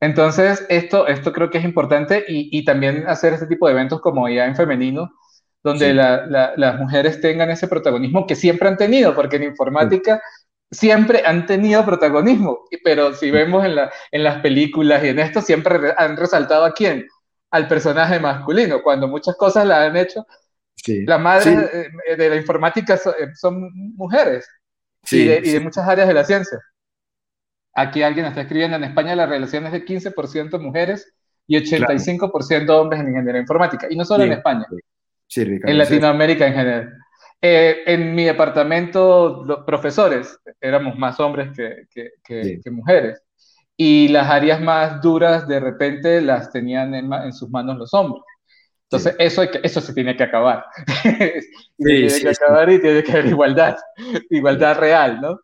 Entonces, 0.00 0.64
esto, 0.68 1.06
esto 1.06 1.32
creo 1.32 1.50
que 1.50 1.58
es 1.58 1.64
importante 1.64 2.24
y, 2.26 2.56
y 2.56 2.64
también 2.64 3.06
hacer 3.06 3.32
este 3.34 3.46
tipo 3.46 3.66
de 3.66 3.72
eventos 3.72 4.00
como 4.00 4.28
ya 4.28 4.46
en 4.46 4.56
femenino, 4.56 5.12
donde 5.62 5.94
las 5.94 6.78
mujeres 6.78 7.20
tengan 7.20 7.50
ese 7.50 7.68
protagonismo 7.68 8.26
que 8.26 8.36
siempre 8.36 8.68
han 8.68 8.76
tenido, 8.76 9.14
porque 9.14 9.36
en 9.36 9.44
informática 9.44 10.20
siempre 10.70 11.22
han 11.24 11.46
tenido 11.46 11.84
protagonismo, 11.86 12.64
pero 12.82 13.14
si 13.14 13.30
vemos 13.30 13.64
en, 13.64 13.76
la, 13.76 13.92
en 14.10 14.24
las 14.24 14.40
películas 14.40 15.02
y 15.02 15.08
en 15.08 15.20
esto, 15.20 15.40
siempre 15.40 15.94
han 15.96 16.16
resaltado 16.16 16.64
a 16.64 16.72
quién, 16.72 17.06
al 17.50 17.66
personaje 17.66 18.20
masculino, 18.20 18.82
cuando 18.82 19.08
muchas 19.08 19.36
cosas 19.36 19.66
la 19.66 19.84
han 19.84 19.96
hecho 19.96 20.26
las 20.86 21.20
madres 21.20 21.70
eh, 21.72 22.16
de 22.16 22.30
la 22.30 22.36
informática 22.36 22.94
eh, 22.94 23.28
son, 23.34 23.70
mujeres 23.96 24.48
y 25.10 25.24
de, 25.24 25.60
muchas 25.60 25.86
áreas 25.86 26.08
de 26.08 26.14
la 26.14 26.24
ciencia. 26.24 26.58
Aquí 27.74 28.02
alguien 28.02 28.26
está 28.26 28.42
escribiendo, 28.42 28.76
en 28.76 28.84
España 28.84 29.16
la 29.16 29.26
relación 29.26 29.66
es 29.66 29.72
de 29.72 29.84
15% 29.84 30.60
mujeres 30.60 31.12
y 31.46 31.56
85% 31.56 32.70
hombres 32.70 33.00
en 33.00 33.08
ingeniería 33.08 33.40
informática. 33.40 33.86
Y 33.90 33.96
no 33.96 34.04
solo 34.04 34.24
en 34.24 34.32
España, 34.32 34.66
en 35.36 35.78
Latinoamérica 35.78 36.46
en 36.46 36.54
general. 36.54 36.92
Eh, 37.40 37.82
en 37.86 38.14
mi 38.14 38.24
departamento, 38.24 39.42
los 39.44 39.64
profesores 39.64 40.38
éramos 40.60 40.96
más 40.96 41.20
hombres 41.20 41.50
que, 41.54 41.86
que, 41.92 42.60
que, 42.62 42.70
mujeres. 42.70 43.20
Y 43.76 44.08
las 44.08 44.30
áreas 44.30 44.60
más 44.60 45.02
duras 45.02 45.46
de 45.46 45.60
repente 45.60 46.22
las 46.22 46.50
tenían 46.50 46.94
en, 46.94 47.12
en 47.12 47.32
sus 47.32 47.50
manos 47.50 47.76
los 47.76 47.92
hombres. 47.92 48.22
Entonces, 48.96 49.16
eso, 49.18 49.42
eso 49.42 49.80
se 49.80 49.92
tiene 49.94 50.16
que 50.16 50.22
acabar. 50.22 50.64
tiene 51.76 52.20
que 52.20 52.28
acabar 52.28 52.70
y 52.70 52.80
tiene 52.80 53.02
que 53.02 53.12
haber 53.12 53.26
igualdad, 53.26 53.76
igualdad 54.30 54.78
real, 54.78 55.20
¿no? 55.20 55.40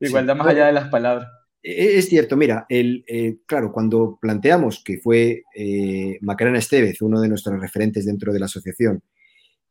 Igualdad 0.00 0.36
más 0.36 0.46
allá 0.48 0.66
de 0.66 0.72
las 0.72 0.88
palabras. 0.88 1.28
E, 1.62 1.72
e, 1.72 1.98
es 1.98 2.08
cierto, 2.08 2.36
mira, 2.36 2.64
el, 2.68 3.04
eh, 3.06 3.38
claro, 3.46 3.72
cuando 3.72 4.18
planteamos 4.20 4.82
que 4.84 4.98
fue 4.98 5.42
eh, 5.54 6.18
Macarena 6.20 6.58
Estevez, 6.58 7.02
uno 7.02 7.20
de 7.20 7.28
nuestros 7.28 7.60
referentes 7.60 8.06
dentro 8.06 8.32
de 8.32 8.38
la 8.38 8.46
asociación, 8.46 9.02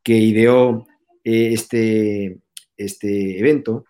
que 0.03 0.13
ideó 0.17 0.85
eh, 1.23 1.49
este, 1.53 2.39
este 2.77 3.39
evento, 3.39 3.85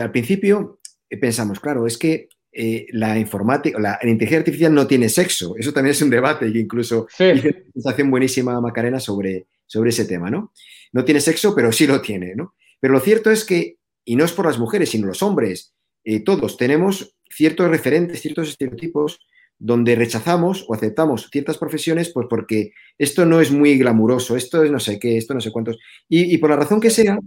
al 0.00 0.12
principio 0.12 0.80
pensamos, 1.20 1.60
claro, 1.60 1.86
es 1.86 1.96
que 1.96 2.28
eh, 2.52 2.86
la 2.92 3.18
informática, 3.18 3.78
la, 3.78 3.98
inteligencia 4.02 4.38
artificial 4.38 4.74
no 4.74 4.86
tiene 4.86 5.08
sexo. 5.08 5.54
Eso 5.56 5.72
también 5.72 5.92
es 5.92 6.02
un 6.02 6.10
debate 6.10 6.48
y 6.48 6.58
incluso 6.58 7.06
hice 7.12 7.32
una 7.32 7.62
presentación 7.62 8.10
buenísima 8.10 8.60
Macarena 8.60 9.00
sobre, 9.00 9.46
sobre 9.66 9.90
ese 9.90 10.06
tema, 10.06 10.30
¿no? 10.30 10.52
No 10.92 11.04
tiene 11.04 11.20
sexo, 11.20 11.54
pero 11.54 11.70
sí 11.72 11.86
lo 11.86 12.00
tiene, 12.00 12.34
¿no? 12.34 12.54
Pero 12.80 12.94
lo 12.94 13.00
cierto 13.00 13.30
es 13.30 13.44
que, 13.44 13.76
y 14.04 14.16
no 14.16 14.24
es 14.24 14.32
por 14.32 14.46
las 14.46 14.58
mujeres, 14.58 14.90
sino 14.90 15.06
los 15.06 15.22
hombres, 15.22 15.74
eh, 16.04 16.20
todos 16.20 16.56
tenemos 16.56 17.14
ciertos 17.28 17.68
referentes, 17.68 18.22
ciertos 18.22 18.48
estereotipos 18.48 19.20
donde 19.58 19.96
rechazamos 19.96 20.64
o 20.68 20.74
aceptamos 20.74 21.28
ciertas 21.30 21.58
profesiones 21.58 22.12
pues 22.12 22.28
porque 22.30 22.72
esto 22.96 23.26
no 23.26 23.40
es 23.40 23.50
muy 23.50 23.76
glamuroso, 23.76 24.36
esto 24.36 24.62
es 24.62 24.70
no 24.70 24.78
sé 24.78 24.98
qué, 24.98 25.18
esto 25.18 25.34
no 25.34 25.40
sé 25.40 25.50
cuántos. 25.50 25.78
Y, 26.08 26.38
por 26.38 26.50
la 26.50 26.56
razón 26.56 26.80
que 26.80 26.90
sea, 26.90 27.18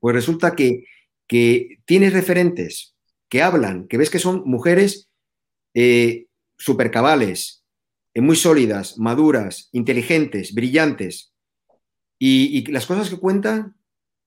pues 0.00 0.14
resulta 0.14 0.56
que, 0.56 0.84
que 1.26 1.78
tienes 1.84 2.12
referentes 2.12 2.91
que 3.32 3.40
hablan, 3.40 3.88
que 3.88 3.96
ves 3.96 4.10
que 4.10 4.18
son 4.18 4.42
mujeres 4.44 5.08
eh, 5.72 6.26
supercabales, 6.58 7.64
eh, 8.12 8.20
muy 8.20 8.36
sólidas, 8.36 8.98
maduras, 8.98 9.70
inteligentes, 9.72 10.52
brillantes, 10.52 11.32
y, 12.18 12.70
las 12.70 12.84
cosas 12.84 13.08
que 13.08 13.16
cuentan, 13.16 13.74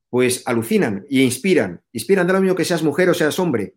pues 0.10 0.42
alucinan 0.48 1.06
y 1.08 1.22
inspiran. 1.22 1.84
Inspiran, 1.92 2.26
da 2.26 2.34
lo 2.34 2.42
mismo 2.42 2.56
que 2.56 2.66
seas 2.66 2.82
mujer 2.82 3.08
o 3.10 3.14
seas 3.14 3.38
hombre, 3.38 3.76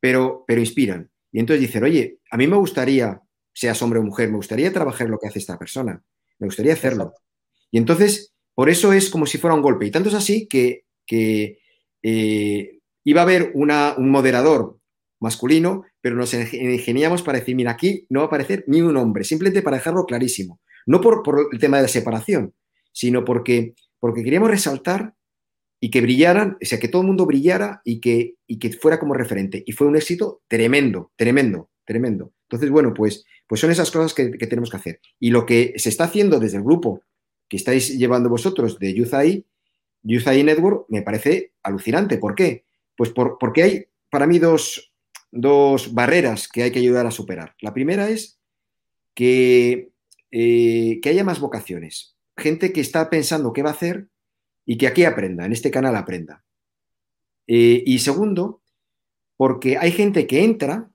pero, 0.00 0.44
pero 0.46 0.62
inspiran. 0.62 1.10
Y 1.30 1.40
entonces 1.40 1.60
dicen, 1.60 1.84
oye, 1.84 2.20
a 2.30 2.38
mí 2.38 2.46
me 2.46 2.56
gustaría, 2.56 3.20
seas 3.52 3.82
hombre 3.82 4.00
o 4.00 4.02
mujer, 4.02 4.30
me 4.30 4.36
gustaría 4.36 4.72
trabajar 4.72 5.10
lo 5.10 5.18
que 5.18 5.28
hace 5.28 5.40
esta 5.40 5.58
persona, 5.58 6.02
me 6.38 6.46
gustaría 6.46 6.72
hacerlo. 6.72 7.12
Y 7.70 7.76
entonces, 7.76 8.32
por 8.54 8.70
eso 8.70 8.94
es 8.94 9.10
como 9.10 9.26
si 9.26 9.36
fuera 9.36 9.54
un 9.54 9.60
golpe. 9.60 9.84
Y 9.84 9.90
tanto 9.90 10.08
es 10.08 10.14
así 10.14 10.48
que, 10.48 10.86
que 11.04 11.58
eh, 12.02 12.77
iba 13.08 13.22
a 13.22 13.24
haber 13.24 13.52
un 13.54 14.10
moderador 14.10 14.78
masculino, 15.18 15.84
pero 16.02 16.14
nos 16.14 16.34
ingeniamos 16.34 17.22
para 17.22 17.38
decir, 17.38 17.56
mira, 17.56 17.70
aquí 17.70 18.06
no 18.10 18.20
va 18.20 18.24
a 18.24 18.26
aparecer 18.26 18.64
ni 18.66 18.82
un 18.82 18.98
hombre, 18.98 19.24
simplemente 19.24 19.62
para 19.62 19.78
dejarlo 19.78 20.04
clarísimo. 20.04 20.60
No 20.84 21.00
por, 21.00 21.22
el 21.50 21.58
tema 21.58 21.78
de 21.78 21.84
la 21.84 21.88
separación, 21.88 22.52
sino 22.92 23.24
porque, 23.24 23.74
porque 23.98 24.22
queríamos 24.22 24.50
resaltar 24.50 25.14
y 25.80 25.90
que 25.90 26.02
brillaran, 26.02 26.58
o 26.62 26.66
sea, 26.66 26.78
que 26.78 26.88
todo 26.88 27.00
el 27.00 27.08
mundo 27.08 27.24
brillara 27.24 27.80
y 27.82 28.00
que, 28.00 28.34
y 28.46 28.58
que 28.58 28.72
fuera 28.72 29.00
como 29.00 29.14
referente. 29.14 29.62
Y 29.66 29.72
fue 29.72 29.86
un 29.86 29.96
éxito 29.96 30.42
tremendo, 30.46 31.10
tremendo, 31.16 31.70
tremendo. 31.86 32.34
Entonces, 32.42 32.68
bueno, 32.68 32.92
pues, 32.92 33.24
pues 33.46 33.58
son 33.58 33.70
esas 33.70 33.90
cosas 33.90 34.12
que, 34.12 34.28
tenemos 34.46 34.70
que 34.70 34.76
hacer. 34.76 35.00
Y 35.18 35.30
lo 35.30 35.46
que 35.46 35.72
se 35.76 35.88
está 35.88 36.04
haciendo 36.04 36.40
desde 36.40 36.58
el 36.58 36.64
grupo 36.64 37.00
que 37.48 37.56
estáis 37.56 37.96
llevando 37.96 38.28
vosotros 38.28 38.78
de 38.78 38.92
Youth 38.92 39.14
AI, 39.14 39.46
Youth 40.02 40.28
AI 40.28 40.42
Network, 40.42 40.84
me 40.90 41.00
parece 41.00 41.52
alucinante. 41.62 42.18
¿Por 42.18 42.34
qué? 42.34 42.67
Pues 42.98 43.12
porque 43.12 43.62
hay 43.62 43.86
para 44.10 44.26
mí 44.26 44.40
dos, 44.40 44.90
barreras 45.92 46.48
que 46.48 46.64
hay 46.64 46.72
que 46.72 46.80
ayudar 46.80 47.06
a 47.06 47.12
superar. 47.12 47.54
La 47.60 47.72
primera 47.72 48.10
es 48.10 48.40
que, 49.14 49.92
eh, 50.32 50.98
que 51.00 51.08
haya 51.08 51.22
más 51.22 51.38
vocaciones. 51.38 52.16
Gente 52.36 52.72
que 52.72 52.80
está 52.80 53.08
pensando 53.08 53.52
qué 53.52 53.62
va 53.62 53.70
a 53.70 53.74
hacer 53.74 54.08
y 54.66 54.78
que 54.78 54.88
aquí 54.88 55.04
aprenda, 55.04 55.46
en 55.46 55.52
este 55.52 55.70
canal 55.70 55.94
aprenda. 55.94 56.44
Eh, 57.46 57.84
y 57.86 58.00
segundo, 58.00 58.62
porque 59.36 59.78
hay 59.78 59.92
gente 59.92 60.26
que 60.26 60.42
entra 60.42 60.90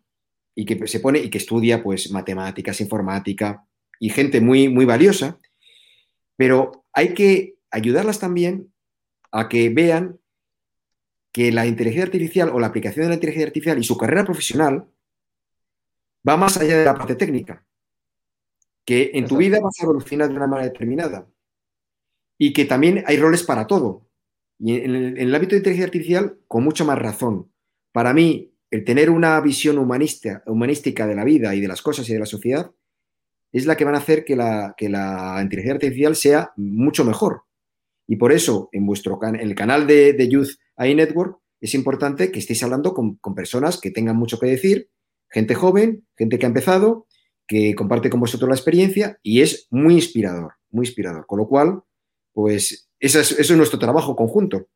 y 0.55 0.65
que 0.65 0.85
se 0.87 0.99
pone 0.99 1.19
y 1.19 1.29
que 1.29 1.37
estudia 1.37 1.81
pues 1.81 2.11
matemáticas, 2.11 2.81
informática 2.81 3.65
y 3.97 4.09
gente 4.09 4.41
muy 4.41 4.67
muy 4.67 4.83
valiosa, 4.83 5.39
pero 6.35 6.85
hay 6.91 7.13
que 7.13 7.55
ayudarlas 7.71 8.19
también 8.19 8.73
a 9.31 9.47
que 9.47 9.69
vean 9.69 10.19
que 11.33 11.51
la 11.51 11.65
inteligencia 11.65 12.05
artificial 12.05 12.49
o 12.49 12.59
la 12.59 12.67
aplicación 12.67 13.03
de 13.03 13.09
la 13.09 13.15
inteligencia 13.15 13.47
artificial 13.47 13.79
y 13.79 13.83
su 13.83 13.97
carrera 13.97 14.23
profesional 14.23 14.87
va 16.27 16.37
más 16.37 16.57
allá 16.57 16.77
de 16.77 16.85
la 16.85 16.95
parte 16.95 17.15
técnica. 17.15 17.65
Que 18.85 19.11
en 19.15 19.27
tu 19.27 19.37
vida 19.37 19.59
vas 19.59 19.73
a 19.79 19.83
evolucionar 19.83 20.29
de 20.29 20.35
una 20.35 20.47
manera 20.47 20.69
determinada. 20.69 21.27
Y 22.37 22.53
que 22.53 22.65
también 22.65 23.03
hay 23.07 23.17
roles 23.17 23.43
para 23.43 23.65
todo. 23.65 24.07
Y 24.59 24.75
en 24.77 25.17
el, 25.17 25.33
ámbito 25.33 25.51
de 25.51 25.57
inteligencia 25.57 25.85
artificial, 25.85 26.37
con 26.47 26.63
mucha 26.63 26.83
más 26.83 26.99
razón. 26.99 27.51
Para 27.91 28.13
mí, 28.13 28.53
el 28.69 28.85
tener 28.85 29.09
una 29.09 29.39
visión 29.41 29.79
humanista, 29.79 30.43
humanística 30.45 31.07
de 31.07 31.15
la 31.15 31.23
vida 31.23 31.55
y 31.55 31.61
de 31.61 31.67
las 31.67 31.81
cosas 31.81 32.07
y 32.09 32.13
de 32.13 32.19
la 32.19 32.25
sociedad 32.27 32.71
es 33.51 33.65
la 33.65 33.75
que 33.75 33.85
van 33.85 33.95
a 33.95 33.99
hacer 33.99 34.23
que 34.23 34.35
la, 34.35 34.75
que 34.77 34.89
la 34.89 35.39
inteligencia 35.41 35.73
artificial 35.73 36.15
sea 36.15 36.53
mucho 36.57 37.03
mejor. 37.05 37.43
Y 38.07 38.17
por 38.17 38.31
eso, 38.31 38.69
en 38.71 38.85
vuestro 38.85 39.19
en 39.23 39.35
el 39.35 39.55
canal 39.55 39.87
de, 39.87 40.13
de 40.13 40.27
Youth 40.27 40.57
network 40.77 41.39
es 41.63 41.73
importante 41.75 42.29
que 42.29 42.39
estéis 42.39 42.61
hablando 42.61 42.93
con, 42.93 43.17
personas 43.35 43.79
que 43.79 43.89
tengan 43.89 44.17
mucho 44.17 44.37
que 44.37 44.47
decir, 44.47 44.89
gente 45.29 45.55
joven, 45.55 46.05
gente 46.17 46.37
que 46.37 46.45
ha 46.45 46.49
empezado, 46.49 47.07
que 47.47 47.73
comparte 47.73 48.09
con 48.09 48.19
vosotros 48.19 48.49
la 48.49 48.55
experiencia 48.55 49.17
y 49.23 49.41
es 49.41 49.67
muy 49.71 49.93
inspirador, 49.93 50.55
muy 50.71 50.85
inspirador. 50.85 51.25
Con 51.25 51.39
lo 51.39 51.47
cual, 51.47 51.81
pues 52.33 52.89
eso 52.99 53.19
es, 53.19 53.51
nuestro 53.51 53.79
trabajo 53.79 54.13
conjunto. 54.13 54.67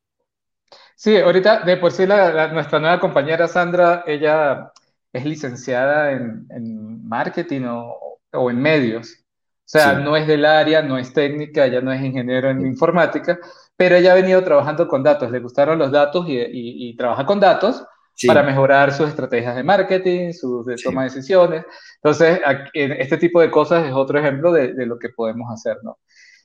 Sí, 0.95 1.17
ahorita 1.17 1.65
de 1.65 1.75
por 1.75 1.91
sí 1.91 2.05
nuestra 2.05 2.79
nueva 2.79 3.01
compañera 3.01 3.49
Sandra, 3.49 4.05
ella 4.07 4.71
es 5.11 5.25
licenciada 5.25 6.13
en, 6.13 7.05
marketing 7.05 7.63
o, 7.65 8.49
en 8.49 8.61
medios. 8.61 9.11
O 9.11 9.69
sea, 9.69 9.99
no 9.99 10.15
es 10.15 10.25
del 10.25 10.45
área, 10.45 10.81
no 10.81 10.97
es 10.97 11.11
técnica, 11.11 11.65
ella 11.65 11.81
no 11.81 11.91
es 11.91 12.01
ingeniero 12.01 12.49
en 12.49 12.65
informática, 12.65 13.37
pero 13.77 13.95
ella 13.95 14.11
ha 14.11 14.15
venido 14.15 14.43
trabajando 14.43 14.87
con 14.87 15.03
datos, 15.03 15.31
le 15.31 15.39
gustaron 15.39 15.79
los 15.79 15.91
datos 15.91 16.25
y, 16.27 16.95
trabaja 16.97 17.25
con 17.25 17.39
datos 17.39 17.85
para 18.25 18.41
mejorar 18.41 18.91
sus 18.91 19.07
estrategias 19.07 19.55
de 19.55 19.63
marketing, 19.63 20.33
sus 20.33 20.65
de 20.65 20.75
toma 20.75 21.03
de 21.03 21.09
decisiones. 21.09 21.63
Entonces, 22.01 22.39
este 22.73 23.17
tipo 23.17 23.39
de 23.39 23.51
cosas 23.51 23.85
es 23.85 23.93
otro 23.93 24.19
ejemplo 24.19 24.51
de, 24.51 24.73
de 24.73 24.85
lo 24.87 24.97
que 24.97 25.09
podemos 25.09 25.53
hacer, 25.53 25.77
¿no? 25.83 25.99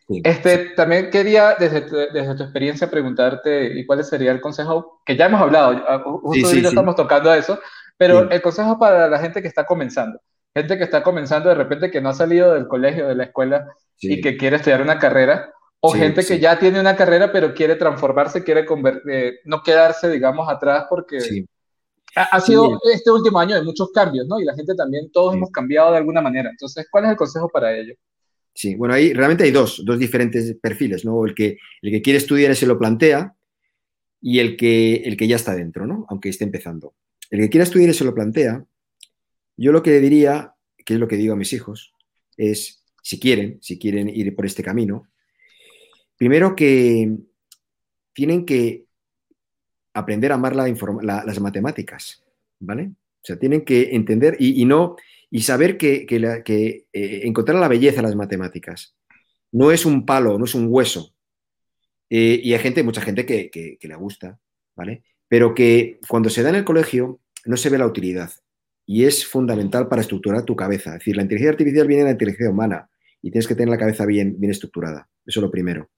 Este, 0.09 0.71
también 0.77 1.11
quería, 1.11 1.57
desde 1.59 1.83
tu, 1.83 1.97
desde 1.97 2.35
tu 2.35 2.43
experiencia, 2.43 2.91
preguntarte, 2.91 3.79
¿y 3.79 3.87
cuál 3.87 4.05
sería 4.05 4.33
el 4.33 4.41
consejo? 4.41 5.01
Que 5.07 5.17
ya 5.17 5.27
hemos 5.27 5.41
hablado, 5.41 5.81
justo 6.23 6.49
hoy 6.49 6.65
estamos 6.65 6.97
tocando 6.97 7.31
a 7.31 7.39
eso, 7.39 7.59
pero 7.97 8.31
el 8.31 8.43
consejo 8.43 8.79
para 8.79 9.09
la 9.09 9.19
gente 9.19 9.41
que 9.41 9.49
está 9.49 9.65
comenzando, 9.65 10.21
gente 10.55 10.77
que 10.77 10.85
está 10.85 11.03
comenzando 11.03 11.49
de 11.49 11.55
repente 11.55 11.91
que 11.91 12.01
no 12.01 12.11
ha 12.11 12.15
salido 12.15 12.55
del 12.55 12.67
colegio, 12.67 13.09
de 13.09 13.15
la 13.15 13.25
escuela 13.25 13.69
y 14.01 14.21
que 14.21 14.37
quiere 14.37 14.57
estudiar 14.57 14.83
una 14.83 14.99
carrera, 14.99 15.53
o 15.85 15.93
gente 15.93 16.25
que 16.25 16.39
ya 16.39 16.57
tiene 16.59 16.79
una 16.79 16.95
carrera 16.95 17.33
pero 17.33 17.53
quiere 17.53 17.75
transformarse, 17.75 18.45
quiere 18.45 18.65
eh, 19.11 19.41
no 19.45 19.63
quedarse, 19.63 20.09
digamos, 20.09 20.49
atrás 20.49 20.87
porque 20.89 21.19
ha, 22.15 22.23
ha, 22.23 22.41
sido 22.41 22.79
este 22.93 23.11
último 23.11 23.41
año 23.41 23.57
de 23.57 23.63
muchos 23.63 23.91
cambios, 23.91 24.27
¿no? 24.29 24.39
Y 24.39 24.45
la 24.45 24.55
gente 24.55 24.77
también, 24.77 25.11
todos 25.11 25.35
hemos 25.35 25.51
cambiado 25.51 25.91
de 25.91 25.97
alguna 25.97 26.21
manera. 26.21 26.51
Entonces, 26.51 26.87
¿cuál 26.89 27.05
es 27.05 27.11
el 27.11 27.17
consejo 27.17 27.49
para 27.49 27.77
ello? 27.77 27.95
Sí, 28.55 28.77
bueno, 28.77 28.95
ahí 28.95 29.13
realmente 29.13 29.43
hay 29.43 29.51
dos, 29.51 29.83
dos 29.85 29.99
diferentes 29.99 30.55
perfiles, 30.63 31.05
¿no? 31.05 31.27
El 31.27 31.35
que, 31.35 31.59
el 31.81 31.91
que 31.91 32.03
quiere 32.03 32.19
estudiar 32.19 32.55
se 32.55 32.67
lo 32.67 32.79
plantea 32.79 33.35
y 34.21 34.39
el 34.39 34.57
que, 34.57 34.97
el 35.05 35.17
que 35.17 35.27
ya 35.27 35.37
está 35.37 35.55
dentro, 35.57 35.87
¿no? 35.87 36.07
Aunque 36.11 36.29
esté 36.29 36.45
empezando. 36.45 36.95
El 37.29 37.41
que 37.41 37.51
quiera 37.51 37.65
estudiar 37.65 37.93
se 37.93 38.05
lo 38.05 38.15
plantea, 38.15 38.65
yo 39.57 39.73
lo 39.73 39.83
que 39.83 39.99
diría, 39.99 40.55
que 40.85 40.95
es 40.95 41.01
lo 41.01 41.09
que 41.09 41.17
digo 41.17 41.33
a 41.33 41.37
mis 41.37 41.53
hijos, 41.53 41.93
es, 42.37 42.85
si 43.03 43.19
quieren, 43.19 43.59
si 43.63 43.81
quieren 43.81 44.09
ir 44.09 44.37
por 44.37 44.47
este 44.47 44.63
camino, 44.63 45.09
primero 46.23 46.55
que 46.55 47.19
tienen 48.13 48.47
que 48.47 48.85
aprender 49.93 50.31
a 50.31 50.37
amar 50.37 50.55
las 50.55 51.41
matemáticas, 51.41 52.23
¿vale? 52.61 52.93
O 52.95 53.25
sea, 53.25 53.41
tienen 53.41 53.65
que 53.65 53.97
entender 53.97 54.37
y 54.39 54.65
no 54.65 54.95
y 55.31 55.43
saber 55.43 55.77
que, 55.77 56.07
eh, 56.93 57.21
encontrar 57.25 57.59
la 57.59 57.67
belleza 57.67 57.99
en 57.99 58.07
las 58.07 58.15
matemáticas 58.15 58.95
no 59.51 59.73
es 59.73 59.85
un 59.85 60.07
palo, 60.07 60.39
no 60.39 60.45
es 60.45 60.55
un 60.55 60.69
hueso. 60.71 61.13
Eh, 62.09 62.41
y 62.41 62.55
hay 62.55 62.61
gente, 62.61 62.85
mucha 62.85 63.01
gente 63.01 63.27
que, 63.27 63.51
que, 63.51 63.89
le 63.89 63.97
gusta, 63.97 64.39
¿vale? 64.77 65.03
Pero 65.27 65.57
que 65.57 65.99
cuando 66.07 66.31
se 66.31 66.45
da 66.45 66.51
en 66.51 66.55
el 66.55 66.65
colegio 66.65 67.19
no 67.47 67.57
se 67.57 67.69
ve 67.69 67.79
la 67.79 67.87
utilidad. 67.89 68.31
Y 68.87 69.07
es 69.07 69.27
fundamental 69.27 69.89
para 69.89 70.03
estructurar 70.03 70.45
tu 70.45 70.55
cabeza. 70.55 70.91
Es 70.91 70.99
decir, 71.01 71.17
la 71.17 71.23
inteligencia 71.23 71.51
artificial 71.51 71.89
viene 71.89 72.05
de 72.05 72.11
la 72.11 72.13
inteligencia 72.13 72.49
humana 72.49 72.89
y 73.21 73.33
tienes 73.33 73.49
que 73.49 73.57
tener 73.57 73.71
la 73.71 73.79
cabeza 73.79 74.07
bien, 74.07 74.39
bien 74.39 74.53
estructurada. 74.53 75.09
Eso 75.27 75.41
es 75.41 75.43
lo 75.43 75.51
primero. 75.51 75.91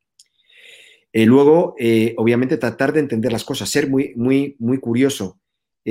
Eh, 1.15 1.25
luego, 1.25 1.77
obviamente, 2.17 2.59
tratar 2.59 2.93
de 2.93 3.01
entender 3.01 3.33
las 3.33 3.45
cosas, 3.45 3.71
ser 3.71 3.89
muy, 3.89 4.13
muy, 4.17 4.57
muy 4.59 4.79
curioso, 4.79 5.39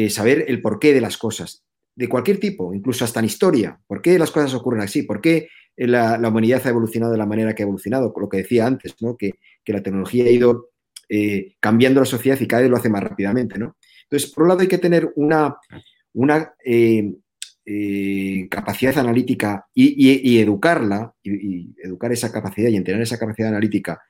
saber 0.09 0.45
el 0.47 0.61
porqué 0.61 0.93
de 0.93 1.01
las 1.01 1.17
cosas 1.17 1.63
de 1.95 2.09
cualquier 2.09 2.39
tipo, 2.39 2.73
incluso 2.73 3.05
hasta 3.05 3.19
en 3.19 3.25
historia. 3.25 3.79
¿Por 3.87 4.01
qué 4.01 4.17
las 4.17 4.31
cosas 4.31 4.53
ocurren 4.53 4.81
así? 4.81 5.03
¿Por 5.03 5.21
qué 5.21 5.49
la, 5.75 6.19
humanidad 6.27 6.61
ha 6.65 6.69
evolucionado 6.69 7.11
de 7.11 7.17
la 7.17 7.25
manera 7.25 7.53
que 7.53 7.63
ha 7.63 7.65
evolucionado? 7.65 8.13
Lo 8.15 8.29
que 8.29 8.37
decía 8.37 8.65
antes, 8.65 8.95
¿no? 9.01 9.15
que, 9.15 9.33
la 9.65 9.83
tecnología 9.83 10.25
ha 10.25 10.29
ido 10.29 10.69
eh, 11.09 11.55
cambiando 11.59 11.99
la 11.99 12.05
sociedad 12.05 12.39
y 12.39 12.47
cada 12.47 12.63
vez 12.63 12.71
lo 12.71 12.77
hace 12.77 12.89
más 12.89 13.03
rápidamente. 13.03 13.59
¿no? 13.59 13.77
Entonces, 14.03 14.31
por 14.31 14.43
un 14.43 14.49
lado 14.49 14.61
hay 14.61 14.67
que 14.67 14.77
tener 14.77 15.11
una, 15.15 15.55
una 16.13 16.53
eh, 16.65 17.13
eh, 17.65 18.47
capacidad 18.49 18.97
analítica 18.97 19.67
y, 19.73 20.39
educarla, 20.39 21.13
y, 21.21 21.75
educar 21.83 22.11
esa 22.11 22.31
capacidad 22.31 22.69
y 22.69 22.75
entrenar 22.75 23.03
esa 23.03 23.19
capacidad 23.19 23.49
analítica 23.49 24.01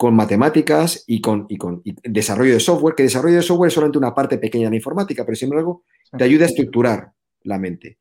con 0.00 0.16
matemáticas 0.16 1.04
y 1.06 1.20
con, 1.20 1.46
con 1.58 1.82
desarrollo 1.84 2.54
de 2.54 2.60
software, 2.60 2.94
que 2.94 3.02
desarrollo 3.02 3.36
de 3.36 3.42
software 3.42 3.68
es 3.68 3.74
solamente 3.74 3.98
una 3.98 4.14
parte 4.14 4.38
pequeña 4.38 4.64
de 4.64 4.70
la 4.70 4.76
informática, 4.76 5.26
pero 5.26 5.36
sin 5.36 5.50
embargo 5.50 5.84
te 6.16 6.24
ayuda 6.24 6.46
a 6.46 6.48
estructurar 6.48 7.12
la 7.42 7.58
mente. 7.58 7.98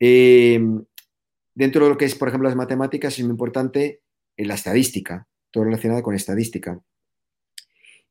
Eh, 0.00 0.58
dentro 1.54 1.84
de 1.84 1.90
lo 1.90 1.98
que 1.98 2.06
es, 2.06 2.14
por 2.14 2.28
ejemplo, 2.28 2.48
las 2.48 2.56
matemáticas, 2.56 3.18
es 3.18 3.24
muy 3.26 3.32
importante 3.32 4.00
eh, 4.34 4.46
la 4.46 4.54
estadística, 4.54 5.28
todo 5.50 5.64
relacionado 5.64 6.02
con 6.02 6.14
estadística. 6.14 6.80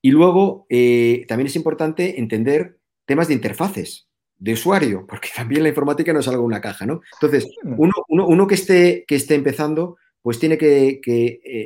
Y 0.04 0.12
luego 0.12 0.68
eh, 0.70 1.26
también 1.28 1.48
es 1.48 1.56
importante 1.56 2.20
entender 2.20 2.78
temas 3.06 3.28
de 3.28 3.34
interfaces, 3.34 4.08
de 4.38 4.54
usuario, 4.54 5.04
porque 5.10 5.30
también 5.36 5.64
la 5.64 5.70
informática 5.70 6.14
no 6.14 6.20
es 6.20 6.28
algo 6.28 6.44
una 6.44 6.62
caja, 6.62 6.86
¿no? 6.86 7.02
Entonces, 7.14 7.48
uno, 7.64 8.46
que, 8.46 8.54
esté, 8.54 9.04
que 9.08 9.16
esté 9.16 9.34
empezando, 9.34 9.98
pues 10.26 10.40
tiene 10.40 10.58
que, 10.58 11.00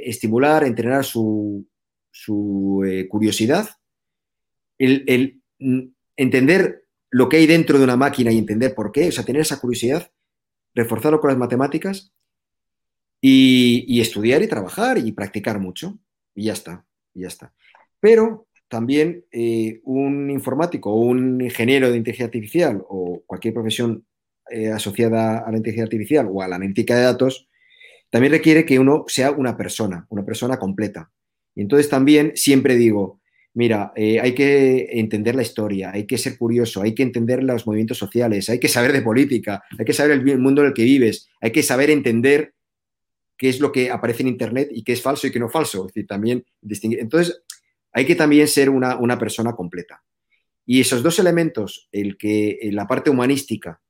estimular, 0.05 0.65
entrenar 0.65 1.05
su, 1.05 1.65
curiosidad, 3.07 3.69
el, 4.77 5.41
mm, 5.59 5.83
entender 6.17 6.83
lo 7.09 7.29
que 7.29 7.37
hay 7.37 7.47
dentro 7.47 7.77
de 7.77 7.85
una 7.85 7.95
máquina 7.95 8.33
y 8.33 8.37
entender 8.37 8.75
por 8.75 8.91
qué, 8.91 9.07
o 9.07 9.11
sea, 9.13 9.23
tener 9.23 9.43
esa 9.43 9.61
curiosidad, 9.61 10.11
reforzarlo 10.75 11.21
con 11.21 11.29
las 11.29 11.37
matemáticas 11.37 12.11
y, 13.21 14.01
estudiar 14.01 14.43
y 14.43 14.47
trabajar 14.47 14.97
y 14.97 15.13
practicar 15.13 15.57
mucho. 15.61 15.97
Y 16.35 16.47
ya 16.47 16.53
está, 16.53 16.85
ya 17.13 17.29
está. 17.29 17.53
Pero 18.01 18.49
también 18.67 19.23
eh, 19.31 19.79
un 19.85 20.29
informático 20.29 20.91
o 20.91 20.99
un 20.99 21.39
ingeniero 21.39 21.89
de 21.89 21.95
inteligencia 21.95 22.25
artificial 22.25 22.83
o 22.89 23.23
cualquier 23.25 23.53
profesión 23.53 24.05
eh, 24.51 24.67
asociada 24.67 25.37
a 25.37 25.49
la 25.49 25.55
inteligencia 25.55 25.85
artificial 25.85 26.27
o 26.29 26.41
a 26.41 26.49
la 26.49 26.57
analítica 26.57 26.97
de 26.97 27.03
datos, 27.03 27.48
también 28.09 28.33
requiere 28.33 28.65
que 28.65 28.79
uno 28.79 29.05
sea 29.07 29.31
una 29.31 29.55
persona, 29.55 30.05
una 30.09 30.25
persona 30.25 30.57
completa. 30.57 31.11
Y 31.55 31.61
entonces 31.61 31.89
también 31.89 32.33
siempre 32.35 32.75
digo, 32.75 33.19
mira, 33.53 33.91
eh, 33.95 34.19
hay 34.19 34.33
que 34.33 34.87
entender 34.99 35.35
la 35.35 35.41
historia, 35.41 35.91
hay 35.91 36.05
que 36.05 36.17
ser 36.17 36.37
curioso, 36.37 36.81
hay 36.81 36.95
que 36.95 37.03
entender 37.03 37.43
los 37.43 37.67
movimientos 37.67 37.97
sociales, 37.97 38.49
hay 38.49 38.59
que 38.59 38.67
saber 38.67 38.93
de 38.93 39.01
política, 39.01 39.63
hay 39.77 39.85
que 39.85 39.93
saber 39.93 40.11
el 40.11 40.39
mundo 40.39 40.61
en 40.61 40.67
el 40.67 40.73
que 40.73 40.83
vives, 40.83 41.29
hay 41.41 41.51
que 41.51 41.63
saber 41.63 41.89
entender 41.89 42.53
qué 43.37 43.49
es 43.49 43.59
lo 43.59 43.71
que 43.71 43.89
aparece 43.89 44.21
en 44.21 44.29
Internet 44.29 44.69
y 44.71 44.83
qué 44.83 44.93
es 44.93 45.01
falso 45.01 45.25
y 45.25 45.31
qué 45.31 45.39
no 45.39 45.49
falso. 45.49 45.87
Es 45.87 45.93
decir, 45.93 46.07
también. 46.07 46.45
Entonces, 46.61 47.41
hay 47.91 48.05
que 48.05 48.15
también 48.15 48.47
ser 48.47 48.69
una, 48.69 49.17
persona 49.17 49.53
completa. 49.53 50.03
Y 50.65 50.81
esos 50.81 51.01
dos 51.01 51.17
elementos, 51.19 51.87
el 51.91 52.17
que 52.17 52.59
la 52.71 52.85
parte 52.85 53.09
humanística, 53.09 53.81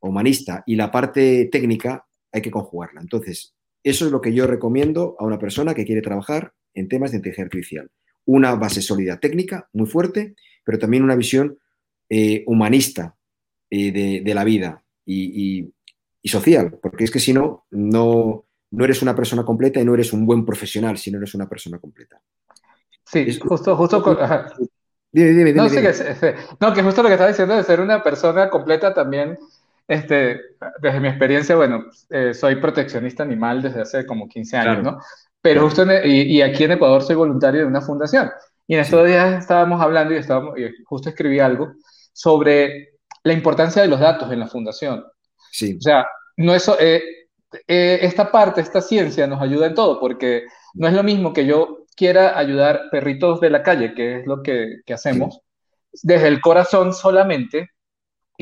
humanista 0.00 0.64
y 0.66 0.74
la 0.74 0.90
parte 0.90 1.48
técnica, 1.52 2.06
hay 2.32 2.42
que 2.42 2.50
conjugarla. 2.50 3.00
Entonces, 3.00 3.54
eso 3.84 4.06
es 4.06 4.12
lo 4.12 4.20
que 4.20 4.32
yo 4.32 4.46
recomiendo 4.46 5.16
a 5.18 5.24
una 5.24 5.38
persona 5.38 5.74
que 5.74 5.84
quiere 5.84 6.02
trabajar 6.02 6.54
en 6.74 6.88
temas 6.88 7.10
de 7.10 7.18
inteligencia 7.18 7.44
artificial 7.44 7.90
una 8.24 8.54
base 8.54 8.82
sólida 8.82 9.18
técnica 9.18 9.68
muy 9.72 9.86
fuerte, 9.86 10.34
pero 10.64 10.78
también 10.78 11.02
una 11.02 11.16
visión 11.16 11.58
eh, 12.08 12.44
humanista 12.46 13.16
eh, 13.70 14.22
de, 14.22 14.34
la 14.34 14.44
vida 14.44 14.84
y, 15.04 15.72
social, 16.24 16.78
porque 16.80 17.04
es 17.04 17.10
que 17.10 17.18
si 17.18 17.32
no, 17.32 17.66
no, 17.70 18.44
no 18.70 18.84
eres 18.84 19.02
una 19.02 19.14
persona 19.16 19.44
completa 19.44 19.80
y 19.80 19.84
no 19.84 19.94
eres 19.94 20.12
un 20.12 20.24
buen 20.24 20.44
profesional 20.44 20.96
si 20.98 21.10
no 21.10 21.18
eres 21.18 21.34
una 21.34 21.48
persona 21.48 21.78
completa. 21.78 22.20
Sí, 23.04 23.38
justo, 23.38 23.76
justo. 23.76 24.02
Dime, 25.10 25.28
dime, 25.30 25.52
dime, 25.52 25.52
no, 25.52 25.68
que, 25.68 26.34
no, 26.60 26.72
que 26.72 26.82
justo 26.82 27.02
lo 27.02 27.08
que 27.08 27.14
estaba 27.14 27.28
diciendo 27.28 27.54
de 27.54 27.64
ser 27.64 27.80
una 27.80 28.02
persona 28.02 28.48
completa 28.48 28.94
también, 28.94 29.38
este, 29.88 30.40
desde 30.80 31.00
mi 31.00 31.08
experiencia, 31.08 31.56
bueno, 31.56 31.86
eh, 32.10 32.34
soy 32.34 32.56
proteccionista 32.56 33.22
animal 33.22 33.62
desde 33.62 33.82
hace 33.82 34.06
como 34.06 34.28
15 34.28 34.56
años, 34.56 34.82
¿no? 34.84 34.98
Pero 35.40 35.62
justo 35.62 35.82
e, 35.90 36.06
y, 36.06 36.40
aquí 36.40 36.64
en 36.64 36.72
Ecuador 36.72 37.02
soy 37.02 37.16
voluntario 37.16 37.62
de 37.62 37.66
una 37.66 37.80
fundación. 37.80 38.30
Y 38.66 38.74
en 38.74 38.80
estos 38.80 39.06
días 39.06 39.40
estábamos 39.40 39.82
hablando 39.82 40.14
y, 40.14 40.18
estábamos, 40.18 40.54
justo 40.84 41.08
escribí 41.08 41.40
algo 41.40 41.72
sobre 42.12 42.90
la 43.24 43.32
importancia 43.32 43.82
de 43.82 43.88
los 43.88 44.00
datos 44.00 44.30
en 44.32 44.38
la 44.38 44.46
fundación. 44.46 45.04
Sí. 45.50 45.76
O 45.76 45.80
sea, 45.80 46.06
no 46.36 46.54
eso, 46.54 46.76
eh, 46.78 47.02
eh, 47.66 47.98
esta 48.02 48.30
parte, 48.30 48.60
esta 48.60 48.80
ciencia 48.80 49.26
nos 49.26 49.42
ayuda 49.42 49.66
en 49.66 49.74
todo, 49.74 49.98
porque 49.98 50.44
no 50.74 50.86
es 50.86 50.94
lo 50.94 51.02
mismo 51.02 51.32
que 51.32 51.44
yo 51.44 51.86
quiera 51.96 52.38
ayudar 52.38 52.84
perritos 52.90 53.40
de 53.40 53.50
la 53.50 53.62
calle, 53.62 53.94
que 53.94 54.20
es 54.20 54.26
lo 54.26 54.42
que, 54.42 54.80
que 54.86 54.94
hacemos, 54.94 55.40
desde 56.02 56.28
el 56.28 56.40
corazón 56.40 56.94
solamente 56.94 57.70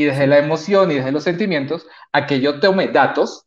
y 0.00 0.04
desde 0.04 0.26
la 0.26 0.38
emoción 0.38 0.90
y 0.90 0.94
desde 0.94 1.12
los 1.12 1.24
sentimientos, 1.24 1.86
a 2.12 2.26
que 2.26 2.40
yo 2.40 2.58
tome 2.58 2.88
datos 2.88 3.46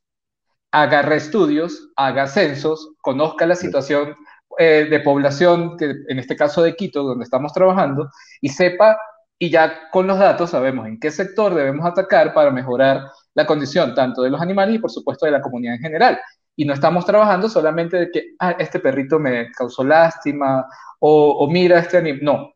haga 0.71 1.01
estudios, 1.15 1.89
haga 1.95 2.27
censos, 2.27 2.91
conozca 3.01 3.47
la 3.47 3.55
situación 3.55 4.15
eh, 4.59 4.87
de 4.87 4.99
población, 4.99 5.77
que 5.77 5.93
en 6.07 6.19
este 6.19 6.35
caso 6.35 6.61
de 6.61 6.75
Quito, 6.75 7.01
donde 7.01 7.23
estamos 7.23 7.53
trabajando, 7.53 8.07
y 8.39 8.49
sepa, 8.49 8.97
y 9.39 9.49
ya 9.49 9.89
con 9.89 10.05
los 10.05 10.19
datos 10.19 10.51
sabemos 10.51 10.85
en 10.87 10.99
qué 10.99 11.09
sector 11.09 11.55
debemos 11.55 11.87
atacar 11.87 12.35
para 12.35 12.51
mejorar 12.51 13.01
la 13.33 13.47
condición 13.47 13.95
tanto 13.95 14.21
de 14.21 14.29
los 14.29 14.39
animales 14.39 14.75
y 14.75 14.79
por 14.79 14.91
supuesto 14.91 15.25
de 15.25 15.31
la 15.31 15.41
comunidad 15.41 15.75
en 15.75 15.81
general. 15.81 16.19
y 16.55 16.65
no 16.65 16.73
estamos 16.73 17.03
trabajando 17.05 17.49
solamente 17.49 17.97
de 17.97 18.11
que, 18.11 18.35
ah, 18.39 18.55
este 18.59 18.79
perrito 18.79 19.17
me 19.17 19.51
causó 19.51 19.83
lástima 19.83 20.67
o, 20.99 21.47
mira 21.51 21.79
este 21.79 21.97
animal. 21.97 22.19
No, 22.23 22.53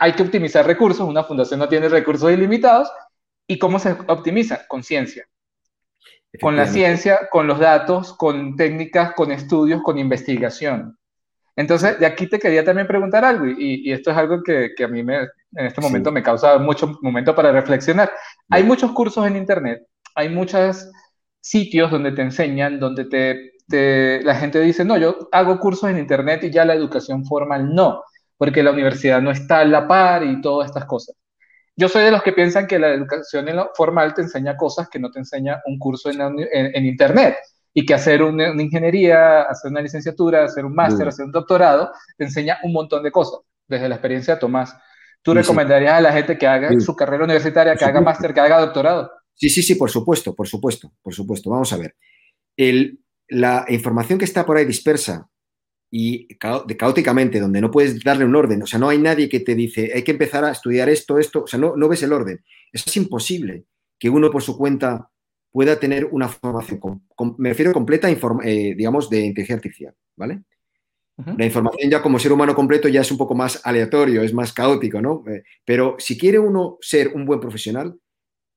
hay 0.00 0.12
que 0.14 0.22
optimizar 0.22 0.66
recursos, 0.66 1.06
una 1.06 1.24
fundación 1.24 1.60
no 1.60 1.68
tiene 1.68 1.88
recursos 1.88 2.30
ilimitados. 2.32 2.90
¿Y 3.52 3.58
cómo 3.58 3.78
se 3.78 3.92
optimiza? 4.06 4.66
Con 4.66 4.82
ciencia. 4.82 5.26
Con 6.40 6.56
la 6.56 6.66
ciencia, 6.66 7.28
con 7.30 7.46
los 7.46 7.58
datos, 7.58 8.14
con 8.14 8.56
técnicas, 8.56 9.12
con 9.12 9.30
estudios, 9.30 9.82
con 9.82 9.98
investigación. 9.98 10.96
Entonces, 11.54 12.00
de 12.00 12.06
aquí 12.06 12.26
te 12.26 12.38
quería 12.38 12.64
también 12.64 12.86
preguntar 12.86 13.26
algo, 13.26 13.44
y, 13.46 13.92
esto 13.92 14.10
es 14.10 14.16
algo 14.16 14.42
que, 14.42 14.72
a 14.82 14.88
mí 14.88 15.02
me, 15.02 15.18
en 15.18 15.66
este 15.66 15.82
momento 15.82 16.10
me 16.10 16.22
causa 16.22 16.56
mucho 16.56 16.98
momento 17.02 17.34
para 17.34 17.52
reflexionar. 17.52 18.10
Hay 18.48 18.62
muchos 18.64 18.92
cursos 18.92 19.26
en 19.26 19.36
Internet, 19.36 19.86
hay 20.14 20.30
muchos 20.30 20.90
sitios 21.38 21.90
donde 21.90 22.12
te 22.12 22.22
enseñan, 22.22 22.80
donde 22.80 23.04
te, 23.04 24.22
la 24.24 24.34
gente 24.36 24.60
dice, 24.60 24.82
no, 24.82 24.96
yo 24.96 25.28
hago 25.30 25.60
cursos 25.60 25.90
en 25.90 25.98
Internet 25.98 26.42
y 26.44 26.50
ya 26.50 26.64
la 26.64 26.72
educación 26.72 27.26
formal 27.26 27.74
no, 27.74 28.02
porque 28.38 28.62
la 28.62 28.70
universidad 28.70 29.20
no 29.20 29.30
está 29.30 29.58
a 29.58 29.66
la 29.66 29.86
par 29.86 30.24
y 30.24 30.40
todas 30.40 30.70
estas 30.70 30.86
cosas. 30.86 31.14
Yo 31.82 31.88
soy 31.88 32.04
de 32.04 32.12
los 32.12 32.22
que 32.22 32.30
piensan 32.30 32.68
que 32.68 32.78
la 32.78 32.94
educación 32.94 33.44
formal 33.74 34.14
te 34.14 34.22
enseña 34.22 34.56
cosas 34.56 34.88
que 34.88 35.00
no 35.00 35.10
te 35.10 35.18
enseña 35.18 35.60
un 35.66 35.80
curso 35.80 36.10
en 36.12 36.86
Internet 36.86 37.38
y 37.74 37.84
que 37.84 37.92
hacer 37.92 38.22
una, 38.22 38.50
ingeniería, 38.62 39.42
hacer 39.42 39.72
una 39.72 39.80
licenciatura, 39.80 40.44
hacer 40.44 40.64
un 40.64 40.76
máster, 40.76 41.08
hacer 41.08 41.26
un 41.26 41.32
doctorado, 41.32 41.90
te 42.16 42.22
enseña 42.22 42.58
un 42.62 42.72
montón 42.72 43.02
de 43.02 43.10
cosas, 43.10 43.40
desde 43.66 43.88
la 43.88 43.96
experiencia 43.96 44.34
de 44.34 44.40
Tomás. 44.40 44.76
¿Tú 45.22 45.34
recomendarías 45.34 45.94
a 45.94 46.00
la 46.00 46.12
gente 46.12 46.38
que 46.38 46.46
haga 46.46 46.70
su 46.78 46.94
carrera 46.94 47.24
universitaria, 47.24 47.74
que 47.74 47.84
haga 47.84 48.00
máster, 48.00 48.32
que 48.32 48.38
haga 48.38 48.60
doctorado? 48.60 49.10
Sí, 49.34 49.48
sí, 49.48 49.60
sí, 49.60 49.74
por 49.74 49.90
supuesto, 49.90 50.36
por 50.36 50.46
supuesto, 50.46 50.92
por 51.02 51.12
supuesto. 51.12 51.50
Vamos 51.50 51.72
a 51.72 51.78
ver. 51.78 51.96
El, 52.56 53.00
la 53.26 53.64
información 53.70 54.20
que 54.20 54.24
está 54.24 54.46
por 54.46 54.56
ahí 54.56 54.64
dispersa 54.64 55.26
y 55.94 56.26
caóticamente, 56.38 57.38
donde 57.38 57.60
no 57.60 57.70
puedes 57.70 58.02
darle 58.02 58.24
un 58.24 58.34
orden, 58.34 58.62
o 58.62 58.66
sea, 58.66 58.78
no 58.78 58.88
hay 58.88 58.96
nadie 58.96 59.28
que 59.28 59.40
te 59.40 59.54
dice, 59.54 59.92
hay 59.94 60.02
que 60.02 60.12
empezar 60.12 60.42
a 60.42 60.50
estudiar 60.50 60.88
esto, 60.88 61.18
esto, 61.18 61.42
o 61.42 61.46
sea, 61.46 61.60
no, 61.60 61.76
no 61.76 61.86
ves 61.86 62.02
el 62.02 62.14
orden. 62.14 62.42
Eso 62.72 62.84
es 62.86 62.96
imposible 62.96 63.66
que 63.98 64.08
uno 64.08 64.30
por 64.30 64.42
su 64.42 64.56
cuenta 64.56 65.10
pueda 65.50 65.78
tener 65.78 66.06
una 66.06 66.28
formación, 66.28 66.80
me 67.36 67.50
refiero 67.50 67.74
completa, 67.74 68.08
eh, 68.10 68.74
digamos, 68.74 69.10
de 69.10 69.18
inteligencia 69.18 69.56
artificial, 69.56 69.94
¿vale? 70.16 70.42
La 71.36 71.44
información 71.44 71.90
ya 71.90 72.00
como 72.00 72.18
ser 72.18 72.32
humano 72.32 72.54
completo 72.54 72.88
ya 72.88 73.02
es 73.02 73.12
un 73.12 73.18
poco 73.18 73.34
más 73.34 73.60
aleatorio, 73.62 74.22
es 74.22 74.32
más 74.32 74.54
caótico, 74.54 75.02
¿no? 75.02 75.22
Eh, 75.28 75.42
pero 75.62 75.96
si 75.98 76.16
quiere 76.16 76.38
uno 76.38 76.78
ser 76.80 77.08
un 77.08 77.26
buen 77.26 77.38
profesional, 77.38 77.94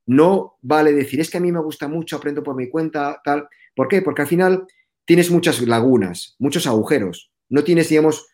no 0.05 0.55
vale 0.61 0.93
decir, 0.93 1.19
es 1.19 1.29
que 1.29 1.38
a 1.38 1.41
mí 1.41 1.51
me 1.51 1.61
gusta 1.61 1.89
mucho, 1.89 2.15
aprendo 2.15 2.41
por 2.43 2.55
mi 2.55 2.69
cuenta, 2.69 3.19
tal. 3.25 3.49
¿Por 3.75 3.89
qué? 3.89 4.01
Porque 4.01 4.21
al 4.21 4.29
final 4.29 4.65
tienes 5.06 5.32
muchas 5.32 5.62
lagunas, 5.62 6.36
muchos 6.39 6.68
agujeros, 6.68 7.32
no 7.49 7.64
tienes, 7.64 7.89
digamos, 7.89 8.28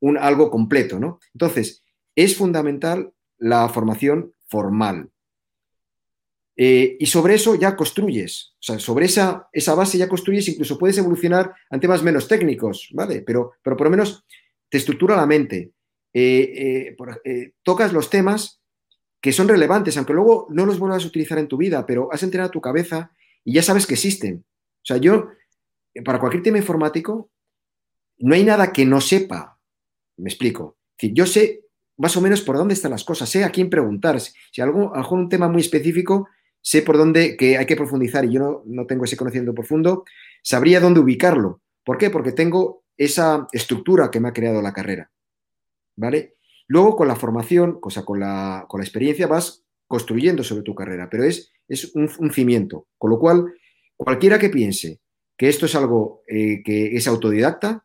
un, 0.00 0.18
algo 0.18 0.50
completo, 0.50 0.98
¿no? 0.98 1.20
Entonces, 1.32 1.84
es 2.14 2.36
fundamental 2.36 3.12
la 3.38 3.68
formación 3.68 4.34
formal, 4.48 5.10
eh, 6.58 6.96
y 6.98 7.04
sobre 7.04 7.34
eso 7.34 7.54
ya 7.54 7.76
construyes, 7.76 8.54
o 8.54 8.62
sea, 8.62 8.78
sobre 8.78 9.04
esa, 9.04 9.46
esa 9.52 9.74
base 9.74 9.98
ya 9.98 10.08
construyes, 10.08 10.48
incluso 10.48 10.78
puedes 10.78 10.96
evolucionar 10.96 11.54
a 11.68 11.78
temas 11.78 12.02
menos 12.02 12.28
técnicos, 12.28 12.88
¿vale? 12.94 13.20
Pero, 13.20 13.52
pero 13.62 13.76
por 13.76 13.88
lo 13.88 13.90
menos 13.90 14.24
te 14.70 14.78
estructura 14.78 15.16
la 15.16 15.26
mente, 15.26 15.72
eh, 16.14 16.96
eh, 17.24 17.52
tocas 17.62 17.92
los 17.92 18.08
temas 18.08 18.62
que 19.20 19.32
son 19.32 19.48
relevantes, 19.48 19.98
aunque 19.98 20.14
luego 20.14 20.46
no 20.48 20.64
los 20.64 20.78
vuelvas 20.78 21.04
a 21.04 21.08
utilizar 21.08 21.38
en 21.38 21.48
tu 21.48 21.58
vida, 21.58 21.84
pero 21.84 22.08
has 22.10 22.22
entrenado 22.22 22.50
tu 22.50 22.62
cabeza 22.62 23.12
y 23.44 23.52
ya 23.52 23.62
sabes 23.62 23.86
que 23.86 23.94
existen. 23.94 24.42
O 24.76 24.86
sea, 24.86 24.96
yo, 24.96 25.28
para 26.04 26.18
cualquier 26.18 26.42
tema 26.42 26.58
informático, 26.58 27.30
no 28.18 28.34
hay 28.34 28.44
nada 28.44 28.72
que 28.72 28.84
no 28.84 29.00
sepa, 29.00 29.58
me 30.16 30.28
explico. 30.28 30.76
Yo 30.98 31.26
sé 31.26 31.66
más 31.98 32.16
o 32.16 32.20
menos 32.20 32.42
por 32.42 32.56
dónde 32.56 32.74
están 32.74 32.90
las 32.90 33.04
cosas, 33.04 33.28
sé 33.28 33.44
a 33.44 33.50
quién 33.50 33.70
preguntar. 33.70 34.20
Si 34.20 34.60
algo, 34.60 34.94
algún 34.94 35.28
tema 35.28 35.48
muy 35.48 35.60
específico, 35.60 36.28
sé 36.60 36.82
por 36.82 36.96
dónde 36.96 37.36
que 37.36 37.56
hay 37.58 37.66
que 37.66 37.76
profundizar 37.76 38.24
y 38.24 38.32
yo 38.32 38.62
no, 38.66 38.86
tengo 38.86 39.04
ese 39.04 39.16
conocimiento 39.16 39.54
profundo, 39.54 40.04
sabría 40.42 40.80
dónde 40.80 41.00
ubicarlo. 41.00 41.60
¿Por 41.84 41.98
qué? 41.98 42.10
Porque 42.10 42.32
tengo 42.32 42.84
esa 42.96 43.46
estructura 43.52 44.10
que 44.10 44.20
me 44.20 44.28
ha 44.28 44.32
creado 44.32 44.60
la 44.62 44.72
carrera. 44.72 45.10
¿Vale? 45.96 46.36
Luego 46.66 46.96
con 46.96 47.08
la 47.08 47.16
formación, 47.16 47.80
cosa 47.80 48.04
con 48.04 48.20
la, 48.20 48.66
con 48.68 48.80
la 48.80 48.84
experiencia, 48.84 49.26
vas 49.26 49.64
construyendo 49.86 50.42
sobre 50.42 50.62
tu 50.62 50.74
carrera, 50.74 51.08
pero 51.10 51.24
es, 51.24 51.52
es 51.68 51.94
un, 51.94 52.32
cimiento. 52.32 52.88
Con 52.98 53.10
lo 53.10 53.18
cual, 53.18 53.54
cualquiera 53.96 54.38
que 54.38 54.50
piense 54.50 55.00
que 55.36 55.48
esto 55.48 55.66
es 55.66 55.74
algo 55.74 56.22
eh, 56.26 56.62
que 56.64 56.96
es 56.96 57.06
autodidacta, 57.06 57.84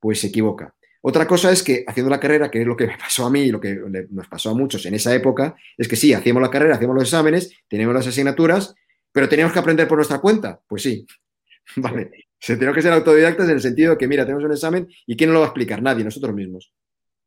pues 0.00 0.20
se 0.20 0.28
equivoca. 0.28 0.74
Otra 1.02 1.26
cosa 1.26 1.52
es 1.52 1.62
que 1.62 1.84
haciendo 1.86 2.10
la 2.10 2.20
carrera, 2.20 2.50
que 2.50 2.62
es 2.62 2.66
lo 2.66 2.76
que 2.76 2.86
me 2.86 2.96
pasó 2.96 3.26
a 3.26 3.30
mí 3.30 3.42
y 3.42 3.50
lo 3.50 3.60
que 3.60 3.78
nos 4.10 4.26
pasó 4.28 4.50
a 4.50 4.54
muchos 4.54 4.86
en 4.86 4.94
esa 4.94 5.14
época, 5.14 5.54
es 5.76 5.86
que 5.86 5.96
sí, 5.96 6.14
hacíamos 6.14 6.42
la 6.42 6.50
carrera, 6.50 6.76
hacíamos 6.76 6.96
los 6.96 7.04
exámenes, 7.04 7.52
teníamos 7.68 7.94
las 7.94 8.06
asignaturas, 8.06 8.74
pero 9.12 9.28
teníamos 9.28 9.52
que 9.52 9.58
aprender 9.58 9.86
por 9.86 9.98
nuestra 9.98 10.18
cuenta. 10.18 10.60
Pues 10.66 10.82
sí, 10.82 11.06
vale. 11.76 12.10
Se 12.38 12.56
tenemos 12.56 12.74
que 12.74 12.82
ser 12.82 12.92
autodidactas 12.92 13.48
en 13.48 13.54
el 13.54 13.60
sentido 13.60 13.92
de 13.92 13.98
que, 13.98 14.08
mira, 14.08 14.24
tenemos 14.24 14.44
un 14.44 14.52
examen 14.52 14.88
y 15.06 15.16
¿quién 15.16 15.30
nos 15.30 15.34
lo 15.34 15.40
va 15.40 15.46
a 15.46 15.48
explicar? 15.48 15.82
Nadie, 15.82 16.04
nosotros 16.04 16.34
mismos. 16.34 16.74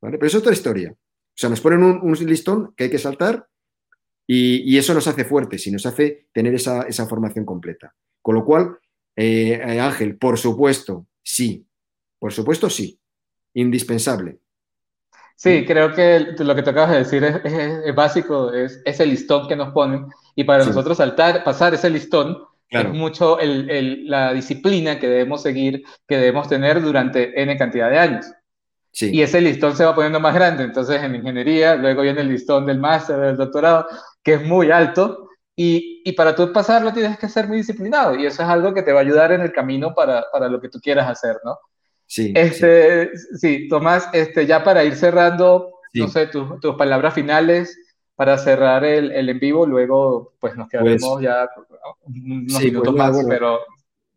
¿Vale? 0.02 0.18
Pero 0.18 0.28
es 0.28 0.36
otra 0.36 0.54
historia. 0.54 0.92
O 0.92 1.40
sea, 1.40 1.50
nos 1.50 1.62
ponen 1.62 1.84
un, 1.84 2.14
listón 2.26 2.74
que 2.76 2.86
hay 2.86 2.90
que 2.90 2.98
saltar 2.98 3.48
y, 4.26 4.78
eso 4.78 4.94
nos 4.94 5.08
hace 5.08 5.24
fuertes 5.24 5.66
y 5.68 5.72
nos 5.72 5.86
hace 5.86 6.28
tener 6.34 6.56
esa, 6.56 7.08
formación 7.08 7.46
completa. 7.46 7.96
Con 8.22 8.36
lo 8.36 8.44
cual, 8.44 8.78
eh, 9.18 9.80
Ángel, 9.82 10.16
por 10.16 10.38
supuesto, 10.38 11.06
sí. 11.22 11.66
Por 12.20 12.32
supuesto, 12.32 12.70
sí 12.70 12.98
indispensable. 13.58 14.38
Sí, 15.36 15.66
creo 15.66 15.94
que 15.94 16.36
lo 16.40 16.56
que 16.56 16.64
te 16.64 16.70
acabas 16.70 16.92
de 16.92 16.98
decir 17.00 17.24
es, 17.24 17.96
básico, 17.96 18.52
es 18.54 18.82
ese 18.86 19.06
listón 19.06 19.48
que 19.48 19.56
nos 19.56 19.72
ponen 19.72 20.08
y 20.36 20.44
para 20.44 20.66
nosotros 20.66 20.98
saltar, 20.98 21.44
pasar 21.44 21.74
ese 21.74 21.90
listón 21.90 22.40
es 22.70 22.90
mucho 22.90 23.38
la 23.42 24.34
disciplina 24.34 25.00
que 25.00 25.08
debemos 25.08 25.42
seguir, 25.42 25.84
que 26.08 26.18
debemos 26.18 26.50
tener 26.50 26.82
durante 26.82 27.40
N 27.40 27.56
cantidad 27.58 27.90
de 27.90 28.00
años. 28.00 28.26
Sí. 28.92 29.12
Y 29.14 29.22
ese 29.22 29.42
listón 29.42 29.76
se 29.76 29.86
va 29.86 29.94
poniendo 29.94 30.20
más 30.20 30.34
grande, 30.34 30.64
entonces 30.64 31.02
en 31.04 31.16
ingeniería, 31.16 31.76
luego 31.76 32.02
viene 32.02 32.22
el 32.22 32.30
listón 32.30 32.66
del 32.66 32.80
máster, 32.80 33.18
del 33.18 33.38
doctorado, 33.38 33.88
que 34.24 34.36
es 34.36 34.44
muy 34.44 34.72
alto, 34.72 35.27
y, 35.60 36.04
y, 36.06 36.12
para 36.14 36.36
tú 36.36 36.54
pasarlo 36.54 36.94
tienes 36.94 37.18
que 37.18 37.28
ser 37.28 37.48
muy 37.48 37.58
disciplinado, 37.58 38.16
y 38.16 38.28
eso 38.28 38.44
es 38.44 38.48
algo 38.48 38.76
que 38.76 38.84
te 38.84 38.94
va 38.94 39.00
a 39.00 39.02
ayudar 39.02 39.32
en 39.32 39.42
el 39.42 39.52
camino 39.52 39.96
para, 39.96 40.24
para 40.32 40.48
lo 40.50 40.62
que 40.62 40.70
tú 40.70 40.80
quieras 40.80 41.10
hacer, 41.10 41.38
¿no? 41.44 41.58
Sí, 42.06 42.32
este, 42.36 43.10
sí. 43.18 43.68
Tomás, 43.68 44.08
este, 44.14 44.46
ya 44.46 44.64
para 44.64 44.84
ir 44.84 44.96
cerrando, 44.96 45.72
no 45.96 46.08
sé, 46.10 46.28
tus 46.28 46.76
palabras 46.78 47.16
finales 47.16 47.76
para 48.16 48.38
cerrar 48.38 48.86
el, 48.86 49.12
el, 49.12 49.30
en 49.30 49.40
vivo, 49.40 49.66
luego 49.66 50.36
pues 50.40 50.56
nos 50.56 50.70
quedaremos 50.70 51.14
pues 51.14 51.24
ya 51.24 51.50
unos 52.06 52.54
pues 52.54 52.64
minutos 52.64 52.96
más, 52.96 53.26
pero... 53.28 53.60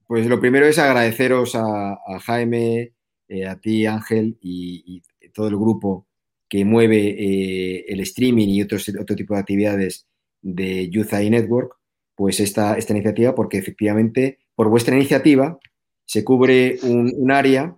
Pues 0.06 0.26
lo 0.26 0.40
primero 0.40 0.66
es 0.66 0.78
agradeceros 0.78 1.54
a, 1.54 1.96
Jaime, 2.26 2.92
eh, 3.28 3.46
a 3.46 3.58
ti 3.58 3.86
Ángel 3.86 4.36
y, 4.42 5.02
todo 5.32 5.48
el 5.48 5.56
grupo 5.56 6.06
que 6.48 6.64
mueve 6.64 7.14
eh, 7.16 7.84
el 7.88 8.00
streaming 8.00 8.48
y 8.48 8.62
otros, 8.62 8.90
otro 9.00 9.14
tipo 9.14 9.34
de 9.34 9.40
actividades 9.40 10.09
de 10.42 10.88
Youth 10.90 11.12
AI 11.12 11.30
Network, 11.30 11.76
pues 12.14 12.40
esta, 12.40 12.76
esta 12.76 12.92
iniciativa, 12.92 13.34
porque 13.34 13.58
efectivamente 13.58 14.38
por 14.54 14.68
vuestra 14.68 14.94
iniciativa 14.94 15.58
se 16.04 16.24
cubre 16.24 16.78
un, 16.82 17.30
área 17.30 17.76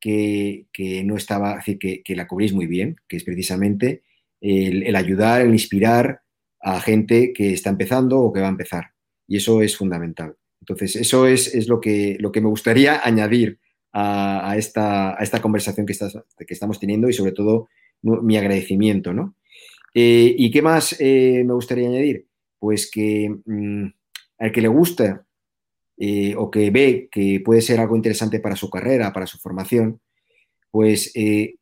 que, 0.00 0.66
no 1.04 1.16
estaba, 1.16 1.60
que, 1.60 2.02
que, 2.02 2.16
la 2.16 2.26
cubrís 2.26 2.52
muy 2.52 2.66
bien, 2.66 2.96
que 3.08 3.16
es 3.16 3.24
precisamente 3.24 4.02
el, 4.40 4.96
ayudar, 4.96 5.42
el 5.42 5.52
inspirar 5.52 6.22
a 6.60 6.80
gente 6.80 7.32
que 7.32 7.52
está 7.52 7.70
empezando 7.70 8.20
o 8.20 8.32
que 8.32 8.40
va 8.40 8.46
a 8.46 8.50
empezar. 8.50 8.92
Y 9.26 9.36
eso 9.36 9.62
es 9.62 9.76
fundamental. 9.76 10.36
Entonces, 10.60 10.96
eso 10.96 11.26
es, 11.26 11.68
lo, 11.68 11.80
que, 11.80 12.16
lo 12.20 12.32
que 12.32 12.40
me 12.40 12.48
gustaría 12.48 13.00
añadir 13.04 13.58
a, 13.92 14.54
esta, 14.56 15.16
esta, 15.20 15.40
conversación 15.40 15.86
que, 15.86 15.94
que, 15.94 16.54
estamos 16.54 16.80
teniendo 16.80 17.08
y 17.08 17.12
sobre 17.12 17.32
todo 17.32 17.68
mi 18.02 18.36
agradecimiento. 18.36 19.12
¿no? 19.12 19.36
Eh, 19.94 20.34
¿Y 20.36 20.50
qué 20.50 20.60
más 20.60 20.96
eh, 20.98 21.44
me 21.46 21.54
gustaría 21.54 21.88
añadir? 21.88 22.26
Pues 22.58 22.90
que 22.90 23.32
mm, 23.44 23.86
al 24.38 24.52
que 24.52 24.60
le 24.60 24.68
gusta 24.68 25.24
eh, 25.96 26.34
o 26.36 26.50
que 26.50 26.70
ve 26.70 27.08
que 27.10 27.40
puede 27.44 27.62
ser 27.62 27.78
algo 27.78 27.94
interesante 27.94 28.40
para 28.40 28.56
su 28.56 28.68
carrera, 28.68 29.12
para 29.12 29.28
su 29.28 29.38
formación, 29.38 30.00
pues 30.72 31.12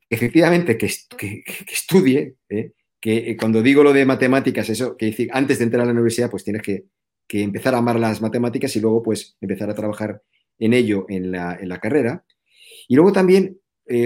efectivamente 0.09 0.79
que, 0.79 0.87
estudie, 1.71 2.37
que 2.99 3.37
cuando 3.39 3.61
digo 3.61 3.83
lo 3.83 3.93
de 3.93 4.07
matemáticas, 4.07 4.71
eso, 4.71 4.97
que 4.97 5.07
decir, 5.07 5.29
antes 5.33 5.59
de 5.59 5.65
entrar 5.65 5.83
a 5.83 5.87
la 5.87 5.93
universidad, 5.93 6.31
pues 6.31 6.45
tienes 6.45 6.63
que, 6.63 6.85
empezar 7.29 7.75
a 7.75 7.79
amar 7.79 7.99
las 7.99 8.21
matemáticas 8.21 8.77
y 8.77 8.81
luego 8.81 9.03
pues 9.03 9.37
empezar 9.41 9.71
a 9.71 9.75
trabajar 9.75 10.23
en 10.59 10.73
ello 10.73 11.07
en 11.09 11.31
la, 11.31 11.79
carrera. 11.81 12.25
Y 12.89 12.95
luego 12.95 13.13
también, 13.13 13.59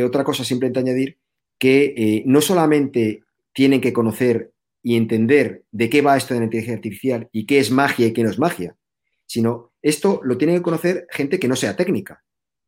otra 0.05 0.24
cosa 0.24 0.45
simplemente 0.45 0.81
añadir, 0.81 1.18
que 1.57 2.24
no 2.27 2.41
solamente 2.41 3.22
tienen 3.57 3.80
que 3.80 3.94
conocer 3.94 4.52
y 4.82 4.96
entender 4.98 5.64
de 5.72 5.88
qué 5.88 6.02
va 6.02 6.18
esto 6.18 6.34
de 6.34 6.40
la 6.40 6.44
inteligencia 6.44 6.76
artificial 6.76 7.30
y 7.32 7.46
qué 7.46 7.59
es 7.59 7.70
magia 7.70 8.07
y 8.07 8.12
qué 8.12 8.22
no 8.22 8.28
es 8.28 8.38
magia, 8.38 8.76
sino 9.24 9.72
esto 9.80 10.20
lo 10.22 10.36
tiene 10.36 10.52
que 10.57 10.62
conocer 10.62 11.07
gente 11.11 11.38
que 11.40 11.48
no 11.48 11.57
sea 11.57 11.74
técnica. 11.74 12.22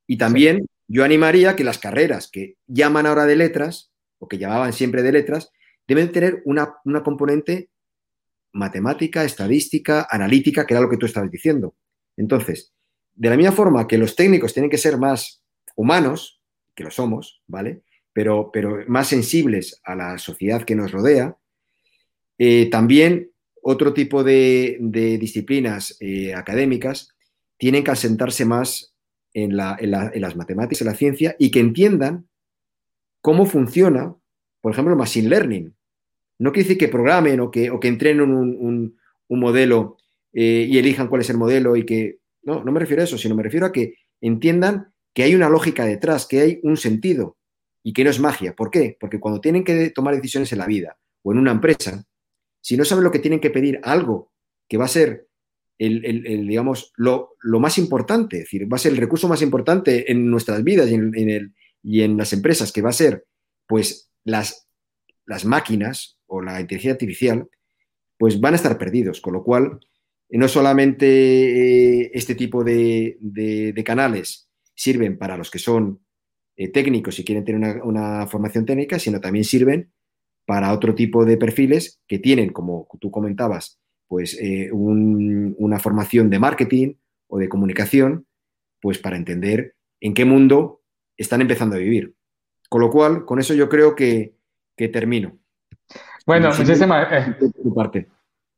Y 0.07 0.17
también 0.17 0.67
yo 0.87 1.05
animaría 1.05 1.57
que 1.57 1.63
las 1.63 1.77
carreras 1.77 2.31
que 2.33 2.57
llaman 2.67 3.05
ahora 3.05 3.27
de 3.27 3.37
letras, 3.37 3.93
o 4.19 4.29
que 4.29 4.39
llamaban 4.39 4.73
siempre 4.73 5.03
de 5.03 5.13
letras, 5.13 5.53
deben 5.87 6.11
tener 6.11 6.41
una, 6.47 6.77
una 6.87 7.03
componente 7.03 7.69
matemática, 8.55 9.25
estadística, 9.25 10.09
analítica, 10.11 10.65
que 10.65 10.73
era 10.73 10.81
lo 10.81 10.89
que 10.89 10.97
tú 10.97 11.05
estabas 11.05 11.31
diciendo. 11.31 11.75
Entonces, 12.17 12.73
de 13.15 13.29
la 13.29 13.37
misma 13.37 13.53
forma 13.53 13.87
que 13.87 13.99
los 13.99 14.17
técnicos 14.17 14.55
tienen 14.55 14.71
que 14.71 14.79
ser 14.79 14.97
más 14.97 15.43
humanos, 15.77 16.41
que 16.75 16.85
lo 16.85 16.91
somos, 16.91 17.43
¿vale? 17.47 17.83
Pero, 18.19 18.51
pero 18.53 18.83
más 18.89 19.07
sensibles 19.07 19.81
a 19.85 19.95
la 19.95 20.19
sociedad 20.19 20.65
que 20.65 20.75
nos 20.75 20.91
rodea, 20.91 21.37
eh, 22.37 22.69
también 22.69 23.31
otro 23.63 23.95
tipo 23.95 24.25
de, 24.25 24.77
disciplinas 25.21 25.97
eh, 26.01 26.35
académicas 26.35 27.15
tienen 27.59 27.85
que 27.85 27.93
asentarse 27.93 28.45
más 28.45 28.93
en, 29.33 29.57
las 29.57 30.35
matemáticas, 30.35 30.81
en 30.81 30.89
la 30.89 30.95
ciencia, 30.95 31.37
y 31.39 31.53
que 31.53 31.61
entiendan 31.61 32.27
cómo 33.21 33.47
funciona, 33.47 34.17
por 34.61 34.73
ejemplo, 34.73 34.95
el 34.95 34.99
machine 34.99 35.29
learning. 35.29 35.73
No 36.41 36.51
quiere 36.51 36.65
decir 36.65 36.79
que 36.79 36.89
programen 36.89 37.39
o 37.39 37.53
que, 37.53 37.71
entrenen 37.85 38.33
un, 38.33 38.99
modelo 39.29 39.97
eh, 40.33 40.67
y 40.69 40.77
elijan 40.77 41.07
cuál 41.07 41.21
es 41.21 41.31
el 41.31 41.39
modelo 41.39 41.77
y 41.77 41.87
que... 41.87 42.19
No, 42.43 42.65
no 42.65 42.73
me 42.73 42.81
refiero 42.81 43.01
a 43.01 43.05
eso, 43.05 43.17
sino 43.17 43.37
me 43.37 43.45
refiero 43.45 43.67
a 43.67 43.71
que 43.71 43.95
entiendan 44.21 44.93
que 45.15 45.23
hay 45.23 45.37
una 45.37 45.49
lógica 45.49 45.85
detrás, 45.85 46.27
que 46.27 46.41
hay 46.41 46.61
un 46.65 46.77
sentido 46.77 47.38
y 47.89 47.95
que 47.95 48.05
no 48.05 48.11
es 48.11 48.21
magia. 48.21 48.55
¿Por 48.55 48.71
qué? 48.71 48.99
Porque 49.01 49.19
cuando 49.19 49.41
tienen 49.41 49.65
que 49.65 49.89
tomar 49.89 50.15
decisiones 50.15 50.53
en 50.53 50.59
la 50.59 50.67
vida 50.67 50.99
o 51.23 51.33
en 51.33 51.39
una 51.39 51.53
empresa, 51.53 52.05
si 52.61 52.77
no 52.77 52.85
saben 52.85 53.03
lo 53.03 53.11
que 53.11 53.19
tienen 53.19 53.41
que 53.41 53.49
pedir, 53.49 53.81
algo 53.83 54.31
que 54.69 54.77
va 54.77 54.85
a 54.85 54.89
ser 54.89 55.27
el, 55.79 56.47
digamos, 56.47 56.93
lo, 56.97 57.31
más 57.45 57.79
importante, 57.79 58.37
es 58.37 58.43
decir, 58.43 58.71
va 58.71 58.77
a 58.77 58.79
ser 58.79 58.93
el 58.93 58.99
recurso 58.99 59.27
más 59.27 59.41
importante 59.41 60.13
en 60.13 60.31
nuestras 60.31 60.63
vidas 60.63 60.91
y 60.91 60.95
en, 60.97 61.31
el, 61.31 61.55
y 61.83 62.03
en 62.03 62.19
las 62.19 62.35
empresas, 62.35 62.73
que 62.73 62.83
va 62.83 62.91
a 62.91 62.93
ser, 62.93 63.25
pues, 63.67 64.11
las, 64.23 64.69
las 65.25 65.47
máquinas 65.47 66.19
o 66.27 66.43
la 66.43 66.61
inteligencia 66.61 66.93
artificial, 66.93 67.49
pues 68.19 68.39
van 68.39 68.53
a 68.53 68.57
estar 68.57 68.77
perdidos. 68.77 69.23
Con 69.23 69.33
lo 69.33 69.43
cual, 69.43 69.81
no 70.29 70.47
solamente 70.47 72.03
eh, 72.03 72.11
este 72.13 72.35
tipo 72.35 72.63
de, 72.63 73.83
canales 73.83 74.51
sirven 74.75 75.17
para 75.17 75.39
los 75.39 75.51
que 75.51 75.59
son 75.59 76.01
eh, 76.61 76.73
técnicos 76.73 77.17
y 77.21 77.25
quieren 77.25 77.45
tener 77.45 77.83
una, 77.85 78.27
formación 78.27 78.67
técnica, 78.67 78.99
sino 78.99 79.21
también 79.21 79.45
sirven 79.45 79.93
para 80.45 80.73
otro 80.73 80.93
tipo 80.93 81.25
de 81.25 81.37
perfiles 81.37 82.01
que 82.09 82.19
tienen, 82.19 82.53
como 82.53 82.89
tú 83.01 83.13
comentabas, 83.13 83.79
pues 84.09 84.37
eh, 84.43 84.69
una 84.73 85.79
formación 85.79 86.31
de 86.31 86.41
marketing 86.41 86.95
o 87.29 87.39
de 87.39 87.49
comunicación, 87.49 88.27
pues 88.81 88.99
para 88.99 89.17
entender 89.17 89.77
en 90.01 90.15
qué 90.15 90.25
mundo 90.25 90.81
están 91.17 91.43
empezando 91.43 91.77
a 91.77 91.79
vivir. 91.79 92.17
Con 92.69 92.81
lo 92.81 92.91
cual, 92.91 93.25
con 93.25 93.39
eso 93.39 93.55
yo 93.55 93.69
creo 93.69 93.95
que, 93.95 94.35
termino. 94.77 95.39
Bueno, 96.27 96.49
muchísimas, 96.59 97.07
eh, 97.13 98.07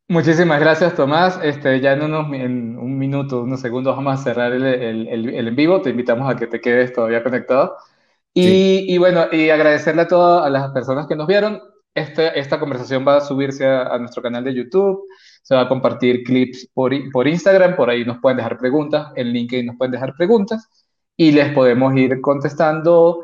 muchísimas 0.08 0.58
gracias, 0.58 0.94
Tomás. 0.94 1.38
Este, 1.42 1.80
ya 1.80 1.92
en, 1.92 2.02
unos, 2.02 2.32
en 2.32 2.78
un 2.78 2.96
minuto, 2.96 3.42
unos 3.42 3.60
segundos 3.60 3.94
vamos 3.94 4.18
a 4.18 4.22
cerrar 4.22 4.54
el, 4.54 4.64
el, 4.64 5.48
en 5.48 5.54
vivo. 5.54 5.82
Te 5.82 5.90
invitamos 5.90 6.32
a 6.32 6.36
que 6.38 6.46
te 6.46 6.62
quedes 6.62 6.94
todavía 6.94 7.22
conectado. 7.22 7.76
Y, 8.32 8.94
y, 8.94 8.98
bueno, 8.98 9.26
y 9.32 9.50
agradecerle 9.50 10.02
a 10.02 10.08
todas 10.08 10.50
las 10.50 10.70
personas 10.70 11.06
que 11.06 11.16
nos 11.16 11.26
vieron. 11.26 11.60
Este, 11.94 12.38
esta 12.38 12.60
conversación 12.60 13.04
va 13.06 13.16
a 13.16 13.20
subirse 13.20 13.66
a, 13.66 13.98
nuestro 13.98 14.22
canal 14.22 14.44
de 14.44 14.54
YouTube, 14.54 15.02
se 15.42 15.56
va 15.56 15.62
a 15.62 15.68
compartir 15.68 16.22
clips 16.22 16.68
por, 16.72 16.92
por 17.10 17.26
Instagram, 17.26 17.74
por 17.74 17.90
ahí 17.90 18.04
nos 18.04 18.18
pueden 18.20 18.36
dejar 18.36 18.58
preguntas, 18.58 19.08
en 19.16 19.28
LinkedIn 19.32 19.66
nos 19.66 19.76
pueden 19.76 19.92
dejar 19.92 20.14
preguntas 20.16 20.68
y 21.16 21.32
les 21.32 21.52
podemos 21.52 21.94
ir 21.96 22.20
contestando 22.20 23.22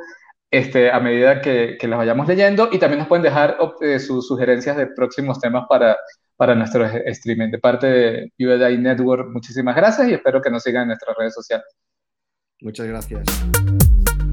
este, 0.50 0.90
a 0.90 0.98
medida 0.98 1.40
que, 1.40 1.76
que 1.78 1.86
las 1.86 1.98
vayamos 1.98 2.26
leyendo 2.26 2.68
y 2.72 2.78
también 2.78 2.98
nos 2.98 3.08
pueden 3.08 3.22
dejar 3.22 3.56
eh, 3.80 4.00
sus 4.00 4.26
sugerencias 4.26 4.76
de 4.76 4.88
próximos 4.88 5.40
temas 5.40 5.64
para, 5.68 5.96
para 6.36 6.54
nuestro 6.54 6.84
streaming. 6.84 7.50
De 7.50 7.58
parte 7.58 7.86
de 7.86 8.32
UEDI 8.38 8.78
Network, 8.78 9.30
muchísimas 9.30 9.76
gracias 9.76 10.08
y 10.08 10.14
espero 10.14 10.42
que 10.42 10.50
nos 10.50 10.62
sigan 10.62 10.82
en 10.82 10.88
nuestras 10.88 11.16
redes 11.16 11.34
sociales. 11.34 11.66
Muchas 12.60 12.86
gracias. 12.86 14.25